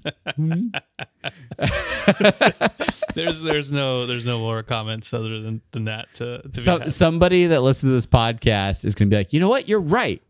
there's 3.14 3.40
there's 3.42 3.72
no 3.72 4.06
there's 4.06 4.26
no 4.26 4.38
more 4.38 4.62
comments 4.62 5.12
other 5.12 5.40
than, 5.40 5.60
than 5.72 5.84
that 5.86 6.12
to, 6.14 6.42
to 6.52 6.60
So, 6.60 6.78
be 6.80 6.90
somebody 6.90 7.46
that 7.46 7.62
listens 7.62 7.90
to 7.90 7.94
this 7.94 8.06
podcast 8.06 8.84
is 8.84 8.94
going 8.94 9.08
to 9.10 9.14
be 9.14 9.18
like, 9.18 9.32
you 9.32 9.40
know 9.40 9.48
what? 9.48 9.68
You're 9.68 9.80
right. 9.80 10.22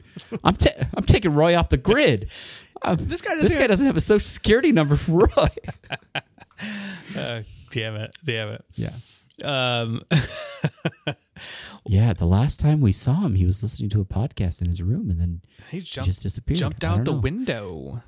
I'm 0.45 0.57
ta- 0.57 0.87
I'm 0.95 1.05
taking 1.05 1.35
Roy 1.35 1.57
off 1.57 1.69
the 1.69 1.77
grid. 1.77 2.29
Um, 2.83 2.97
This 2.97 3.21
guy 3.21 3.35
this 3.35 3.45
doesn't 3.45 3.59
guy 3.61 3.67
doesn't 3.67 3.87
have 3.87 3.97
a 3.97 4.01
social 4.01 4.25
security 4.27 4.73
number 4.73 4.97
for 4.97 5.29
Roy. 5.37 5.49
Uh, 7.17 7.41
damn 7.73 7.97
it, 7.97 8.15
damn 8.23 8.51
it. 8.51 8.63
yeah. 8.75 8.91
Um, 9.45 10.03
Yeah. 11.89 12.13
The 12.13 12.27
last 12.27 12.61
time 12.61 12.81
we 12.81 12.93
saw 12.93 13.23
him, 13.23 13.35
he 13.35 13.47
was 13.47 13.63
listening 13.63 13.89
to 13.91 14.01
a 14.01 14.05
podcast 14.05 14.61
in 14.61 14.69
his 14.69 14.83
room, 14.83 15.11
and 15.11 15.19
then 15.19 15.41
he 15.71 15.79
he 15.79 15.83
just 15.83 16.23
disappeared. 16.23 16.59
jumped 16.59 16.85
out 16.85 17.05
the 17.07 17.13
know. 17.13 17.19
window. 17.19 18.03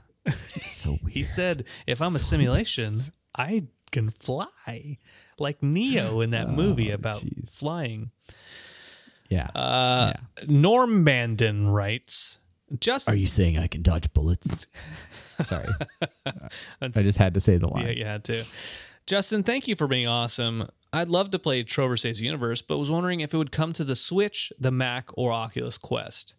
So 0.66 0.90
weird. 1.02 1.14
He 1.14 1.24
said, 1.24 1.64
"If 1.86 2.02
I'm 2.02 2.14
a 2.14 2.18
simulation, 2.18 3.00
I 3.36 3.64
can 3.90 4.10
fly 4.10 4.98
like 5.38 5.62
Neo 5.62 6.20
in 6.20 6.30
that 6.30 6.50
movie 6.50 6.90
about 6.90 7.16
Oh, 7.16 7.20
jeez. 7.26 7.58
flying." 7.58 8.10
yeah. 9.30 9.46
Uh, 9.54 10.12
Norm 10.46 11.02
Bandon 11.04 11.68
writes, 11.68 12.38
"Just 12.78 13.08
Are 13.08 13.14
you 13.14 13.26
saying 13.26 13.56
I 13.58 13.66
can 13.66 13.80
dodge 13.82 14.12
bullets? 14.12 14.66
Sorry. 15.42 15.68
I 16.82 17.02
just 17.02 17.16
had 17.18 17.32
to 17.34 17.40
say 17.40 17.56
the 17.56 17.68
line. 17.68 17.84
Yeah, 17.86 17.90
you 17.92 18.04
had 18.04 18.24
to. 18.24 18.44
Justin, 19.06 19.42
thank 19.42 19.66
you 19.66 19.76
for 19.76 19.86
being 19.86 20.06
awesome. 20.06 20.68
I'd 20.92 21.08
love 21.08 21.30
to 21.30 21.38
play 21.38 21.62
Trover 21.64 21.96
Saves 21.96 22.20
Universe, 22.20 22.62
but 22.62 22.78
was 22.78 22.90
wondering 22.90 23.20
if 23.20 23.32
it 23.32 23.38
would 23.38 23.52
come 23.52 23.72
to 23.74 23.84
the 23.84 23.96
Switch, 23.96 24.52
the 24.58 24.70
Mac, 24.70 25.08
or 25.14 25.32
Oculus 25.32 25.78
Quest. 25.78 26.34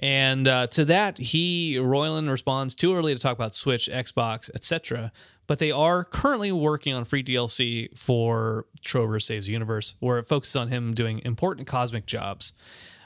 And 0.00 0.46
uh, 0.46 0.66
to 0.68 0.84
that, 0.84 1.18
he 1.18 1.76
Roiland 1.76 2.30
responds 2.30 2.74
too 2.74 2.94
early 2.94 3.14
to 3.14 3.20
talk 3.20 3.36
about 3.36 3.54
Switch, 3.54 3.88
Xbox, 3.92 4.50
etc. 4.54 5.12
But 5.46 5.58
they 5.58 5.70
are 5.70 6.04
currently 6.04 6.52
working 6.52 6.94
on 6.94 7.04
free 7.04 7.22
DLC 7.22 7.96
for 7.96 8.66
Trover 8.82 9.18
Saves 9.18 9.48
Universe, 9.48 9.94
where 9.98 10.18
it 10.18 10.26
focuses 10.26 10.56
on 10.56 10.68
him 10.68 10.92
doing 10.92 11.20
important 11.24 11.66
cosmic 11.66 12.06
jobs. 12.06 12.52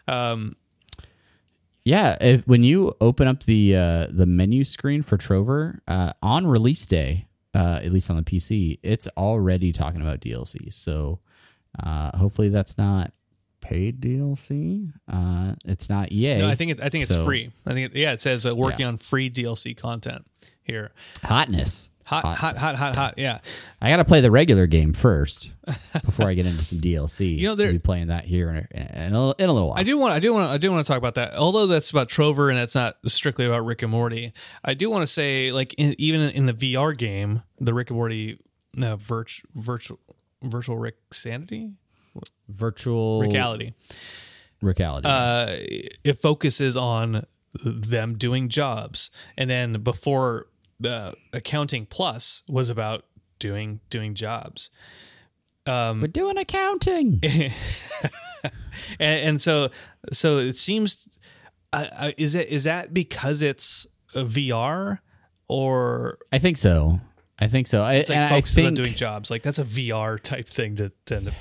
Um, 0.09 0.57
Yeah, 1.85 2.16
if 2.20 2.47
when 2.47 2.62
you 2.62 2.95
open 3.01 3.26
up 3.26 3.45
the 3.45 3.76
uh, 3.76 4.07
the 4.11 4.26
menu 4.26 4.64
screen 4.64 5.03
for 5.03 5.16
Trover 5.16 5.80
uh, 5.89 6.12
on 6.22 6.47
release 6.47 6.85
day, 6.85 7.26
uh, 7.55 7.80
at 7.82 7.92
least 7.92 8.11
on 8.11 8.16
the 8.16 8.22
PC, 8.22 8.78
it's 8.82 9.09
already 9.16 9.72
talking 9.72 10.00
about 10.00 10.20
DLC. 10.20 10.72
So 10.72 11.20
uh, 11.82 12.16
hopefully 12.16 12.48
that's 12.48 12.76
not 12.78 13.12
paid 13.61 14.00
DLC. 14.00 14.90
Uh, 15.11 15.55
it's 15.64 15.88
not 15.88 16.11
EA. 16.12 16.38
no, 16.38 16.48
I 16.48 16.55
think 16.55 16.72
it, 16.72 16.80
I 16.82 16.88
think 16.88 17.03
it's 17.05 17.12
So- 17.14 17.24
free. 17.24 17.50
I 17.66 17.72
think 17.74 17.92
it, 17.94 17.98
yeah, 17.98 18.12
it 18.12 18.20
says 18.20 18.44
uh, 18.46 18.55
working 18.55 18.86
on 18.86 18.96
free 18.96 19.30
DLC 19.30 19.76
content 19.76 20.26
here. 20.62 20.92
hotness. 21.22 21.88
Hot, 22.05 22.24
hot, 22.24 22.59
hot, 22.59 22.76
hot, 22.76 22.94
hot. 22.94 23.14
Yeah. 23.16 23.38
I 23.80 23.90
got 23.90 23.96
to 23.96 24.05
play 24.05 24.20
the 24.20 24.30
regular 24.30 24.66
game 24.66 24.92
first 24.92 25.50
before 26.05 26.26
I 26.26 26.34
get 26.34 26.46
into 26.46 26.64
some 26.64 26.80
DLC. 26.80 27.38
You 27.42 27.48
know, 27.48 27.64
I'll 27.64 27.72
be 27.72 27.78
playing 27.78 28.09
that 28.09 28.24
here 28.24 28.50
in 28.50 28.57
a, 28.57 29.07
in 29.07 29.14
a, 29.14 29.30
in 29.38 29.48
a 29.48 29.53
little 29.53 29.68
while. 29.68 29.78
I 29.78 29.82
do 29.82 29.96
want 29.98 30.12
I 30.12 30.18
do 30.18 30.32
want 30.32 30.50
I 30.50 30.59
do 30.59 30.70
want 30.70 30.84
to 30.84 30.90
talk 30.90 30.98
about 30.98 31.14
that. 31.14 31.34
Although 31.34 31.66
that's 31.66 31.90
about 31.90 32.09
Trover 32.09 32.50
and 32.50 32.59
that's 32.59 32.74
not 32.74 32.96
strictly 33.07 33.46
about 33.46 33.64
Rick 33.64 33.82
and 33.82 33.90
Morty. 33.90 34.32
I 34.64 34.74
do 34.74 34.90
want 34.90 35.03
to 35.03 35.07
say 35.07 35.53
like 35.53 35.74
in, 35.74 35.94
even 35.98 36.20
in 36.30 36.46
the 36.46 36.55
VR 36.55 36.96
game, 36.96 37.42
the 37.59 37.74
Rick 37.74 37.90
and 37.90 37.96
Morty 37.96 38.38
no, 38.74 38.96
virtual 38.96 39.48
virtual 39.55 39.98
virtual 40.42 40.78
Rick 40.78 40.96
sanity 41.12 41.72
Virtual 42.48 43.20
reality. 43.20 43.72
Reality. 44.61 45.09
Uh, 45.09 45.57
it 46.05 46.18
focuses 46.18 46.76
on 46.76 47.26
them 47.64 48.16
doing 48.16 48.48
jobs, 48.48 49.11
and 49.36 49.48
then 49.48 49.82
before 49.82 50.46
uh, 50.87 51.12
accounting 51.33 51.87
plus 51.87 52.43
was 52.49 52.70
about 52.70 53.05
doing 53.39 53.80
doing 53.91 54.14
jobs. 54.14 54.70
We're 55.66 56.09
doing 56.09 56.39
accounting. 56.39 57.20
and, 58.43 58.53
and 58.99 59.41
so 59.43 59.70
so 60.12 60.39
it 60.39 60.57
seems 60.57 61.09
uh, 61.72 61.87
uh, 61.93 62.12
is 62.16 62.35
it 62.35 62.49
is 62.49 62.64
that 62.64 62.93
because 62.93 63.43
it's 63.43 63.87
a 64.14 64.24
VR 64.24 64.99
or 65.49 66.18
I 66.33 66.39
think 66.39 66.57
so. 66.59 67.01
I 67.39 67.49
think 67.49 67.66
so. 67.66 67.83
I, 67.83 67.95
it's 67.95 68.09
like 68.09 68.18
and 68.18 68.35
I 68.35 68.41
think- 68.41 68.76
doing 68.76 68.95
jobs 68.95 69.30
like 69.30 69.43
that's 69.43 69.59
a 69.59 69.64
VR 69.64 70.20
type 70.20 70.49
thing 70.49 70.76
to, 70.76 70.93
to 71.07 71.16
end 71.16 71.28
up 71.28 71.35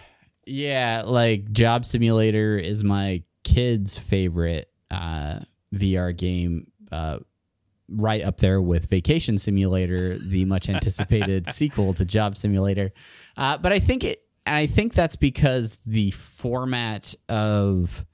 Yeah, 0.46 1.04
like 1.06 1.52
Job 1.52 1.86
Simulator 1.86 2.58
is 2.58 2.84
my 2.84 3.24
kid's 3.44 3.98
favorite 3.98 4.70
uh, 4.90 5.40
VR 5.76 6.16
game, 6.16 6.68
uh, 6.92 7.20
right 7.92 8.24
up 8.24 8.38
there 8.38 8.62
with 8.62 8.90
Vacation 8.90 9.38
Simulator, 9.38 10.18
the 10.18 10.46
much 10.46 10.70
anticipated 10.70 11.52
sequel 11.54 11.94
to 11.96 12.06
Job 12.06 12.38
Simulator. 12.38 12.92
Uh, 13.38 13.58
but 13.58 13.72
I 13.72 13.80
think 13.80 14.04
it, 14.04 14.24
I 14.46 14.68
think 14.68 14.94
that's 14.94 15.16
because 15.16 15.78
the 15.86 16.12
format 16.12 17.14
of 17.30 18.06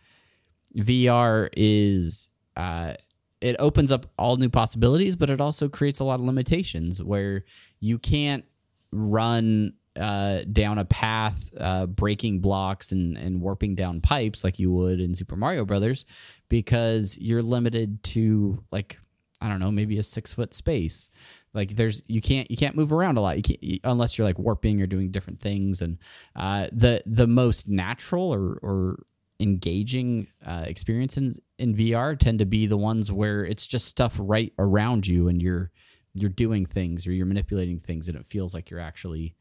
VR 0.76 1.50
is 1.56 2.30
uh, 2.56 2.94
it 3.42 3.56
opens 3.60 3.92
up 3.92 4.08
all 4.18 4.38
new 4.38 4.50
possibilities, 4.50 5.16
but 5.16 5.30
it 5.30 5.40
also 5.40 5.70
creates 5.70 6.00
a 6.00 6.04
lot 6.04 6.20
of 6.20 6.26
limitations 6.26 7.02
where 7.02 7.46
you 7.80 8.00
can't 8.00 8.46
run 8.92 9.74
uh, 9.96 10.42
down 10.52 10.78
a 10.78 10.86
path, 10.86 11.50
uh, 11.60 11.86
breaking 11.86 12.40
blocks 12.40 12.92
and, 12.92 13.18
and 13.18 13.42
warping 13.42 13.76
down 13.76 14.02
pipes 14.02 14.44
like 14.44 14.60
you 14.60 14.72
would 14.72 15.00
in 15.00 15.16
Super 15.16 15.36
Mario 15.36 15.66
Brothers, 15.66 16.06
because 16.50 17.18
you're 17.20 17.42
limited 17.42 18.04
to 18.04 18.64
like 18.72 19.00
I 19.42 19.48
don't 19.48 19.60
know, 19.60 19.72
maybe 19.72 19.98
a 19.98 20.04
six 20.04 20.34
foot 20.34 20.54
space. 20.54 21.10
Like 21.54 21.76
there's 21.76 22.04
you 22.08 22.22
can't 22.22 22.50
you 22.50 22.58
can't 22.58 22.76
move 22.76 22.92
around 22.92 23.18
a 23.18 23.22
lot. 23.22 23.38
You 23.38 23.44
can't 23.44 23.82
unless 23.84 24.18
you're 24.18 24.28
like 24.28 24.40
warping 24.40 24.82
or 24.82 24.88
doing 24.88 25.12
different 25.12 25.40
things. 25.40 25.82
And 25.82 25.98
uh, 26.36 26.68
the 26.72 27.04
the 27.06 27.28
most 27.28 27.68
natural 27.68 28.34
or 28.34 28.60
or 28.62 29.04
engaging 29.40 30.28
uh, 30.46 30.64
experiences 30.66 31.40
in 31.60 31.76
VR 31.76 32.18
tend 32.18 32.40
to 32.40 32.46
be 32.46 32.66
the 32.66 32.78
ones 32.78 33.12
where 33.12 33.46
it's 33.46 33.68
just 33.68 33.86
stuff 33.86 34.16
right 34.20 34.52
around 34.58 35.06
you 35.08 35.28
and 35.28 35.42
you're 35.42 35.72
you're 36.14 36.30
doing 36.30 36.66
things 36.66 37.06
or 37.06 37.12
you're 37.12 37.26
manipulating 37.26 37.80
things 37.80 38.08
and 38.08 38.18
it 38.18 38.26
feels 38.26 38.54
like 38.54 38.70
you're 38.70 38.80
actually 38.80 39.36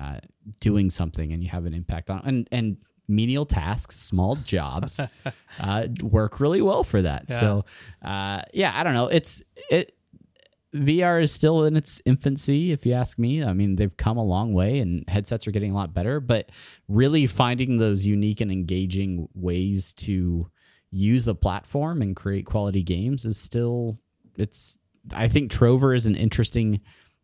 uh, 0.00 0.18
doing 0.60 0.88
something 0.88 1.32
and 1.32 1.42
you 1.42 1.50
have 1.50 1.66
an 1.66 1.74
impact 1.74 2.10
on 2.10 2.22
and 2.24 2.48
and 2.52 2.76
menial 3.10 3.44
tasks 3.44 3.96
small 3.96 4.36
jobs 4.36 5.00
uh, 5.60 5.86
work 6.02 6.40
really 6.40 6.62
well 6.62 6.84
for 6.84 7.02
that 7.02 7.30
so 7.30 7.64
uh, 8.02 8.40
yeah 8.54 8.72
i 8.74 8.82
don't 8.82 8.94
know 8.94 9.08
it's 9.08 9.42
it 9.70 9.94
VR 10.74 11.20
is 11.20 11.32
still 11.32 11.64
in 11.64 11.76
its 11.76 12.00
infancy, 12.04 12.70
if 12.70 12.86
you 12.86 12.92
ask 12.92 13.18
me. 13.18 13.42
I 13.42 13.52
mean, 13.52 13.76
they've 13.76 13.96
come 13.96 14.16
a 14.16 14.24
long 14.24 14.52
way 14.52 14.78
and 14.78 15.04
headsets 15.08 15.46
are 15.46 15.50
getting 15.50 15.72
a 15.72 15.74
lot 15.74 15.92
better, 15.92 16.20
but 16.20 16.50
really 16.88 17.26
finding 17.26 17.78
those 17.78 18.06
unique 18.06 18.40
and 18.40 18.52
engaging 18.52 19.28
ways 19.34 19.92
to 19.94 20.48
use 20.90 21.24
the 21.24 21.34
platform 21.34 22.02
and 22.02 22.14
create 22.14 22.46
quality 22.46 22.82
games 22.82 23.24
is 23.24 23.36
still, 23.36 23.98
it's, 24.36 24.78
I 25.12 25.28
think 25.28 25.50
Trover 25.50 25.94
is 25.94 26.06
an 26.06 26.14
interesting 26.14 26.80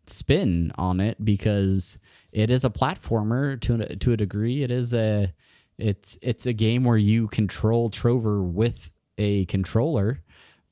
spin 0.06 0.72
on 0.76 1.00
it 1.00 1.24
because 1.24 1.98
it 2.32 2.50
is 2.50 2.64
a 2.64 2.70
platformer 2.70 3.60
to 3.60 3.74
a, 3.74 3.96
to 3.96 4.12
a 4.12 4.16
degree. 4.16 4.62
It 4.62 4.70
is 4.72 4.92
a, 4.92 5.32
it's, 5.78 6.18
it's 6.22 6.46
a 6.46 6.52
game 6.52 6.84
where 6.84 6.96
you 6.96 7.28
control 7.28 7.90
Trover 7.90 8.42
with 8.42 8.90
a 9.18 9.44
controller 9.46 10.22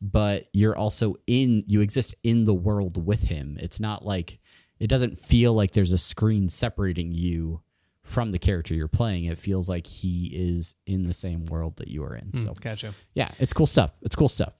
but 0.02 0.48
you're 0.52 0.76
also 0.76 1.14
in 1.26 1.64
you 1.66 1.80
exist 1.80 2.14
in 2.22 2.44
the 2.44 2.52
world 2.52 3.02
with 3.06 3.22
him 3.22 3.56
it's 3.58 3.80
not 3.80 4.04
like 4.04 4.38
it 4.78 4.86
doesn't 4.88 5.18
feel 5.18 5.54
like 5.54 5.70
there's 5.70 5.92
a 5.92 5.98
screen 5.98 6.46
separating 6.50 7.10
you 7.10 7.62
from 8.02 8.30
the 8.32 8.38
character 8.38 8.74
you're 8.74 8.86
playing 8.86 9.24
it 9.24 9.38
feels 9.38 9.66
like 9.66 9.86
he 9.86 10.26
is 10.26 10.74
in 10.86 11.06
the 11.06 11.14
same 11.14 11.46
world 11.46 11.76
that 11.76 11.88
you 11.88 12.04
are 12.04 12.14
in 12.14 12.36
so 12.36 12.52
gotcha 12.60 12.92
yeah 13.14 13.30
it's 13.38 13.54
cool 13.54 13.66
stuff 13.66 13.92
it's 14.02 14.14
cool 14.14 14.28
stuff 14.28 14.52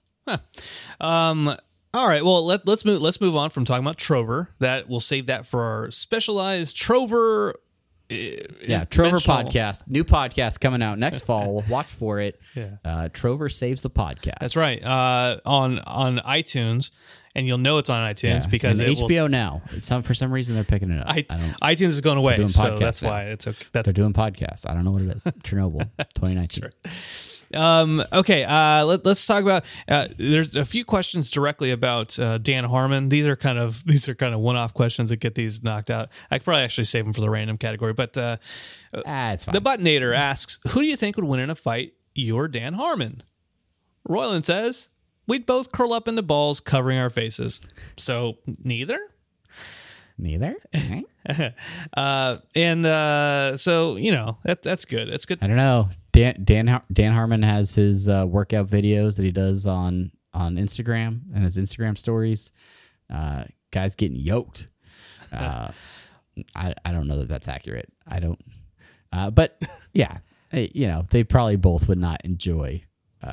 Um. 0.99 1.55
All 1.93 2.07
right. 2.09 2.25
Well, 2.25 2.45
let, 2.45 2.67
let's 2.67 2.83
move. 2.83 3.01
Let's 3.01 3.21
move 3.21 3.35
on 3.37 3.51
from 3.51 3.63
talking 3.63 3.85
about 3.85 3.97
Trover. 3.97 4.49
That 4.59 4.89
we'll 4.89 4.99
save 4.99 5.27
that 5.27 5.45
for 5.45 5.61
our 5.61 5.91
specialized 5.91 6.75
Trover. 6.75 7.55
Yeah 8.09 8.85
trover 8.85 9.17
podcast. 9.17 9.87
New 9.89 10.03
podcast 10.03 10.59
coming 10.59 10.81
out 10.83 10.99
next 10.99 11.21
fall. 11.25 11.63
Watch 11.69 11.87
for 11.87 12.19
it. 12.19 12.39
Yeah. 12.55 12.77
uh, 12.85 13.09
trover 13.11 13.49
saves 13.49 13.81
the 13.81 13.89
podcast. 13.89 14.39
That's 14.39 14.55
right. 14.55 14.83
Uh, 14.83 15.39
on 15.45 15.79
on 15.79 16.17
iTunes, 16.19 16.91
and 17.33 17.47
you'll 17.47 17.57
know 17.57 17.77
it's 17.79 17.89
on 17.89 18.07
iTunes 18.13 18.43
Yeah. 18.43 18.49
because 18.49 18.79
it 18.79 18.87
will- 18.99 19.09
hbo 19.09 19.29
now 19.29 19.61
some 19.79 20.03
for 20.03 20.13
some 20.13 20.31
reason 20.31 20.55
they're 20.55 20.63
picking 20.63 20.91
it 20.91 20.99
up. 20.99 21.07
I, 21.09 21.25
I 21.61 21.73
iTunes 21.75 21.89
is 21.89 22.01
going 22.01 22.17
away, 22.17 22.35
so 22.47 22.77
that's 22.77 23.01
now. 23.01 23.09
why 23.09 23.23
it's 23.23 23.47
okay. 23.47 23.65
That, 23.71 23.85
they're 23.85 23.93
doing 23.93 24.13
podcasts. 24.13 24.69
I 24.69 24.73
don't 24.73 24.85
know 24.85 24.91
what 24.91 25.01
it 25.01 25.09
is. 25.15 25.23
Chernobyl 25.23 25.89
2019 26.15 26.69
Um, 27.55 28.03
okay, 28.11 28.43
uh, 28.43 28.85
let, 28.85 29.05
us 29.07 29.25
talk 29.25 29.41
about. 29.41 29.65
Uh, 29.87 30.07
there's 30.17 30.55
a 30.55 30.65
few 30.65 30.85
questions 30.85 31.31
directly 31.31 31.71
about 31.71 32.17
uh, 32.19 32.37
Dan 32.37 32.65
Harmon. 32.65 33.09
These 33.09 33.27
are 33.27 33.35
kind 33.35 33.57
of 33.57 33.83
these 33.85 34.07
are 34.07 34.15
kind 34.15 34.33
of 34.33 34.39
one-off 34.41 34.73
questions 34.73 35.09
that 35.09 35.17
get 35.17 35.35
these 35.35 35.63
knocked 35.63 35.89
out. 35.89 36.09
I 36.29 36.37
could 36.39 36.45
probably 36.45 36.63
actually 36.63 36.85
save 36.85 37.05
them 37.05 37.13
for 37.13 37.21
the 37.21 37.29
random 37.29 37.57
category. 37.57 37.93
But 37.93 38.17
uh, 38.17 38.37
ah, 39.05 39.33
it's 39.33 39.45
fine. 39.45 39.53
the 39.53 39.61
Buttonator 39.61 40.15
asks, 40.15 40.59
"Who 40.69 40.81
do 40.81 40.87
you 40.87 40.95
think 40.95 41.15
would 41.15 41.25
win 41.25 41.39
in 41.39 41.49
a 41.49 41.55
fight? 41.55 41.93
You 42.13 42.37
or 42.37 42.47
Dan 42.47 42.73
Harmon?" 42.73 43.23
Roiland 44.07 44.45
says, 44.45 44.89
"We'd 45.27 45.45
both 45.45 45.71
curl 45.71 45.93
up 45.93 46.07
in 46.07 46.15
the 46.15 46.23
balls, 46.23 46.59
covering 46.59 46.97
our 46.97 47.09
faces. 47.09 47.61
So 47.97 48.37
neither." 48.63 48.99
neither 50.17 50.55
Uh, 51.97 52.37
and 52.55 52.85
uh, 52.85 53.57
so 53.57 53.95
you 53.95 54.11
know 54.11 54.37
that 54.43 54.61
that's 54.61 54.85
good. 54.85 55.11
That's 55.11 55.25
good. 55.25 55.39
I 55.41 55.47
don't 55.47 55.55
know. 55.55 55.89
Dan 56.15 56.41
Dan 56.43 56.81
Dan 56.91 57.11
Harmon 57.11 57.43
has 57.43 57.75
his 57.75 58.07
uh, 58.07 58.25
workout 58.27 58.67
videos 58.67 59.17
that 59.17 59.23
he 59.23 59.31
does 59.31 59.67
on 59.67 60.11
on 60.33 60.55
Instagram 60.55 61.21
and 61.33 61.43
his 61.43 61.57
Instagram 61.57 61.97
stories. 61.97 62.51
Uh, 63.13 63.43
guys 63.71 63.95
getting 63.95 64.17
yoked. 64.17 64.69
Uh, 65.31 65.69
I 66.55 66.73
I 66.85 66.91
don't 66.91 67.07
know 67.07 67.17
that 67.17 67.27
that's 67.27 67.49
accurate. 67.49 67.91
I 68.07 68.19
don't. 68.19 68.39
Uh, 69.11 69.31
but 69.31 69.61
yeah, 69.93 70.19
you 70.53 70.87
know 70.87 71.03
they 71.09 71.23
probably 71.25 71.57
both 71.57 71.89
would 71.89 71.97
not 71.97 72.23
enjoy 72.23 72.83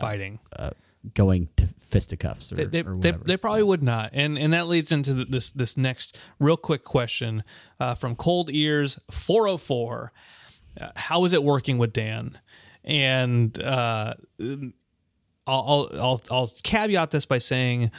Fighting. 0.00 0.40
uh, 0.56 0.70
going 1.14 1.48
to 1.56 1.68
fisticuffs 1.78 2.50
or, 2.52 2.56
they, 2.56 2.64
they, 2.64 2.80
or 2.80 2.96
they, 2.96 3.10
whatever. 3.10 3.24
they 3.24 3.36
probably 3.36 3.62
would 3.62 3.82
not 3.82 4.10
and 4.14 4.38
and 4.38 4.52
that 4.52 4.66
leads 4.66 4.90
into 4.90 5.14
th- 5.14 5.28
this 5.28 5.50
this 5.50 5.76
next 5.76 6.16
real 6.38 6.56
quick 6.56 6.84
question 6.84 7.44
uh, 7.78 7.94
from 7.94 8.16
cold 8.16 8.50
ears 8.50 8.98
404 9.10 10.12
uh, 10.80 10.88
how 10.96 11.24
is 11.24 11.32
it 11.32 11.42
working 11.42 11.76
with 11.76 11.92
dan 11.92 12.38
and 12.84 13.58
uh, 13.62 14.14
I'll, 14.40 14.68
I'll 15.46 15.90
i'll 16.00 16.20
i'll 16.30 16.50
caveat 16.62 17.10
this 17.10 17.26
by 17.26 17.38
saying 17.38 17.90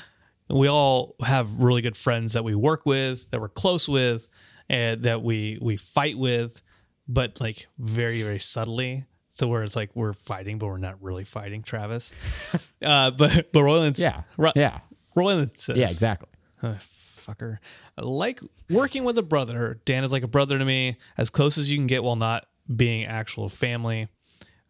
we 0.49 0.67
all 0.67 1.15
have 1.25 1.61
really 1.61 1.81
good 1.81 1.97
friends 1.97 2.33
that 2.33 2.43
we 2.43 2.55
work 2.55 2.85
with 2.85 3.29
that 3.31 3.41
we're 3.41 3.49
close 3.49 3.87
with 3.87 4.27
and 4.69 5.03
that 5.03 5.21
we 5.23 5.57
we 5.61 5.75
fight 5.77 6.17
with 6.17 6.61
but 7.07 7.39
like 7.41 7.67
very 7.77 8.21
very 8.21 8.39
subtly. 8.39 9.05
So 9.35 9.47
where 9.47 9.63
it's 9.63 9.75
like 9.75 9.89
we're 9.95 10.13
fighting 10.13 10.57
but 10.59 10.67
we're 10.67 10.77
not 10.77 11.01
really 11.01 11.23
fighting 11.25 11.63
travis. 11.63 12.11
Uh 12.81 13.11
but 13.11 13.51
but 13.51 13.59
Roiland's 13.61 13.99
yeah. 13.99 14.23
Ro- 14.37 14.51
yeah. 14.55 14.79
Roiland 15.15 15.57
says 15.57 15.77
yeah 15.77 15.89
exactly. 15.89 16.29
uh, 16.61 16.75
fucker. 17.17 17.57
Like 17.97 18.41
working 18.69 19.03
with 19.05 19.17
a 19.17 19.23
brother. 19.23 19.79
Dan 19.85 20.03
is 20.03 20.11
like 20.11 20.23
a 20.23 20.27
brother 20.27 20.59
to 20.59 20.65
me. 20.65 20.97
As 21.17 21.29
close 21.29 21.57
as 21.57 21.71
you 21.71 21.77
can 21.77 21.87
get 21.87 22.03
while 22.03 22.15
not 22.17 22.45
being 22.73 23.05
actual 23.05 23.49
family 23.49 24.07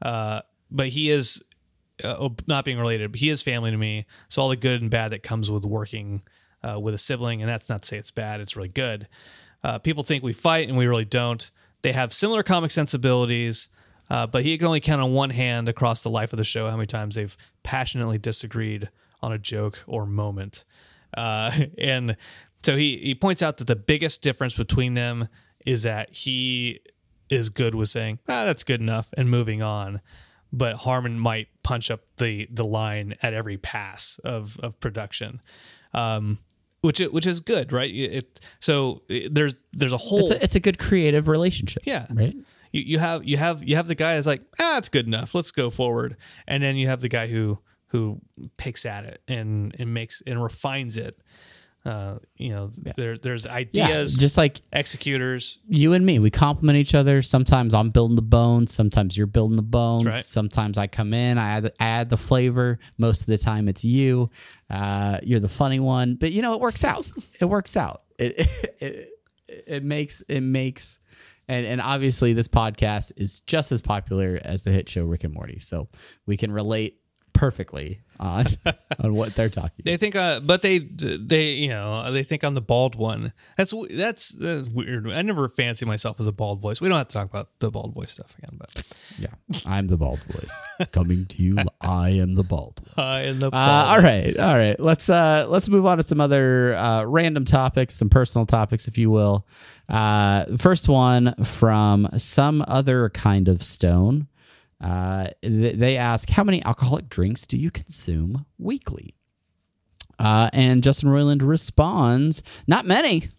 uh 0.04 0.42
but 0.70 0.90
he 0.90 1.10
is 1.10 1.44
uh, 2.04 2.30
not 2.48 2.66
being 2.66 2.78
related 2.78 3.12
but 3.12 3.20
he 3.20 3.30
is 3.30 3.42
family 3.42 3.72
to 3.72 3.78
me. 3.78 4.06
So 4.28 4.42
all 4.42 4.50
the 4.50 4.56
good 4.56 4.82
and 4.82 4.92
bad 4.92 5.12
that 5.12 5.24
comes 5.24 5.50
with 5.50 5.66
working 5.66 6.22
uh, 6.64 6.80
with 6.80 6.94
a 6.94 6.98
sibling 6.98 7.42
and 7.42 7.50
that's 7.50 7.70
not 7.70 7.82
to 7.82 7.88
say 7.88 7.98
it's 7.98 8.12
bad 8.12 8.40
it's 8.40 8.56
really 8.56 8.70
good. 8.70 9.08
Uh, 9.64 9.80
people 9.80 10.04
think 10.04 10.24
we 10.24 10.34
fight 10.34 10.68
and 10.68 10.78
we 10.78 10.88
really 10.88 11.06
don't. 11.06 11.50
They 11.82 11.94
have 11.94 12.14
similar 12.14 12.44
comic 12.44 12.72
sensibilities 12.72 13.70
uh, 14.10 14.28
but 14.28 14.44
he 14.44 14.58
can 14.58 14.68
only 14.68 14.80
count 14.80 15.02
on 15.02 15.14
one 15.14 15.32
hand 15.32 15.68
across 15.68 16.04
the 16.04 16.10
life 16.10 16.34
of 16.34 16.38
the 16.38 16.44
show 16.44 16.70
how 16.70 16.76
many 16.76 16.86
times 16.86 17.16
they've 17.16 17.36
passionately 17.64 18.18
disagreed 18.18 18.90
on 19.22 19.32
a 19.32 19.38
joke 19.38 19.84
or 19.88 20.06
moment. 20.06 20.66
And 21.16 22.18
so 22.64 22.76
he, 22.76 22.98
he 22.98 23.14
points 23.14 23.42
out 23.42 23.58
that 23.58 23.68
the 23.68 23.76
biggest 23.76 24.22
difference 24.24 24.56
between 24.56 24.94
them 24.94 25.28
is 25.66 25.84
that 25.84 26.12
he 26.12 26.80
is 27.36 27.50
good 27.50 27.76
with 27.76 27.90
saying, 27.90 28.20
ah, 28.30 28.46
that's 28.46 28.64
good 28.64 28.80
enough 28.82 29.10
and 29.18 29.30
moving 29.30 29.62
on. 29.62 30.02
But 30.52 30.76
Harmon 30.78 31.20
might 31.20 31.48
punch 31.64 31.90
up 31.90 32.02
the 32.18 32.48
the 32.52 32.64
line 32.66 33.16
at 33.22 33.34
every 33.34 33.58
pass 33.58 34.20
of 34.24 34.60
of 34.62 34.80
production, 34.80 35.42
um, 35.94 36.38
which 36.82 37.00
which 37.00 37.26
is 37.26 37.40
good, 37.40 37.72
right? 37.72 37.90
It- 37.94 38.40
so 38.60 39.02
it, 39.10 39.34
there's 39.34 39.56
there's 39.74 39.94
a 39.94 39.98
whole 39.98 40.32
It's 40.32 40.32
a, 40.32 40.44
it's 40.44 40.56
a 40.56 40.60
good 40.60 40.78
creative 40.78 41.28
relationship. 41.28 41.84
yeah 41.86 42.06
Right. 42.12 42.36
you, 42.72 42.82
you 42.82 43.00
have 43.00 43.26
you 43.28 43.38
have 43.38 43.64
you 43.64 43.76
have 43.78 43.88
the 43.88 43.96
guy 43.96 44.16
that's 44.16 44.28
like 44.28 44.42
ah 44.60 44.78
it's 44.78 44.90
good 44.90 45.08
enough 45.08 45.34
let's 45.36 45.52
go 45.52 45.70
forward 45.70 46.18
and 46.48 46.62
then 46.62 46.76
you 46.76 46.88
have 46.88 47.02
the 47.02 47.10
guy 47.10 47.28
who 47.28 47.60
who 47.88 48.20
picks 48.58 48.86
at 48.86 49.06
it 49.06 49.22
and 49.28 49.76
and 49.80 49.94
makes 49.94 50.22
and 50.28 50.42
refines 50.44 50.98
it 50.98 51.16
Uh, 51.86 52.18
you 52.38 52.50
know, 52.50 52.72
there 52.96 53.18
there's 53.18 53.44
Yeah, 53.46 53.54
ideas, 53.54 54.16
just 54.16 54.38
like 54.38 54.62
executors. 54.72 55.60
you 55.68 55.92
and 55.92 56.06
me, 56.06 56.18
we 56.18 56.32
complement 56.32 56.78
each 56.78 56.96
other. 56.96 57.22
Sometimes 57.22 57.74
I'm 57.74 57.90
building 57.90 58.16
the 58.16 58.22
bones. 58.22 58.74
Sometimes 58.74 59.18
you're 59.18 59.28
building 59.28 59.58
the 59.58 59.62
bones. 59.62 60.06
Right. 60.06 60.24
Sometimes 60.24 60.78
I 60.78 60.88
come 60.88 61.14
in, 61.14 61.38
I 61.38 61.50
add, 61.58 61.74
add 61.82 62.10
the 62.10 62.16
flavor. 62.16 62.80
Most 62.98 63.22
of 63.22 63.28
the 63.28 63.38
time, 63.38 63.68
it's 63.68 63.84
you. 63.84 64.30
Uh, 64.70 65.18
you're 65.24 65.42
the 65.42 65.50
funny 65.50 65.82
one, 65.82 66.16
but 66.16 66.32
you 66.32 66.42
know 66.42 66.54
it 66.54 66.62
works 66.62 66.86
out. 66.86 67.06
it 67.42 67.46
works 67.46 67.76
out. 67.76 68.04
It 68.18 68.40
it, 68.80 69.10
it, 69.50 69.64
it 69.68 69.84
makes 69.84 70.22
it 70.30 70.42
makes. 70.42 71.00
And, 71.50 71.66
and 71.66 71.82
obviously, 71.82 72.32
this 72.32 72.48
podcast 72.48 73.12
is 73.18 73.42
just 73.42 73.74
as 73.74 73.82
popular 73.82 74.40
as 74.42 74.64
the 74.64 74.72
hit 74.72 74.88
show 74.88 75.04
Rick 75.04 75.26
and 75.26 75.34
Morty, 75.34 75.60
so 75.60 75.90
we 76.26 76.38
can 76.38 76.50
relate 76.54 77.02
perfectly 77.34 78.02
on 78.20 78.46
on 79.00 79.14
what 79.14 79.36
they're 79.36 79.50
talking. 79.50 79.84
They 79.84 79.98
think, 79.98 80.16
uh, 80.16 80.40
but 80.40 80.62
they 80.62 80.80
they 80.80 81.52
you 81.54 81.70
know 81.70 82.12
they 82.12 82.24
think 82.24 82.44
I'm 82.44 82.54
the 82.54 82.62
bald 82.62 82.96
one. 82.96 83.34
That's 83.58 83.74
that's, 83.92 84.30
that's 84.30 84.68
weird. 84.70 85.10
I 85.12 85.22
never 85.22 85.50
fancy 85.50 85.86
myself 85.86 86.20
as 86.20 86.28
a 86.28 86.32
bald 86.32 86.62
voice. 86.62 86.80
We 86.80 86.90
don't 86.90 86.98
have 86.98 87.08
to 87.10 87.14
talk 87.14 87.30
about 87.30 87.50
the 87.60 87.70
bald 87.72 87.94
voice 87.94 88.12
stuff 88.14 88.36
again, 88.38 88.58
but 88.58 88.84
Yeah, 89.18 89.34
I'm 89.66 89.88
the 89.88 89.98
bald 89.98 90.24
voice 90.24 90.54
coming 90.92 91.26
to 91.28 91.42
you. 91.42 91.58
I 91.82 92.10
am 92.12 92.36
the 92.36 92.44
bald. 92.44 92.80
One. 92.94 93.06
uh, 93.06 93.20
in 93.22 93.40
the 93.40 93.48
Uh, 93.48 93.86
all 93.88 94.00
right, 94.02 94.38
all 94.38 94.56
right. 94.56 94.80
Let's 94.80 95.10
uh, 95.10 95.46
let's 95.50 95.70
move 95.70 95.86
on 95.86 95.98
to 95.98 96.04
some 96.04 96.22
other 96.22 96.76
uh, 96.76 97.04
random 97.04 97.46
topics, 97.46 97.96
some 97.96 98.10
personal 98.10 98.46
topics, 98.46 98.88
if 98.88 98.98
you 98.98 99.10
will. 99.12 99.46
Uh, 99.90 100.46
first 100.58 100.88
one 100.88 101.36
from 101.44 102.08
some 102.18 102.64
other 102.68 103.10
kind 103.10 103.48
of 103.48 103.62
stone. 103.64 104.28
Uh, 104.84 105.30
th- 105.42 105.78
they 105.78 105.98
ask, 105.98 106.30
"How 106.30 106.44
many 106.44 106.64
alcoholic 106.64 107.10
drinks 107.10 107.48
do 107.48 107.58
you 107.58 107.72
consume 107.72 108.46
weekly?" 108.58 109.16
Uh, 110.20 110.50
and 110.54 110.84
Justin 110.84 111.10
Roiland 111.10 111.42
responds, 111.42 112.44
"Not 112.68 112.86
many. 112.86 113.30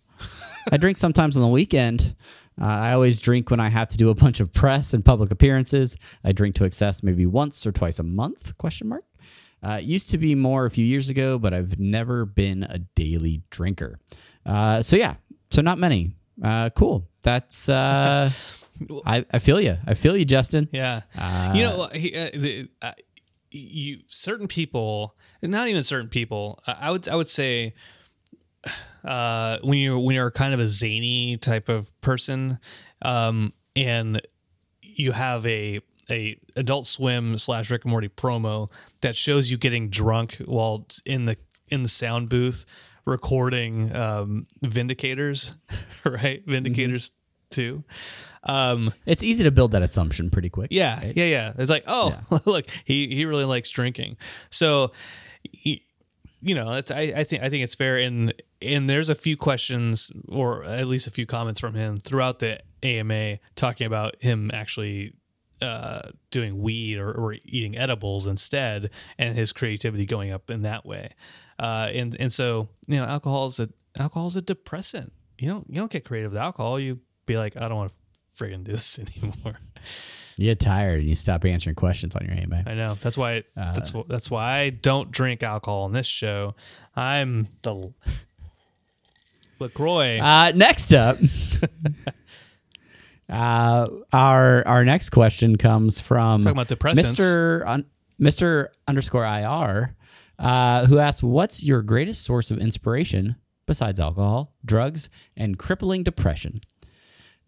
I 0.72 0.76
drink 0.78 0.96
sometimes 0.96 1.36
on 1.36 1.42
the 1.42 1.48
weekend. 1.48 2.16
Uh, 2.60 2.64
I 2.64 2.92
always 2.92 3.20
drink 3.20 3.50
when 3.50 3.60
I 3.60 3.68
have 3.68 3.88
to 3.88 3.96
do 3.96 4.10
a 4.10 4.14
bunch 4.14 4.40
of 4.40 4.52
press 4.52 4.94
and 4.94 5.04
public 5.04 5.30
appearances. 5.30 5.96
I 6.22 6.32
drink 6.32 6.54
to 6.56 6.64
excess 6.64 7.02
maybe 7.02 7.26
once 7.26 7.66
or 7.66 7.72
twice 7.72 7.98
a 7.98 8.04
month? 8.04 8.56
Question 8.58 8.88
mark. 8.88 9.04
Uh, 9.62 9.80
used 9.82 10.10
to 10.10 10.18
be 10.18 10.34
more 10.34 10.66
a 10.66 10.70
few 10.70 10.84
years 10.84 11.08
ago, 11.08 11.38
but 11.38 11.54
I've 11.54 11.78
never 11.78 12.24
been 12.26 12.64
a 12.64 12.78
daily 12.94 13.42
drinker. 13.50 13.98
Uh, 14.44 14.82
so 14.82 14.96
yeah, 14.96 15.14
so 15.50 15.62
not 15.62 15.78
many. 15.78 16.16
Uh, 16.42 16.70
cool. 16.70 17.08
That's 17.22 17.68
uh, 17.68 18.30
I, 19.06 19.24
I 19.30 19.38
feel 19.38 19.60
you. 19.60 19.76
I 19.86 19.94
feel 19.94 20.16
you, 20.16 20.24
Justin. 20.24 20.68
Yeah, 20.72 21.02
Uh, 21.16 21.52
you 21.54 21.62
know, 21.62 21.88
he, 21.92 22.14
uh, 22.16 22.30
the, 22.34 22.68
uh, 22.82 22.92
you 23.50 24.00
certain 24.08 24.48
people, 24.48 25.14
not 25.42 25.68
even 25.68 25.84
certain 25.84 26.08
people. 26.08 26.60
I 26.66 26.88
I 26.88 26.90
would 26.90 27.08
I 27.08 27.14
would 27.16 27.28
say, 27.28 27.74
uh, 29.04 29.58
when 29.62 29.78
you 29.78 29.98
when 29.98 30.14
you're 30.16 30.30
kind 30.30 30.54
of 30.54 30.60
a 30.60 30.68
zany 30.68 31.36
type 31.36 31.68
of 31.68 31.98
person, 32.00 32.58
um, 33.02 33.52
and 33.76 34.20
you 34.82 35.12
have 35.12 35.46
a 35.46 35.80
a 36.10 36.38
Adult 36.56 36.86
Swim 36.86 37.38
slash 37.38 37.70
Rick 37.70 37.84
and 37.84 37.90
Morty 37.90 38.08
promo 38.08 38.70
that 39.00 39.16
shows 39.16 39.50
you 39.50 39.56
getting 39.56 39.88
drunk 39.88 40.36
while 40.44 40.86
in 41.04 41.26
the 41.26 41.36
in 41.68 41.82
the 41.82 41.88
sound 41.88 42.28
booth 42.28 42.64
recording 43.06 43.94
um, 43.94 44.46
Vindicators, 44.64 45.54
right? 46.04 46.44
Vindicators 46.46 47.10
two. 47.50 47.84
Um, 48.44 48.92
It's 49.06 49.22
easy 49.22 49.42
to 49.44 49.50
build 49.50 49.72
that 49.72 49.82
assumption 49.82 50.30
pretty 50.30 50.50
quick. 50.50 50.68
yeah, 50.70 51.02
yeah, 51.04 51.24
yeah. 51.24 51.52
It's 51.58 51.70
like, 51.70 51.84
oh, 51.86 52.18
look, 52.44 52.66
he 52.84 53.14
he 53.14 53.24
really 53.24 53.44
likes 53.44 53.70
drinking. 53.70 54.16
So, 54.50 54.92
he, 55.42 55.86
you 56.42 56.54
know, 56.54 56.74
it's, 56.74 56.90
I 56.90 57.12
I 57.16 57.24
think 57.24 57.42
I 57.42 57.48
think 57.50 57.64
it's 57.64 57.74
fair. 57.74 57.96
And 57.98 58.34
and 58.60 58.88
there's 58.88 59.08
a 59.08 59.14
few 59.14 59.36
questions, 59.36 60.10
or 60.28 60.64
at 60.64 60.86
least 60.86 61.06
a 61.06 61.10
few 61.10 61.26
comments 61.26 61.58
from 61.60 61.74
him 61.74 61.96
throughout 61.98 62.38
the 62.38 62.60
AMA 62.82 63.38
talking 63.54 63.86
about 63.86 64.16
him 64.20 64.50
actually 64.52 65.14
uh, 65.62 66.10
doing 66.30 66.60
weed 66.60 66.98
or, 66.98 67.10
or 67.12 67.36
eating 67.44 67.78
edibles 67.78 68.26
instead, 68.26 68.90
and 69.18 69.36
his 69.36 69.52
creativity 69.52 70.04
going 70.04 70.30
up 70.32 70.50
in 70.50 70.62
that 70.62 70.84
way. 70.84 71.12
Uh, 71.58 71.88
and 71.94 72.16
and 72.20 72.32
so 72.32 72.68
you 72.86 72.96
know, 72.98 73.04
alcohol 73.04 73.46
is 73.46 73.58
a 73.60 73.68
alcohol 73.98 74.26
is 74.26 74.36
a 74.36 74.42
depressant. 74.42 75.12
You 75.38 75.48
don't 75.48 75.66
you 75.70 75.76
don't 75.76 75.90
get 75.90 76.04
creative 76.04 76.32
with 76.32 76.40
alcohol. 76.40 76.78
You 76.78 76.98
be 77.26 77.38
like, 77.38 77.56
I 77.56 77.68
don't 77.68 77.76
want 77.78 77.90
to 77.90 77.96
friggin' 78.38 78.64
do 78.64 78.72
this 78.72 78.98
anymore. 79.16 79.58
You 80.36 80.46
get 80.46 80.60
tired 80.60 81.00
and 81.00 81.08
you 81.08 81.14
stop 81.14 81.44
answering 81.44 81.76
questions 81.76 82.16
on 82.16 82.26
your 82.26 82.34
AMA. 82.34 82.64
I 82.66 82.72
know. 82.72 82.94
That's 83.00 83.16
why. 83.16 83.44
that's 83.54 83.92
that's 84.08 84.30
why 84.30 84.58
I 84.58 84.70
don't 84.70 85.12
drink 85.12 85.42
alcohol 85.44 85.82
on 85.84 85.92
this 85.92 86.06
show. 86.08 86.56
I'm 86.96 87.48
the 87.62 87.92
Lacroix. 89.60 90.18
Uh, 90.20 90.52
next 90.54 90.92
up, 90.92 91.18
uh, 93.28 93.86
our 94.12 94.66
our 94.66 94.84
next 94.84 95.10
question 95.10 95.56
comes 95.56 96.00
from 96.00 96.42
Talking 96.42 96.58
about 96.58 96.68
depressants. 96.68 96.96
Mister 96.96 97.64
un, 97.66 97.84
Mister 98.18 98.72
underscore 98.88 99.24
Ir, 99.24 99.94
uh, 100.40 100.86
who 100.86 100.98
asks, 100.98 101.22
"What's 101.22 101.62
your 101.62 101.82
greatest 101.82 102.24
source 102.24 102.50
of 102.50 102.58
inspiration 102.58 103.36
besides 103.66 104.00
alcohol, 104.00 104.52
drugs, 104.64 105.08
and 105.36 105.58
crippling 105.58 106.02
depression?" 106.02 106.60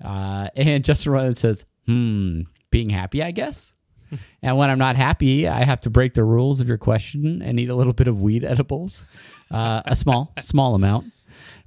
Uh, 0.04 0.48
and 0.56 0.84
Justin 0.84 1.12
Roiland 1.12 1.36
says, 1.36 1.64
"Hmm, 1.86 2.42
being 2.70 2.90
happy, 2.90 3.22
I 3.22 3.30
guess." 3.30 3.74
And 4.40 4.56
when 4.56 4.70
I'm 4.70 4.78
not 4.78 4.94
happy, 4.94 5.48
I 5.48 5.64
have 5.64 5.80
to 5.80 5.90
break 5.90 6.14
the 6.14 6.22
rules 6.22 6.60
of 6.60 6.68
your 6.68 6.78
question 6.78 7.42
and 7.42 7.58
eat 7.58 7.68
a 7.68 7.74
little 7.74 7.92
bit 7.92 8.06
of 8.06 8.20
weed 8.20 8.44
edibles, 8.44 9.04
uh, 9.50 9.82
a 9.84 9.96
small, 9.96 10.32
small 10.38 10.76
amount. 10.76 11.12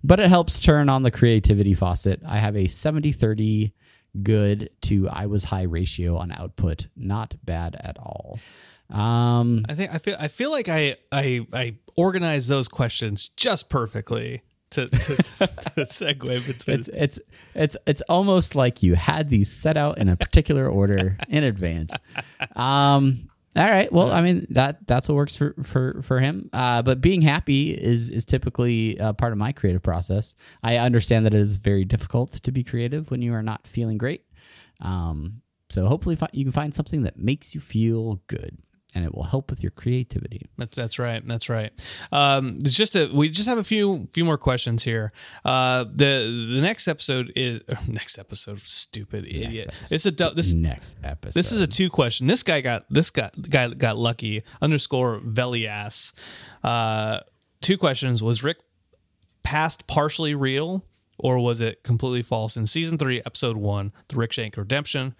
But 0.05 0.21
it 0.21 0.29
helps 0.29 0.59
turn 0.59 0.87
on 0.87 1.03
the 1.03 1.11
creativity 1.11 1.73
faucet. 1.73 2.21
I 2.25 2.37
have 2.37 2.55
a 2.55 2.69
70 2.69 3.11
30 3.11 3.73
good 4.23 4.69
to 4.83 5.09
I 5.09 5.25
was 5.25 5.43
high 5.43 5.63
ratio 5.63 6.17
on 6.17 6.31
output. 6.31 6.87
Not 6.95 7.35
bad 7.43 7.75
at 7.79 7.97
all. 7.97 8.39
Um, 8.89 9.65
I 9.69 9.75
think 9.75 9.93
I 9.93 9.97
feel 9.99 10.15
I 10.19 10.27
feel 10.27 10.51
like 10.51 10.67
I 10.67 10.95
I 11.11 11.45
I 11.53 11.75
organized 11.95 12.49
those 12.49 12.67
questions 12.67 13.29
just 13.29 13.69
perfectly 13.69 14.41
to 14.71 14.87
to, 14.87 15.15
to 15.15 15.17
segue 15.85 16.47
between. 16.47 16.79
it's 16.79 16.87
it's 16.89 17.19
it's 17.55 17.77
it's 17.85 18.01
almost 18.09 18.55
like 18.55 18.83
you 18.83 18.95
had 18.95 19.29
these 19.29 19.51
set 19.51 19.77
out 19.77 19.97
in 19.97 20.09
a 20.09 20.15
particular 20.15 20.67
order 20.67 21.17
in 21.29 21.43
advance. 21.43 21.93
Um, 22.55 23.29
all 23.55 23.69
right. 23.69 23.91
Well, 23.91 24.11
I 24.11 24.21
mean 24.21 24.45
that 24.51 24.85
that's 24.87 25.09
what 25.09 25.15
works 25.15 25.35
for 25.35 25.55
for 25.63 26.01
for 26.03 26.19
him. 26.19 26.49
Uh, 26.53 26.81
but 26.81 27.01
being 27.01 27.21
happy 27.21 27.71
is 27.71 28.09
is 28.09 28.23
typically 28.25 28.99
uh, 28.99 29.13
part 29.13 29.31
of 29.31 29.37
my 29.37 29.51
creative 29.51 29.81
process. 29.81 30.35
I 30.63 30.77
understand 30.77 31.25
that 31.25 31.33
it 31.33 31.41
is 31.41 31.57
very 31.57 31.83
difficult 31.83 32.33
to 32.33 32.51
be 32.51 32.63
creative 32.63 33.09
when 33.11 33.21
you 33.21 33.33
are 33.33 33.43
not 33.43 33.65
feeling 33.65 33.97
great. 33.97 34.23
Um, 34.81 35.41
so 35.69 35.87
hopefully 35.87 36.15
fi- 36.15 36.29
you 36.31 36.45
can 36.45 36.51
find 36.51 36.73
something 36.73 37.03
that 37.03 37.17
makes 37.17 37.53
you 37.53 37.61
feel 37.61 38.21
good, 38.27 38.57
and 38.95 39.05
it 39.05 39.13
will 39.13 39.23
help 39.23 39.49
with 39.51 39.61
your 39.61 39.71
creativity. 39.71 40.49
That's 40.57 40.75
that's 40.75 40.97
right. 40.97 41.25
That's 41.27 41.47
right. 41.49 41.71
Um, 42.11 42.57
it's 42.61 42.73
just 42.75 42.95
a 42.95 43.09
we 43.13 43.29
just 43.29 43.47
have 43.47 43.57
a 43.57 43.63
few 43.63 44.07
few 44.11 44.25
more 44.25 44.37
questions 44.37 44.83
here. 44.83 45.11
Uh, 45.45 45.83
the 45.83 46.49
the 46.55 46.61
next 46.61 46.87
episode 46.87 47.31
is 47.35 47.61
next 47.87 48.17
episode. 48.17 48.59
Stupid 48.61 49.25
idiot. 49.25 49.67
episode. 49.69 49.95
It's 49.95 50.05
a 50.05 50.11
du- 50.11 50.33
this 50.33 50.53
Next 50.53 50.95
episode. 51.03 51.33
This 51.39 51.51
is 51.51 51.61
a 51.61 51.67
two 51.67 51.89
question. 51.89 52.27
This 52.27 52.43
guy 52.43 52.61
got 52.61 52.85
this 52.89 53.09
guy 53.09 53.29
guy 53.49 53.67
got 53.69 53.97
lucky. 53.97 54.43
Underscore 54.61 55.19
Velias. 55.19 56.13
Uh, 56.63 57.19
two 57.61 57.77
questions. 57.77 58.23
Was 58.23 58.43
Rick 58.43 58.57
past 59.43 59.87
partially 59.87 60.33
real 60.35 60.83
or 61.17 61.37
was 61.39 61.61
it 61.61 61.83
completely 61.83 62.21
false? 62.23 62.57
In 62.57 62.65
season 62.65 62.97
three, 62.97 63.21
episode 63.25 63.57
one, 63.57 63.91
the 64.07 64.15
Rick 64.15 64.31
Shank 64.33 64.57
redemption. 64.57 65.15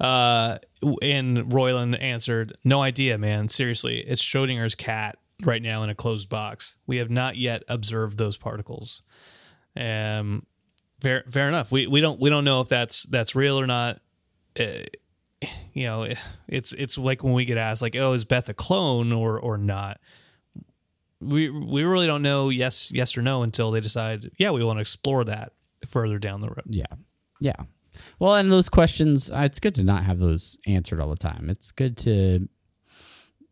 Uh, 0.00 0.58
and 1.02 1.38
Roiland 1.52 2.00
answered, 2.02 2.56
"No 2.64 2.82
idea, 2.82 3.16
man. 3.18 3.48
Seriously, 3.48 4.00
it's 4.00 4.22
Schrodinger's 4.22 4.74
cat 4.74 5.18
right 5.42 5.62
now 5.62 5.82
in 5.82 5.90
a 5.90 5.94
closed 5.94 6.28
box. 6.28 6.76
We 6.86 6.96
have 6.98 7.10
not 7.10 7.36
yet 7.36 7.62
observed 7.68 8.18
those 8.18 8.36
particles." 8.36 9.02
Um, 9.76 10.46
fair, 11.00 11.24
fair 11.30 11.48
enough. 11.48 11.70
We 11.70 11.86
we 11.86 12.00
don't 12.00 12.20
we 12.20 12.30
don't 12.30 12.44
know 12.44 12.60
if 12.60 12.68
that's 12.68 13.04
that's 13.04 13.34
real 13.34 13.58
or 13.58 13.66
not. 13.66 14.00
Uh, 14.58 14.84
you 15.72 15.84
know, 15.86 16.08
it's 16.48 16.72
it's 16.72 16.98
like 16.98 17.22
when 17.22 17.32
we 17.32 17.44
get 17.44 17.58
asked, 17.58 17.82
like, 17.82 17.96
"Oh, 17.96 18.12
is 18.12 18.24
Beth 18.24 18.48
a 18.48 18.54
clone 18.54 19.12
or 19.12 19.38
or 19.38 19.56
not?" 19.58 20.00
We 21.20 21.48
we 21.50 21.84
really 21.84 22.06
don't 22.06 22.22
know 22.22 22.48
yes 22.48 22.90
yes 22.90 23.16
or 23.16 23.22
no 23.22 23.42
until 23.42 23.70
they 23.70 23.80
decide. 23.80 24.30
Yeah, 24.38 24.50
we 24.50 24.64
want 24.64 24.78
to 24.78 24.82
explore 24.82 25.24
that 25.24 25.52
further 25.86 26.18
down 26.18 26.40
the 26.40 26.48
road. 26.48 26.64
Yeah. 26.68 26.86
Yeah. 27.40 27.56
Well, 28.18 28.34
and 28.36 28.50
those 28.50 28.68
questions, 28.68 29.30
uh, 29.30 29.42
it's 29.44 29.60
good 29.60 29.74
to 29.76 29.84
not 29.84 30.04
have 30.04 30.18
those 30.18 30.58
answered 30.66 31.00
all 31.00 31.10
the 31.10 31.16
time. 31.16 31.48
It's 31.50 31.70
good 31.72 31.96
to 31.98 32.48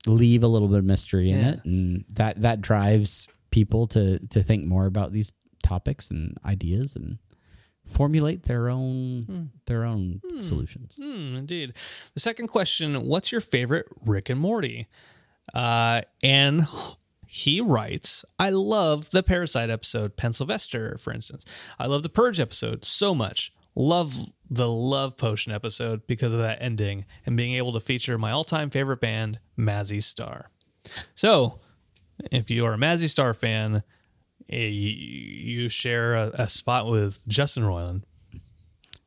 leave 0.06 0.42
a 0.42 0.48
little 0.48 0.68
bit 0.68 0.78
of 0.78 0.84
mystery 0.84 1.30
in 1.30 1.38
Yeah. 1.38 1.50
it, 1.52 1.64
and 1.64 2.04
that 2.14 2.40
that 2.40 2.60
drives 2.60 3.28
people 3.50 3.86
to 3.88 4.18
to 4.28 4.42
think 4.42 4.64
more 4.64 4.86
about 4.86 5.12
these 5.12 5.32
topics 5.62 6.10
and 6.10 6.36
ideas 6.44 6.96
and 6.96 7.18
formulate 7.86 8.44
their 8.44 8.68
own 8.68 9.50
their 9.66 9.84
own 9.84 10.20
solutions. 10.40 10.94
Hmm, 10.96 11.36
indeed. 11.36 11.74
The 12.14 12.20
second 12.20 12.48
question: 12.48 13.06
What's 13.06 13.30
your 13.32 13.40
favorite 13.40 13.86
Rick 14.04 14.28
and 14.30 14.40
Morty? 14.40 14.88
Uh, 15.54 16.02
and 16.22 16.66
he 17.26 17.60
writes, 17.60 18.24
I 18.38 18.50
love 18.50 19.10
the 19.10 19.22
Parasite 19.22 19.70
episode, 19.70 20.16
Pencilvester, 20.16 20.98
for 21.00 21.12
instance. 21.12 21.44
I 21.78 21.86
love 21.86 22.02
the 22.04 22.08
Purge 22.08 22.38
episode 22.38 22.84
so 22.84 23.14
much. 23.14 23.52
Love 23.74 24.14
the 24.50 24.68
Love 24.68 25.16
Potion 25.16 25.52
episode 25.52 26.06
because 26.06 26.32
of 26.32 26.40
that 26.40 26.58
ending 26.60 27.06
and 27.24 27.36
being 27.36 27.54
able 27.54 27.72
to 27.72 27.80
feature 27.80 28.18
my 28.18 28.30
all 28.30 28.44
time 28.44 28.70
favorite 28.70 29.00
band, 29.00 29.40
Mazzy 29.58 30.02
Star. 30.02 30.50
So, 31.14 31.60
if 32.30 32.50
you 32.50 32.64
are 32.66 32.74
a 32.74 32.76
Mazzy 32.76 33.08
Star 33.08 33.32
fan, 33.34 33.82
eh, 34.50 34.66
you, 34.66 35.68
share 35.68 36.14
a, 36.14 36.30
a 36.34 36.48
spot 36.48 36.86
with 36.86 37.26
Justin 37.28 37.62
Roiland. 37.62 38.02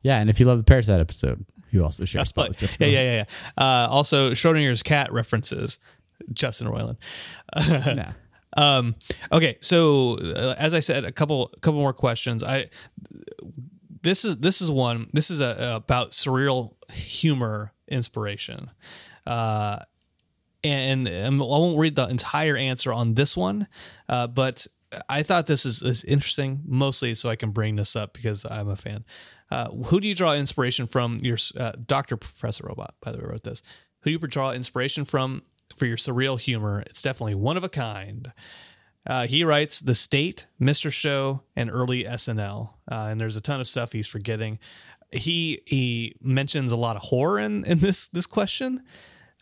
Yeah, 0.02 0.18
and 0.18 0.30
if 0.30 0.40
you 0.40 0.46
love 0.46 0.58
the 0.58 0.64
Parasite 0.64 1.00
episode, 1.00 1.44
you 1.70 1.84
also 1.84 2.04
share 2.04 2.22
a 2.22 2.26
spot 2.26 2.48
with 2.48 2.62
yeah, 2.62 2.66
Justin. 2.66 2.90
yeah, 2.90 3.02
yeah, 3.02 3.24
yeah. 3.56 3.62
Uh, 3.62 3.88
also, 3.88 4.30
Schrodinger's 4.32 4.82
cat 4.82 5.12
references 5.12 5.78
Justin 6.32 6.68
Roiland. 6.68 6.96
Yeah. 7.96 8.12
Um, 8.58 8.94
okay, 9.32 9.58
so 9.60 10.18
uh, 10.18 10.54
as 10.56 10.72
I 10.72 10.80
said, 10.80 11.04
a 11.04 11.12
couple 11.12 11.52
couple 11.60 11.78
more 11.78 11.92
questions. 11.92 12.42
I 12.42 12.70
this 14.06 14.24
is 14.24 14.38
this 14.38 14.62
is 14.62 14.70
one. 14.70 15.08
This 15.12 15.30
is 15.30 15.40
a, 15.40 15.74
about 15.74 16.12
surreal 16.12 16.74
humor 16.92 17.72
inspiration. 17.88 18.70
Uh, 19.26 19.80
and, 20.62 21.06
and 21.06 21.40
I 21.40 21.44
won't 21.44 21.78
read 21.78 21.96
the 21.96 22.06
entire 22.06 22.56
answer 22.56 22.92
on 22.92 23.14
this 23.14 23.36
one, 23.36 23.68
uh, 24.08 24.26
but 24.26 24.66
I 25.08 25.22
thought 25.22 25.46
this 25.46 25.66
is, 25.66 25.82
is 25.82 26.04
interesting, 26.04 26.62
mostly 26.64 27.14
so 27.14 27.28
I 27.28 27.36
can 27.36 27.50
bring 27.50 27.76
this 27.76 27.94
up 27.96 28.12
because 28.12 28.46
I'm 28.48 28.68
a 28.68 28.76
fan. 28.76 29.04
Uh, 29.50 29.70
who 29.70 30.00
do 30.00 30.08
you 30.08 30.14
draw 30.14 30.34
inspiration 30.34 30.86
from? 30.86 31.18
Your 31.22 31.38
uh, 31.56 31.72
Doctor 31.84 32.16
Professor 32.16 32.64
Robot, 32.66 32.94
by 33.00 33.12
the 33.12 33.18
way, 33.18 33.24
wrote 33.28 33.44
this. 33.44 33.62
Who 34.00 34.10
do 34.10 34.12
you 34.12 34.18
draw 34.18 34.52
inspiration 34.52 35.04
from 35.04 35.42
for 35.76 35.86
your 35.86 35.96
surreal 35.96 36.38
humor? 36.40 36.82
It's 36.86 37.02
definitely 37.02 37.34
one 37.34 37.56
of 37.56 37.64
a 37.64 37.68
kind. 37.68 38.32
Uh, 39.06 39.26
he 39.26 39.44
writes 39.44 39.80
The 39.80 39.94
State, 39.94 40.46
Mr. 40.60 40.92
Show, 40.92 41.42
and 41.54 41.70
early 41.70 42.04
SNL. 42.04 42.70
Uh, 42.90 43.08
and 43.10 43.20
there's 43.20 43.36
a 43.36 43.40
ton 43.40 43.60
of 43.60 43.68
stuff 43.68 43.92
he's 43.92 44.08
forgetting. 44.08 44.58
He 45.12 45.62
he 45.66 46.16
mentions 46.20 46.72
a 46.72 46.76
lot 46.76 46.96
of 46.96 47.02
horror 47.02 47.38
in, 47.38 47.64
in 47.64 47.78
this 47.78 48.08
this 48.08 48.26
question. 48.26 48.82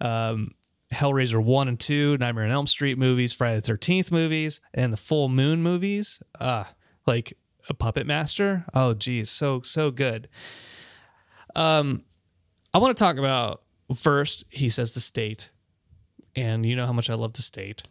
Um, 0.01 0.51
Hellraiser 0.93 1.43
1 1.43 1.69
and 1.69 1.81
2, 1.81 2.19
Nightmare 2.19 2.45
on 2.45 2.51
Elm 2.51 2.67
Street 2.67 2.99
movies, 2.99 3.33
Friday 3.33 3.61
the 3.61 3.73
13th 3.73 4.13
movies, 4.13 4.61
and 4.73 4.93
the 4.93 4.97
Full 4.97 5.29
Moon 5.29 5.63
movies. 5.63 6.23
Uh, 6.41 6.65
like 7.07 7.37
a 7.69 7.75
Puppet 7.75 8.07
Master. 8.07 8.65
Oh, 8.75 8.95
geez, 8.95 9.31
so, 9.31 9.63
so 9.63 9.91
good. 9.91 10.29
Um, 11.57 12.05
I 12.73 12.79
want 12.79 12.97
to 12.97 13.03
talk 13.03 13.17
about 13.17 13.63
first, 13.95 14.45
he 14.51 14.69
says 14.69 14.93
the 14.93 15.01
state. 15.01 15.51
And 16.37 16.67
you 16.67 16.75
know 16.75 16.87
how 16.87 16.93
much 16.93 17.11
I 17.11 17.15
love 17.15 17.35
the 17.35 17.43
state. 17.43 17.85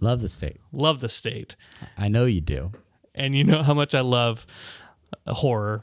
Love 0.00 0.20
the 0.20 0.28
state. 0.28 0.58
Love 0.72 1.00
the 1.00 1.08
state. 1.08 1.56
I 1.96 2.08
know 2.08 2.24
you 2.24 2.40
do. 2.40 2.72
And 3.14 3.34
you 3.34 3.42
know 3.44 3.62
how 3.62 3.74
much 3.74 3.94
I 3.94 4.00
love 4.00 4.46
uh, 5.26 5.34
horror. 5.34 5.82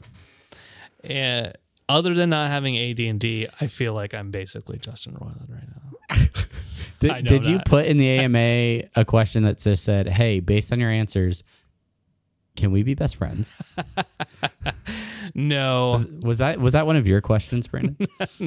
And 1.04 1.52
other 1.88 2.14
than 2.14 2.30
not 2.30 2.50
having 2.50 2.76
AD&D, 2.78 3.48
I 3.60 3.66
feel 3.66 3.92
like 3.92 4.14
I'm 4.14 4.30
basically 4.30 4.78
Justin 4.78 5.14
Roiland 5.14 5.50
right 5.50 5.68
now. 5.68 5.82
Did, 6.98 7.26
did 7.26 7.46
you 7.46 7.60
put 7.66 7.84
in 7.84 7.98
the 7.98 8.08
AMA 8.20 8.88
a 8.96 9.04
question 9.04 9.42
that 9.44 9.58
just 9.58 9.84
said, 9.84 10.08
"Hey, 10.08 10.40
based 10.40 10.72
on 10.72 10.80
your 10.80 10.90
answers, 10.90 11.44
can 12.56 12.72
we 12.72 12.82
be 12.82 12.94
best 12.94 13.16
friends?" 13.16 13.52
No, 15.34 15.98
Was 16.22 16.38
that 16.38 16.58
was 16.60 16.72
that 16.72 16.86
one 16.86 16.96
of 16.96 17.06
your 17.06 17.20
questions, 17.20 17.66
Brandon? 17.66 17.96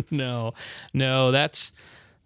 no, 0.09 0.53
no. 0.93 1.31
That's 1.31 1.71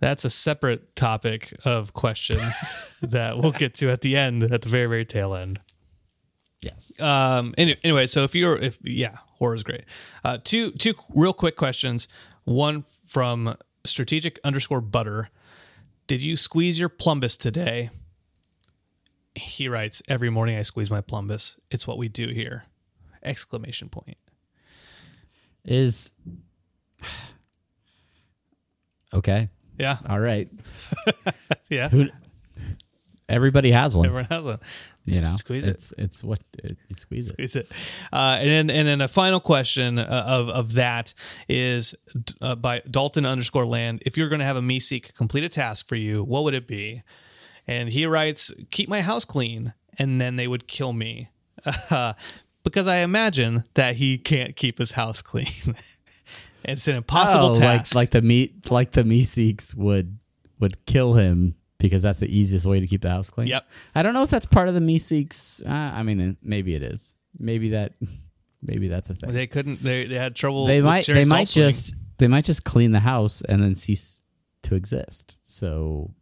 that's 0.03 0.25
a 0.25 0.29
separate 0.29 0.95
topic 0.95 1.53
of 1.65 1.93
question 1.93 2.39
that 3.01 3.37
we'll 3.37 3.51
get 3.51 3.73
to 3.75 3.89
at 3.89 4.01
the 4.01 4.17
end, 4.17 4.43
at 4.43 4.61
the 4.61 4.69
very 4.69 4.87
very 4.87 5.05
tail 5.05 5.33
end. 5.33 5.59
yes. 6.61 6.99
Um. 7.01 7.53
Any, 7.57 7.75
anyway, 7.83 8.07
so 8.07 8.23
if 8.23 8.35
you're 8.35 8.57
if 8.57 8.77
yeah, 8.83 9.17
horror 9.33 9.55
is 9.55 9.63
great. 9.63 9.85
Uh, 10.23 10.37
two 10.43 10.71
two 10.71 10.93
real 11.13 11.33
quick 11.33 11.55
questions. 11.55 12.07
One 12.43 12.83
from 13.05 13.55
strategic 13.85 14.39
underscore 14.43 14.81
butter. 14.81 15.29
Did 16.07 16.21
you 16.21 16.35
squeeze 16.35 16.77
your 16.77 16.89
plumbus 16.89 17.37
today? 17.37 17.89
He 19.35 19.69
writes, 19.69 20.01
every 20.09 20.29
morning 20.29 20.57
I 20.57 20.63
squeeze 20.63 20.91
my 20.91 21.01
plumbus. 21.01 21.55
It's 21.71 21.87
what 21.87 21.97
we 21.97 22.09
do 22.09 22.27
here. 22.27 22.65
Exclamation 23.23 23.89
point. 23.89 24.17
Is 25.63 26.11
okay. 29.13 29.49
Yeah. 29.77 29.97
All 30.09 30.19
right. 30.19 30.49
Yeah. 31.69 31.89
Who? 31.89 32.07
Everybody 33.29 33.71
has 33.71 33.95
one. 33.95 34.05
Everyone 34.05 34.25
has 34.29 34.43
one. 34.43 34.59
you 35.05 35.21
know, 35.21 35.35
Squeeze 35.37 35.65
it. 35.65 35.69
It's 35.71 35.93
it's 35.97 36.23
what 36.23 36.39
it, 36.59 36.77
you 36.87 36.95
squeeze 36.95 37.31
it. 37.31 37.35
Is 37.39 37.55
it? 37.55 37.71
Uh, 38.11 38.37
and 38.39 38.49
then, 38.49 38.69
and 38.69 38.87
then 38.87 39.01
a 39.01 39.07
final 39.07 39.39
question 39.39 39.97
uh, 39.97 40.03
of 40.27 40.49
of 40.49 40.73
that 40.73 41.13
is 41.49 41.95
uh, 42.41 42.53
by 42.55 42.81
Dalton 42.89 43.25
underscore 43.25 43.65
land. 43.65 44.03
If 44.05 44.17
you're 44.17 44.29
going 44.29 44.39
to 44.39 44.45
have 44.45 44.57
a 44.57 44.61
Meeseek 44.61 45.13
complete 45.15 45.43
a 45.43 45.49
task 45.49 45.87
for 45.87 45.95
you, 45.95 46.23
what 46.23 46.43
would 46.43 46.53
it 46.53 46.67
be? 46.67 47.01
And 47.65 47.89
he 47.89 48.05
writes, 48.05 48.51
"Keep 48.69 48.89
my 48.89 49.01
house 49.01 49.25
clean," 49.25 49.73
and 49.97 50.21
then 50.21 50.35
they 50.35 50.47
would 50.47 50.67
kill 50.67 50.93
me 50.93 51.29
because 52.63 52.87
I 52.87 52.97
imagine 52.97 53.63
that 53.73 53.95
he 53.95 54.17
can't 54.19 54.55
keep 54.55 54.77
his 54.77 54.91
house 54.91 55.21
clean. 55.23 55.75
It's 56.65 56.87
an 56.87 56.95
impossible 56.95 57.47
Oh, 57.47 57.55
task. 57.55 57.93
like 57.95 58.03
like 58.03 58.11
the 58.11 58.21
meat 58.21 58.71
like 58.71 58.91
the 58.91 59.03
Meeseeks 59.03 59.75
would 59.75 60.17
would 60.59 60.85
kill 60.85 61.13
him 61.13 61.55
because 61.79 62.03
that's 62.03 62.19
the 62.19 62.27
easiest 62.37 62.65
way 62.65 62.79
to 62.79 62.87
keep 62.87 63.01
the 63.01 63.09
house 63.09 63.29
clean. 63.29 63.47
Yep. 63.47 63.65
I 63.95 64.03
don't 64.03 64.13
know 64.13 64.23
if 64.23 64.29
that's 64.29 64.45
part 64.45 64.69
of 64.69 64.73
the 64.73 64.79
Meeseeks. 64.79 65.65
Uh, 65.65 65.69
I 65.69 66.03
mean, 66.03 66.37
maybe 66.41 66.75
it 66.75 66.83
is. 66.83 67.15
Maybe 67.37 67.69
that. 67.71 67.93
Maybe 68.65 68.87
that's 68.87 69.09
a 69.09 69.13
thing. 69.15 69.33
they 69.33 69.45
couldn't. 69.45 69.83
They, 69.83 70.05
they 70.05 70.15
had 70.15 70.37
trouble. 70.37 70.65
they 70.67 70.77
with 70.77 70.85
might 70.85 71.05
they 71.05 71.25
might 71.25 71.49
swing. 71.49 71.65
just 71.67 71.95
they 72.17 72.29
might 72.29 72.45
just 72.45 72.63
clean 72.63 72.93
the 72.93 73.01
house 73.01 73.41
and 73.41 73.61
then 73.61 73.75
cease 73.75 74.21
to 74.61 74.75
exist. 74.75 75.35
So 75.41 76.13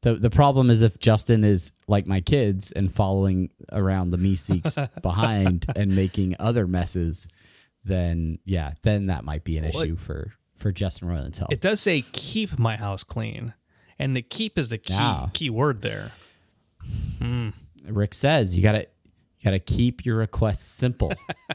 the 0.00 0.14
the 0.14 0.30
problem 0.30 0.70
is 0.70 0.80
if 0.80 0.98
Justin 0.98 1.44
is 1.44 1.72
like 1.86 2.06
my 2.06 2.22
kids 2.22 2.72
and 2.72 2.90
following 2.90 3.50
around 3.72 4.08
the 4.08 4.16
Meeseeks 4.16 4.88
behind 5.02 5.66
and 5.76 5.94
making 5.94 6.34
other 6.38 6.66
messes, 6.66 7.28
then 7.84 8.38
yeah, 8.44 8.72
then 8.82 9.06
that 9.06 9.24
might 9.24 9.44
be 9.44 9.58
an 9.58 9.70
Well, 9.72 9.82
issue 9.82 9.96
for 9.96 10.32
for 10.56 10.72
Justin 10.72 11.08
Roiland's 11.08 11.38
health. 11.38 11.52
It 11.52 11.60
does 11.60 11.80
say 11.80 12.02
keep 12.12 12.58
my 12.58 12.76
house 12.76 13.02
clean, 13.02 13.54
and 13.98 14.16
the 14.16 14.22
keep 14.22 14.58
is 14.58 14.68
the 14.68 14.78
key 14.78 15.14
key 15.32 15.50
word 15.50 15.82
there. 15.82 16.12
Rick 17.86 18.14
says 18.14 18.56
you 18.56 18.62
gotta 18.62 18.86
you 19.38 19.44
gotta 19.44 19.58
keep 19.58 20.04
your 20.04 20.16
requests 20.16 20.66
simple, 20.66 21.12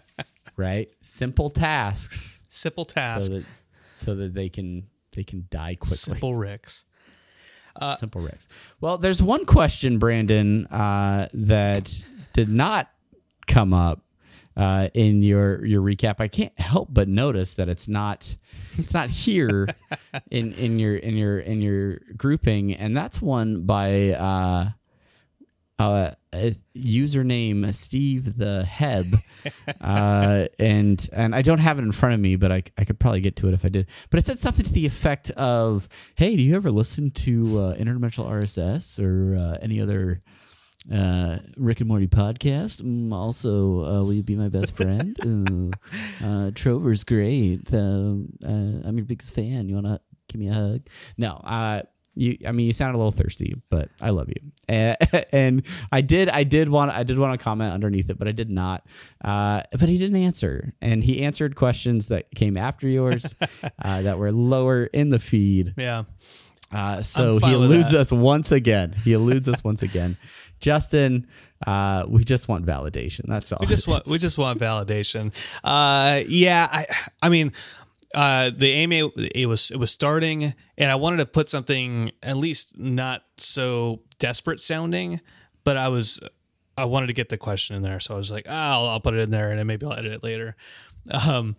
right? 0.57 0.89
Simple 1.01 1.49
tasks 1.49 2.43
Simple 2.55 2.85
tasks, 2.85 3.25
so 3.25 3.33
that 3.33 3.45
so 3.93 4.15
that 4.15 4.33
they 4.33 4.47
can 4.47 4.87
they 5.13 5.25
can 5.25 5.45
die 5.49 5.75
quickly. 5.75 5.97
Simple 5.97 6.35
Ricks. 6.35 6.85
Simple 7.97 8.21
Ricks. 8.21 8.47
Well, 8.79 8.97
there's 8.97 9.21
one 9.21 9.43
question, 9.45 9.99
Brandon, 9.99 10.65
uh, 10.67 11.27
that 11.33 12.05
did 12.31 12.47
not 12.47 12.89
come 13.45 13.73
up 13.73 14.04
uh, 14.57 14.89
in 14.93 15.21
your 15.21 15.65
your 15.65 15.81
recap. 15.81 16.15
I 16.19 16.27
can't 16.27 16.57
help 16.59 16.89
but 16.91 17.07
notice 17.07 17.53
that 17.55 17.69
it's 17.69 17.87
not 17.87 18.35
it's 18.77 18.93
not 18.93 19.09
here 19.09 19.67
in 20.31 20.53
in 20.53 20.79
your 20.79 20.95
in 20.95 21.15
your 21.15 21.39
in 21.39 21.61
your 21.61 21.99
grouping, 22.17 22.73
and 22.73 22.95
that's 22.95 23.21
one 23.21 23.63
by 23.65 24.11
uh, 24.11 24.69
uh, 25.77 26.11
username 26.75 27.73
Steve 27.73 28.37
the 28.37 28.63
Heb, 28.63 29.07
uh, 29.81 30.45
and 30.57 31.09
and 31.11 31.35
I 31.35 31.41
don't 31.41 31.59
have 31.59 31.79
it 31.79 31.83
in 31.83 31.91
front 31.91 32.15
of 32.15 32.21
me, 32.21 32.35
but 32.37 32.51
I, 32.51 32.63
I 32.77 32.85
could 32.85 32.99
probably 32.99 33.21
get 33.21 33.35
to 33.37 33.47
it 33.49 33.53
if 33.53 33.65
I 33.65 33.69
did. 33.69 33.87
But 34.09 34.19
it 34.19 34.25
said 34.25 34.39
something 34.39 34.63
to 34.63 34.73
the 34.73 34.85
effect 34.85 35.31
of, 35.31 35.89
"Hey, 36.15 36.35
do 36.35 36.41
you 36.41 36.55
ever 36.55 36.71
listen 36.71 37.11
to 37.11 37.59
uh, 37.59 37.75
Interdimensional 37.75 38.29
RSS 38.29 39.03
or 39.03 39.37
uh, 39.37 39.57
any 39.61 39.81
other 39.81 40.21
uh, 40.91 41.37
Rick 41.57 41.79
and 41.79 41.87
Morty 41.87 42.07
podcast? 42.07 42.81
Mm, 42.81 43.13
also, 43.13 43.85
uh, 43.85 44.03
will 44.03 44.13
you 44.13 44.23
be 44.23 44.35
my 44.35 44.49
best 44.49 44.75
friend? 44.75 45.17
uh, 46.21 46.51
Trover's 46.51 47.03
great. 47.03 47.73
Uh, 47.73 47.77
uh, 48.45 48.81
I'm 48.83 48.97
your 48.97 49.05
biggest 49.05 49.33
fan. 49.33 49.67
You 49.69 49.75
wanna 49.75 49.99
give 50.27 50.39
me 50.39 50.49
a 50.49 50.53
hug? 50.53 50.87
No, 51.17 51.33
uh, 51.33 51.81
you. 52.15 52.37
I 52.47 52.51
mean, 52.51 52.67
you 52.67 52.73
sound 52.73 52.95
a 52.95 52.97
little 52.97 53.11
thirsty, 53.11 53.61
but 53.69 53.89
I 54.01 54.09
love 54.09 54.29
you. 54.29 54.51
And, 54.67 54.97
and 55.31 55.63
I 55.91 56.01
did. 56.01 56.29
I 56.29 56.43
did 56.43 56.69
want. 56.69 56.91
I 56.91 57.03
did 57.03 57.19
want 57.19 57.37
to 57.37 57.43
comment 57.43 57.73
underneath 57.73 58.09
it, 58.09 58.17
but 58.17 58.27
I 58.27 58.31
did 58.31 58.49
not. 58.49 58.85
Uh, 59.23 59.61
but 59.71 59.89
he 59.89 59.97
didn't 59.97 60.21
answer, 60.21 60.73
and 60.81 61.03
he 61.03 61.23
answered 61.23 61.55
questions 61.55 62.07
that 62.07 62.33
came 62.33 62.57
after 62.57 62.87
yours 62.87 63.35
uh, 63.83 64.01
that 64.01 64.17
were 64.17 64.31
lower 64.31 64.85
in 64.85 65.09
the 65.09 65.19
feed. 65.19 65.73
Yeah. 65.77 66.03
Uh, 66.71 67.01
so 67.01 67.37
he 67.39 67.53
eludes 67.53 67.93
us 67.93 68.11
once 68.11 68.51
again. 68.51 68.93
He 69.03 69.13
eludes 69.13 69.47
us 69.47 69.63
once 69.63 69.83
again. 69.83 70.17
Justin, 70.65 71.27
uh, 71.67 72.05
we 72.09 72.23
just 72.23 72.47
want 72.47 72.65
validation. 72.65 73.21
That's 73.27 73.51
all. 73.51 73.59
We 73.61 73.67
just 73.67 73.87
want 73.87 74.07
we 74.07 74.17
just 74.17 74.39
want 74.39 74.59
validation. 74.59 75.31
Uh, 75.63 76.23
yeah, 76.27 76.67
I 76.71 76.87
I 77.21 77.29
mean, 77.29 77.53
uh, 78.15 78.49
the 78.49 78.73
AMA 78.73 79.11
it 79.35 79.45
was 79.45 79.69
it 79.69 79.77
was 79.77 79.91
starting, 79.91 80.55
and 80.75 80.91
I 80.91 80.95
wanted 80.95 81.17
to 81.17 81.27
put 81.27 81.51
something 81.51 82.09
at 82.23 82.37
least 82.37 82.79
not 82.79 83.25
so 83.37 84.01
desperate 84.17 84.59
sounding, 84.59 85.21
but 85.63 85.77
I 85.77 85.89
was 85.89 86.19
I 86.75 86.85
wanted 86.85 87.07
to 87.07 87.13
get 87.13 87.29
the 87.29 87.37
question 87.37 87.75
in 87.75 87.83
there, 87.83 87.99
so 87.99 88.15
I 88.15 88.17
was 88.17 88.31
like, 88.31 88.47
oh, 88.49 88.55
I'll, 88.55 88.87
I'll 88.87 88.99
put 88.99 89.13
it 89.13 89.19
in 89.19 89.29
there, 89.29 89.51
and 89.51 89.59
then 89.59 89.67
maybe 89.67 89.85
I'll 89.85 89.93
edit 89.93 90.13
it 90.13 90.23
later. 90.23 90.55
Um, 91.11 91.57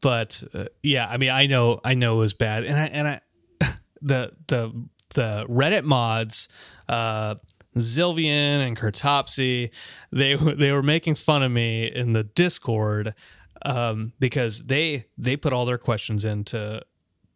but 0.00 0.44
uh, 0.54 0.66
yeah, 0.80 1.08
I 1.08 1.16
mean, 1.16 1.30
I 1.30 1.48
know 1.48 1.80
I 1.82 1.94
know 1.94 2.18
it 2.18 2.20
was 2.20 2.34
bad, 2.34 2.62
and 2.62 2.78
I 2.78 2.86
and 2.86 3.08
I 3.08 3.20
the 4.00 4.30
the 4.46 4.86
the 5.14 5.44
Reddit 5.48 5.82
mods. 5.82 6.48
Uh, 6.88 7.34
Zilvian 7.76 8.66
and 8.66 8.76
Kurtopsy, 8.76 9.70
they 10.12 10.34
they 10.34 10.72
were 10.72 10.82
making 10.82 11.14
fun 11.16 11.42
of 11.42 11.50
me 11.52 11.86
in 11.86 12.12
the 12.12 12.22
Discord 12.24 13.14
um, 13.62 14.12
because 14.18 14.64
they 14.66 15.06
they 15.18 15.36
put 15.36 15.52
all 15.52 15.64
their 15.64 15.78
questions 15.78 16.24
into 16.24 16.82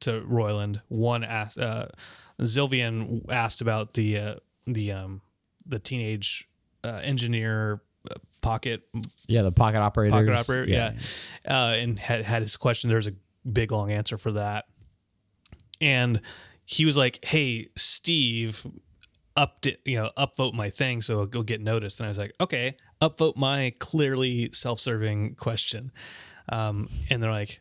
to 0.00 0.20
Roiland. 0.22 0.80
One 0.88 1.24
asked 1.24 1.58
uh, 1.58 1.86
Zilvian 2.40 3.24
asked 3.28 3.60
about 3.60 3.94
the 3.94 4.18
uh, 4.18 4.34
the 4.66 4.92
um, 4.92 5.22
the 5.66 5.78
teenage 5.78 6.48
uh, 6.84 7.00
engineer 7.02 7.80
uh, 8.10 8.14
pocket 8.42 8.82
Yeah, 9.26 9.42
the 9.42 9.52
pocket 9.52 9.78
operators. 9.78 10.12
pocket 10.12 10.32
operator, 10.34 10.70
yeah, 10.70 10.92
Uh, 11.48 11.74
and 11.74 11.98
had 11.98 12.24
had 12.24 12.42
his 12.42 12.56
question. 12.56 12.90
There's 12.90 13.08
a 13.08 13.14
big 13.50 13.72
long 13.72 13.90
answer 13.90 14.18
for 14.18 14.32
that, 14.32 14.66
and 15.80 16.20
he 16.64 16.84
was 16.84 16.96
like, 16.96 17.24
"Hey, 17.24 17.68
Steve." 17.76 18.66
Up, 19.38 19.64
you 19.84 19.96
know, 19.96 20.10
upvote 20.18 20.52
my 20.52 20.68
thing 20.68 21.00
so 21.00 21.22
it'll 21.22 21.44
get 21.44 21.60
noticed. 21.60 22.00
And 22.00 22.06
I 22.06 22.08
was 22.08 22.18
like, 22.18 22.32
okay, 22.40 22.76
upvote 23.00 23.36
my 23.36 23.72
clearly 23.78 24.50
self-serving 24.52 25.36
question. 25.36 25.92
Um, 26.48 26.88
and 27.08 27.22
they're 27.22 27.30
like, 27.30 27.60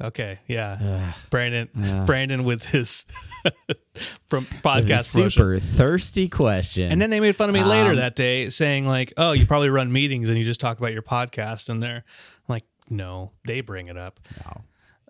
okay, 0.00 0.38
yeah, 0.46 1.12
Brandon, 1.30 1.68
Brandon 2.06 2.44
with 2.44 2.66
his 2.70 3.04
from 4.30 4.46
podcast 4.46 5.04
super 5.04 5.58
thirsty 5.58 6.28
question. 6.28 6.90
And 6.90 7.00
then 7.00 7.10
they 7.10 7.20
made 7.20 7.36
fun 7.36 7.48
of 7.50 7.54
me 7.54 7.64
later 7.64 7.90
Um, 7.90 7.96
that 7.96 8.16
day, 8.16 8.48
saying 8.48 8.86
like, 8.86 9.12
"Oh, 9.16 9.32
you 9.32 9.46
probably 9.46 9.68
run 9.68 9.92
meetings 9.92 10.28
and 10.28 10.38
you 10.38 10.44
just 10.44 10.60
talk 10.60 10.78
about 10.78 10.92
your 10.92 11.02
podcast." 11.02 11.68
And 11.68 11.82
they're 11.82 12.04
I'm 12.48 12.48
like, 12.48 12.64
"No, 12.88 13.32
they 13.44 13.60
bring 13.60 13.88
it 13.88 13.98
up." 13.98 14.20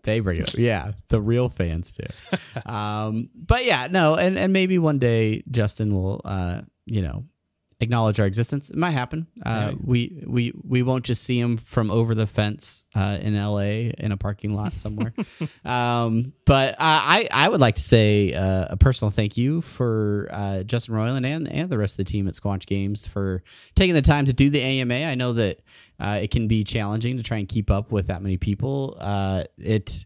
They 0.05 0.21
bring 0.21 0.41
it 0.41 0.49
up. 0.49 0.55
Yeah, 0.55 0.93
the 1.09 1.21
real 1.21 1.49
fans 1.49 1.93
do. 1.93 2.71
um, 2.71 3.31
but 3.35 3.65
yeah, 3.65 3.89
no, 3.91 4.15
and, 4.17 4.37
and 4.39 4.53
maybe 4.53 4.79
one 4.79 4.99
day 4.99 5.43
Justin 5.51 5.95
will, 5.95 6.21
uh, 6.25 6.63
you 6.87 7.03
know, 7.03 7.25
acknowledge 7.81 8.21
our 8.21 8.27
existence. 8.27 8.71
It 8.71 8.77
might 8.77 8.93
happen. 8.93 9.27
Uh, 9.45 9.73
We 9.85 10.23
we 10.27 10.53
we 10.65 10.83
won't 10.83 11.05
just 11.05 11.25
see 11.25 11.39
him 11.39 11.57
from 11.57 11.91
over 11.91 12.15
the 12.15 12.27
fence 12.27 12.85
uh, 12.95 13.19
in 13.21 13.35
L.A. 13.35 13.93
in 13.99 14.13
a 14.13 14.17
parking 14.17 14.55
lot 14.55 14.75
somewhere. 14.75 15.13
um, 15.65 16.33
but 16.47 16.77
I 16.79 17.29
I 17.33 17.49
would 17.49 17.61
like 17.61 17.75
to 17.77 17.83
say 17.83 18.33
uh, 18.35 18.67
a 18.71 18.77
personal 18.77 19.11
thank 19.11 19.37
you 19.37 19.61
for 19.61 20.29
uh, 20.33 20.63
Justin 20.63 20.95
Roiland 20.95 21.27
and 21.27 21.49
and 21.49 21.71
the 21.71 21.79
rest 21.79 21.95
of 21.99 22.05
the 22.07 22.11
team 22.11 22.29
at 22.29 22.35
Squanch 22.35 22.67
Games 22.67 23.07
for 23.07 23.43
taking 23.75 23.95
the 23.95 24.03
time 24.03 24.27
to 24.27 24.33
do 24.33 24.49
the 24.51 24.61
AMA. 24.61 24.95
I 24.95 25.15
know 25.17 25.33
that 25.35 25.61
uh, 26.03 26.19
it 26.21 26.33
can 26.33 26.49
be 26.49 26.65
challenging 26.65 27.17
to 27.17 27.23
try 27.23 27.39
and 27.39 27.49
keep 27.49 27.71
up 27.71 27.93
with 27.93 28.09
that 28.09 28.23
many 28.23 28.37
people. 28.37 28.97
Uh, 28.99 29.45
it 29.57 30.05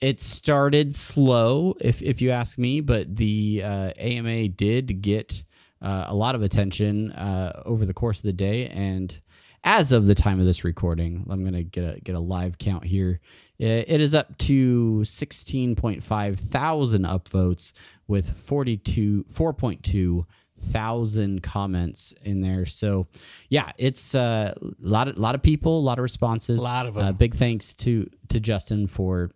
it 0.00 0.22
started 0.22 0.94
slow, 0.94 1.74
if 1.80 2.00
if 2.00 2.22
you 2.22 2.30
ask 2.30 2.56
me, 2.56 2.80
but 2.80 3.14
the 3.14 3.60
uh, 3.62 3.92
AMA 3.98 4.48
did 4.48 5.02
get 5.02 5.44
uh, 5.82 6.06
a 6.08 6.14
lot 6.14 6.34
of 6.34 6.42
attention 6.42 7.12
uh, 7.12 7.62
over 7.66 7.84
the 7.84 7.92
course 7.92 8.18
of 8.18 8.22
the 8.22 8.32
day, 8.32 8.68
and 8.68 9.20
as 9.62 9.92
of 9.92 10.06
the 10.06 10.14
time 10.14 10.40
of 10.40 10.46
this 10.46 10.64
recording, 10.64 11.26
I'm 11.28 11.44
gonna 11.44 11.62
get 11.62 11.84
a 11.84 12.00
get 12.00 12.14
a 12.14 12.20
live 12.20 12.56
count 12.56 12.84
here. 12.84 13.20
It 13.58 14.00
is 14.00 14.14
up 14.14 14.36
to 14.38 15.00
16.5 15.02 16.38
thousand 16.38 17.04
upvotes 17.04 17.72
with 18.06 18.38
42 18.38 19.24
4.2 19.24 20.24
thousand 20.58 21.42
comments 21.42 22.12
in 22.22 22.40
there. 22.40 22.66
So, 22.66 23.06
yeah, 23.48 23.72
it's 23.78 24.14
uh, 24.14 24.54
a 24.60 24.66
lot 24.80 25.08
of 25.08 25.18
lot 25.18 25.34
of 25.34 25.42
people, 25.42 25.78
a 25.78 25.80
lot 25.80 25.98
of 25.98 26.02
responses, 26.02 26.58
A 26.58 26.62
lot 26.62 26.86
of 26.86 26.96
Uh, 26.96 27.00
'em. 27.08 27.14
big 27.16 27.34
thanks 27.34 27.74
to 27.74 28.08
to 28.28 28.40
Justin 28.40 28.86
for 28.86 29.30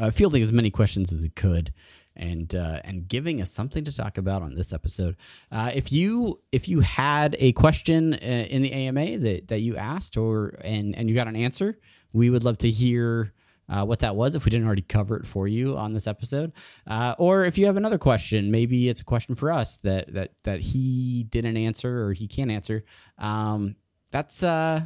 uh, 0.00 0.10
fielding 0.10 0.42
as 0.42 0.52
many 0.52 0.70
questions 0.70 1.12
as 1.12 1.22
he 1.22 1.28
could 1.30 1.72
and 2.16 2.54
uh, 2.54 2.80
and 2.84 3.08
giving 3.08 3.40
us 3.40 3.50
something 3.50 3.84
to 3.84 3.92
talk 3.94 4.18
about 4.18 4.42
on 4.42 4.54
this 4.54 4.72
episode. 4.72 5.16
Uh, 5.50 5.70
if 5.74 5.92
you 5.92 6.40
if 6.52 6.68
you 6.68 6.80
had 6.80 7.36
a 7.38 7.52
question 7.52 8.14
uh, 8.14 8.16
in 8.50 8.62
the 8.62 8.72
AMA 8.72 9.18
that, 9.18 9.48
that 9.48 9.60
you 9.60 9.76
asked 9.76 10.16
or 10.16 10.54
and 10.62 10.94
and 10.96 11.08
you 11.08 11.14
got 11.14 11.28
an 11.28 11.36
answer, 11.36 11.78
we 12.12 12.30
would 12.30 12.44
love 12.44 12.58
to 12.58 12.70
hear. 12.70 13.32
Uh, 13.68 13.84
what 13.84 13.98
that 13.98 14.16
was, 14.16 14.34
if 14.34 14.44
we 14.44 14.50
didn't 14.50 14.66
already 14.66 14.82
cover 14.82 15.16
it 15.16 15.26
for 15.26 15.46
you 15.46 15.76
on 15.76 15.92
this 15.92 16.06
episode, 16.06 16.52
uh, 16.86 17.14
or 17.18 17.44
if 17.44 17.58
you 17.58 17.66
have 17.66 17.76
another 17.76 17.98
question, 17.98 18.50
maybe 18.50 18.88
it's 18.88 19.00
a 19.02 19.04
question 19.04 19.34
for 19.34 19.52
us 19.52 19.76
that 19.78 20.12
that 20.14 20.32
that 20.44 20.60
he 20.60 21.24
didn't 21.24 21.56
answer 21.56 22.04
or 22.04 22.12
he 22.12 22.26
can't 22.26 22.50
answer. 22.50 22.84
Um, 23.18 23.76
that's 24.10 24.42
uh 24.42 24.80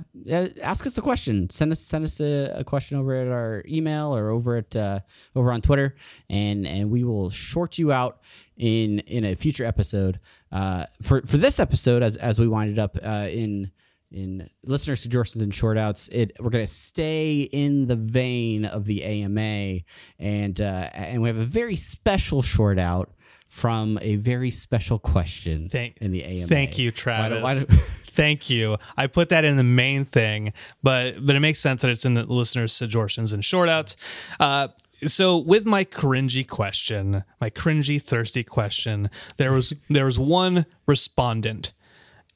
ask 0.60 0.84
us 0.84 0.98
a 0.98 1.00
question 1.00 1.48
send 1.48 1.70
us 1.70 1.78
send 1.80 2.04
us 2.04 2.18
a, 2.20 2.52
a 2.56 2.64
question 2.64 2.98
over 2.98 3.14
at 3.14 3.28
our 3.28 3.62
email 3.68 4.16
or 4.16 4.30
over 4.30 4.56
at 4.56 4.74
uh 4.74 4.98
over 5.36 5.52
on 5.52 5.62
twitter 5.62 5.94
and 6.28 6.66
and 6.66 6.90
we 6.90 7.04
will 7.04 7.30
short 7.30 7.78
you 7.78 7.92
out 7.92 8.20
in 8.56 8.98
in 9.00 9.24
a 9.24 9.36
future 9.36 9.64
episode 9.64 10.18
uh 10.50 10.84
for 11.00 11.22
for 11.22 11.36
this 11.36 11.60
episode 11.60 12.02
as 12.02 12.16
as 12.16 12.40
we 12.40 12.48
wind 12.48 12.70
it 12.72 12.80
up 12.80 12.98
uh 13.04 13.28
in 13.30 13.70
in 14.14 14.48
listener 14.64 14.96
suggestions 14.96 15.42
and 15.42 15.54
short 15.54 15.78
outs 15.78 16.08
it 16.08 16.32
we're 16.40 16.50
going 16.50 16.64
to 16.66 16.70
stay 16.72 17.42
in 17.42 17.86
the 17.86 17.96
vein 17.96 18.64
of 18.64 18.84
the 18.84 19.02
ama 19.04 19.80
and 20.18 20.60
uh 20.60 20.88
and 20.92 21.22
we 21.22 21.28
have 21.28 21.38
a 21.38 21.44
very 21.44 21.76
special 21.76 22.42
short 22.42 22.78
out 22.78 23.10
from 23.48 23.98
a 24.02 24.16
very 24.16 24.50
special 24.50 24.98
question 24.98 25.68
Thank, 25.68 25.98
in 26.00 26.10
the 26.12 26.24
ama 26.24 26.46
Thank 26.46 26.78
you, 26.78 26.88
Why 26.90 26.94
Travis. 26.94 27.30
don't- 27.34 27.42
why 27.42 27.54
don't- 27.54 27.80
Thank 28.12 28.50
you. 28.50 28.76
I 28.94 29.06
put 29.06 29.30
that 29.30 29.42
in 29.46 29.56
the 29.56 29.62
main 29.62 30.04
thing, 30.04 30.52
but 30.82 31.24
but 31.24 31.34
it 31.34 31.40
makes 31.40 31.60
sense 31.60 31.80
that 31.80 31.90
it's 31.90 32.04
in 32.04 32.12
the 32.12 32.24
listeners' 32.24 32.74
suggestions 32.74 33.32
and 33.32 33.42
short 33.42 33.70
outs. 33.70 33.96
Uh, 34.38 34.68
so 35.06 35.38
with 35.38 35.64
my 35.64 35.82
cringy 35.86 36.46
question, 36.46 37.24
my 37.40 37.48
cringy 37.48 38.00
thirsty 38.02 38.44
question, 38.44 39.08
there 39.38 39.50
was 39.52 39.72
there 39.88 40.04
was 40.04 40.18
one 40.18 40.66
respondent, 40.86 41.72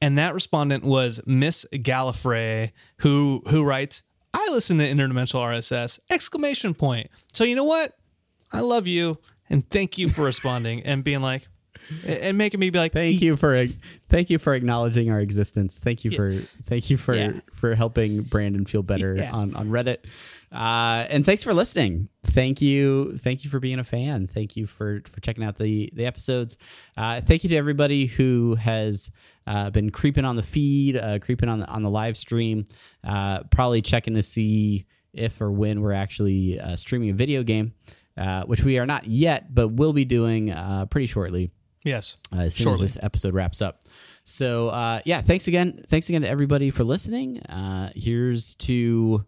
and 0.00 0.18
that 0.18 0.34
respondent 0.34 0.84
was 0.84 1.20
Miss 1.26 1.66
Gallifrey, 1.72 2.72
who 2.98 3.42
who 3.50 3.64
writes, 3.64 4.02
"I 4.34 4.48
listen 4.50 4.78
to 4.78 4.84
interdimensional 4.84 5.40
RSS!" 5.40 5.98
Exclamation 6.10 6.74
point. 6.74 7.08
So 7.32 7.44
you 7.44 7.56
know 7.56 7.64
what? 7.64 7.96
I 8.52 8.60
love 8.60 8.86
you, 8.86 9.18
and 9.50 9.68
thank 9.70 9.98
you 9.98 10.08
for 10.08 10.22
responding 10.24 10.82
and 10.84 11.02
being 11.02 11.20
like, 11.22 11.48
and 12.06 12.36
making 12.36 12.58
me 12.60 12.70
be 12.70 12.78
like, 12.78 12.92
Thank 12.92 13.20
you 13.22 13.36
for 13.36 13.66
thank 14.08 14.28
you 14.30 14.38
for 14.38 14.54
acknowledging 14.54 15.10
our 15.10 15.20
existence. 15.20 15.78
Thank 15.78 16.04
you 16.04 16.10
for 16.10 16.32
thank 16.62 16.90
you 16.90 16.96
for 16.96 17.14
Yeah. 17.14 17.32
for 17.54 17.74
helping 17.74 18.22
Brandon 18.22 18.64
feel 18.66 18.82
better 18.82 19.16
Yeah. 19.16 19.32
on 19.32 19.54
on 19.54 19.68
Reddit. 19.68 19.98
Uh, 20.52 21.06
and 21.10 21.26
thanks 21.26 21.42
for 21.44 21.52
listening. 21.52 22.08
Thank 22.24 22.62
you, 22.62 23.18
thank 23.18 23.44
you 23.44 23.50
for 23.50 23.58
being 23.60 23.78
a 23.78 23.84
fan. 23.84 24.26
Thank 24.26 24.56
you 24.56 24.66
for 24.66 25.02
for 25.04 25.20
checking 25.20 25.44
out 25.44 25.56
the 25.56 25.90
the 25.92 26.06
episodes. 26.06 26.56
Uh, 26.96 27.20
thank 27.20 27.42
you 27.44 27.50
to 27.50 27.56
everybody 27.56 28.06
who 28.06 28.54
has 28.56 29.10
uh, 29.46 29.70
been 29.70 29.90
creeping 29.90 30.24
on 30.24 30.36
the 30.36 30.42
feed, 30.42 30.96
uh, 30.96 31.18
creeping 31.18 31.48
on 31.48 31.60
the 31.60 31.66
on 31.66 31.82
the 31.82 31.90
live 31.90 32.16
stream, 32.16 32.64
uh, 33.04 33.42
probably 33.44 33.82
checking 33.82 34.14
to 34.14 34.22
see 34.22 34.86
if 35.12 35.40
or 35.40 35.50
when 35.50 35.80
we're 35.80 35.92
actually 35.92 36.60
uh, 36.60 36.76
streaming 36.76 37.10
a 37.10 37.14
video 37.14 37.42
game, 37.42 37.74
uh, 38.16 38.44
which 38.44 38.62
we 38.62 38.78
are 38.78 38.86
not 38.86 39.06
yet, 39.06 39.54
but 39.54 39.68
will 39.68 39.92
be 39.92 40.04
doing 40.04 40.50
uh, 40.50 40.86
pretty 40.86 41.06
shortly 41.06 41.50
yes, 41.84 42.16
uh, 42.34 42.40
as 42.40 42.54
soon 42.54 42.64
Shortly. 42.64 42.84
as 42.84 42.94
this 42.94 43.02
episode 43.02 43.34
wraps 43.34 43.62
up. 43.62 43.80
So 44.24 44.68
uh, 44.68 45.00
yeah, 45.04 45.22
thanks 45.22 45.48
again. 45.48 45.84
Thanks 45.86 46.08
again 46.08 46.22
to 46.22 46.28
everybody 46.28 46.70
for 46.70 46.84
listening. 46.84 47.40
Uh, 47.42 47.90
here's 47.94 48.54
to 48.56 49.24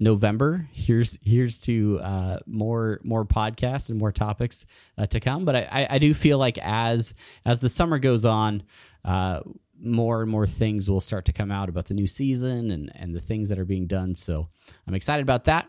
November. 0.00 0.68
Here's 0.72 1.18
here's 1.22 1.58
to 1.60 2.00
uh, 2.02 2.38
more 2.46 3.00
more 3.04 3.24
podcasts 3.24 3.90
and 3.90 3.98
more 3.98 4.12
topics 4.12 4.66
uh, 4.98 5.06
to 5.06 5.20
come. 5.20 5.44
But 5.44 5.56
I, 5.56 5.68
I, 5.70 5.86
I 5.90 5.98
do 5.98 6.12
feel 6.14 6.36
like 6.36 6.58
as 6.58 7.14
as 7.44 7.60
the 7.60 7.68
summer 7.68 7.98
goes 7.98 8.24
on, 8.24 8.64
uh, 9.04 9.40
more 9.80 10.22
and 10.22 10.30
more 10.30 10.46
things 10.46 10.90
will 10.90 11.00
start 11.00 11.24
to 11.26 11.32
come 11.32 11.50
out 11.50 11.68
about 11.68 11.86
the 11.86 11.94
new 11.94 12.06
season 12.06 12.70
and 12.70 12.90
and 12.94 13.14
the 13.14 13.20
things 13.20 13.48
that 13.48 13.58
are 13.58 13.64
being 13.64 13.86
done. 13.86 14.14
So 14.14 14.48
I'm 14.86 14.94
excited 14.94 15.22
about 15.22 15.44
that. 15.44 15.68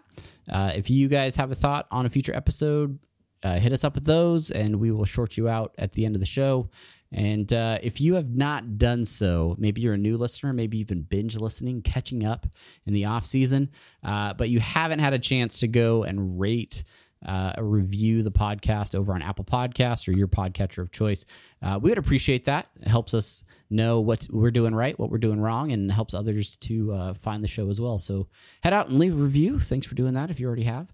Uh, 0.49 0.71
if 0.75 0.89
you 0.89 1.07
guys 1.07 1.35
have 1.35 1.51
a 1.51 1.55
thought 1.55 1.87
on 1.91 2.05
a 2.05 2.09
future 2.09 2.35
episode, 2.35 2.97
uh, 3.43 3.59
hit 3.59 3.73
us 3.73 3.83
up 3.83 3.95
with 3.95 4.05
those 4.05 4.51
and 4.51 4.79
we 4.79 4.91
will 4.91 5.05
short 5.05 5.37
you 5.37 5.49
out 5.49 5.75
at 5.77 5.91
the 5.93 6.05
end 6.05 6.15
of 6.15 6.19
the 6.19 6.25
show. 6.25 6.69
And 7.11 7.51
uh, 7.53 7.77
if 7.81 8.01
you 8.01 8.15
have 8.15 8.35
not 8.35 8.77
done 8.77 9.05
so, 9.05 9.55
maybe 9.57 9.79
you're 9.79 9.93
a 9.93 9.97
new 9.97 10.17
listener, 10.17 10.51
maybe 10.51 10.77
you've 10.77 10.87
been 10.87 11.03
binge 11.03 11.37
listening, 11.37 11.81
catching 11.81 12.25
up 12.25 12.47
in 12.85 12.93
the 12.93 13.05
off 13.05 13.25
season, 13.25 13.69
uh, 14.03 14.33
but 14.33 14.49
you 14.49 14.59
haven't 14.59 14.99
had 14.99 15.13
a 15.13 15.19
chance 15.19 15.59
to 15.59 15.67
go 15.67 16.03
and 16.03 16.39
rate 16.39 16.83
uh, 17.25 17.53
review 17.59 18.23
the 18.23 18.31
podcast 18.31 18.95
over 18.95 19.13
on 19.13 19.21
Apple 19.21 19.45
Podcasts 19.45 20.07
or 20.07 20.11
your 20.11 20.27
podcatcher 20.27 20.79
of 20.79 20.91
choice. 20.91 21.25
Uh, 21.61 21.79
we 21.81 21.89
would 21.89 21.97
appreciate 21.97 22.45
that. 22.45 22.67
It 22.81 22.87
helps 22.87 23.13
us 23.13 23.43
know 23.69 23.99
what 23.99 24.27
we're 24.29 24.51
doing 24.51 24.75
right, 24.75 24.97
what 24.99 25.09
we're 25.09 25.17
doing 25.17 25.39
wrong, 25.39 25.71
and 25.71 25.91
helps 25.91 26.13
others 26.13 26.55
to 26.57 26.93
uh, 26.93 27.13
find 27.13 27.43
the 27.43 27.47
show 27.47 27.69
as 27.69 27.81
well. 27.81 27.99
So 27.99 28.27
head 28.61 28.73
out 28.73 28.89
and 28.89 28.99
leave 28.99 29.19
a 29.19 29.23
review. 29.23 29.59
Thanks 29.59 29.87
for 29.87 29.95
doing 29.95 30.13
that 30.13 30.29
if 30.29 30.39
you 30.39 30.47
already 30.47 30.63
have. 30.63 30.87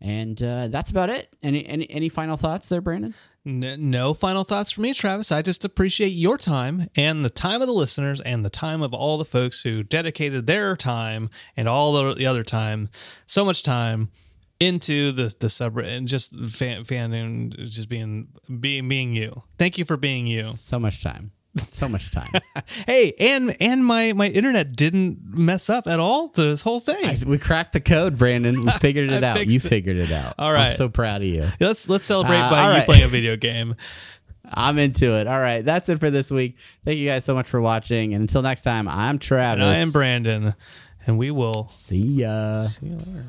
And 0.00 0.42
uh, 0.42 0.66
that's 0.66 0.90
about 0.90 1.10
it. 1.10 1.32
Any, 1.44 1.64
any 1.64 1.88
any 1.88 2.08
final 2.08 2.36
thoughts 2.36 2.68
there, 2.68 2.80
Brandon? 2.80 3.14
No 3.44 4.14
final 4.14 4.42
thoughts 4.42 4.72
from 4.72 4.82
me, 4.82 4.94
Travis. 4.94 5.30
I 5.30 5.42
just 5.42 5.64
appreciate 5.64 6.08
your 6.08 6.36
time 6.38 6.88
and 6.96 7.24
the 7.24 7.30
time 7.30 7.60
of 7.60 7.68
the 7.68 7.72
listeners 7.72 8.20
and 8.20 8.44
the 8.44 8.50
time 8.50 8.82
of 8.82 8.92
all 8.92 9.16
the 9.16 9.24
folks 9.24 9.62
who 9.62 9.84
dedicated 9.84 10.48
their 10.48 10.76
time 10.76 11.30
and 11.56 11.68
all 11.68 12.14
the 12.14 12.26
other 12.26 12.42
time, 12.42 12.88
so 13.26 13.44
much 13.44 13.62
time 13.62 14.10
into 14.66 15.12
the 15.12 15.34
the 15.38 15.46
subreddit 15.48 15.96
and 15.96 16.06
just 16.08 16.34
fan, 16.50 16.84
fanning, 16.84 17.52
just 17.58 17.88
being 17.88 18.28
being 18.60 18.88
being 18.88 19.12
you. 19.14 19.42
Thank 19.58 19.78
you 19.78 19.84
for 19.84 19.96
being 19.96 20.26
you. 20.26 20.52
So 20.52 20.78
much 20.78 21.02
time. 21.02 21.32
So 21.68 21.88
much 21.88 22.10
time. 22.10 22.30
Hey, 22.86 23.14
and 23.18 23.54
and 23.60 23.84
my 23.84 24.12
my 24.14 24.28
internet 24.28 24.74
didn't 24.76 25.18
mess 25.22 25.68
up 25.68 25.86
at 25.86 26.00
all 26.00 26.28
this 26.28 26.62
whole 26.62 26.80
thing. 26.80 27.04
I- 27.04 27.18
we 27.26 27.38
cracked 27.38 27.72
the 27.74 27.80
code, 27.80 28.16
Brandon. 28.16 28.62
We 28.64 28.70
figured 28.72 29.10
it 29.12 29.22
out. 29.30 29.46
You 29.46 29.56
it. 29.56 29.62
figured 29.62 29.96
it 29.98 30.10
out. 30.12 30.34
All 30.38 30.52
right. 30.52 30.68
I'm 30.70 30.74
so 30.76 30.88
proud 30.88 31.22
of 31.22 31.28
you. 31.28 31.50
let's 31.60 31.88
let's 31.88 32.06
celebrate 32.06 32.38
Uh, 32.40 32.50
by 32.50 32.62
you 32.64 32.70
right. 32.70 32.84
playing 32.86 33.02
a 33.04 33.08
video 33.08 33.36
game. 33.36 33.74
I'm 34.54 34.78
into 34.78 35.16
it. 35.18 35.26
All 35.26 35.38
right. 35.40 35.62
That's 35.64 35.88
it 35.88 35.98
for 36.00 36.10
this 36.10 36.30
week. 36.30 36.56
Thank 36.84 36.98
you 36.98 37.08
guys 37.08 37.24
so 37.24 37.34
much 37.34 37.48
for 37.48 37.60
watching. 37.60 38.12
And 38.14 38.20
until 38.22 38.42
next 38.42 38.62
time, 38.62 38.86
I'm 38.88 39.18
Travis. 39.18 39.62
And 39.62 39.70
I 39.70 39.78
am 39.78 39.92
Brandon, 39.92 40.54
and 41.06 41.16
we 41.18 41.30
will 41.30 41.66
See 41.68 41.96
ya. 41.98 42.66
see 42.68 42.86
you 42.86 42.96
later. 42.96 43.24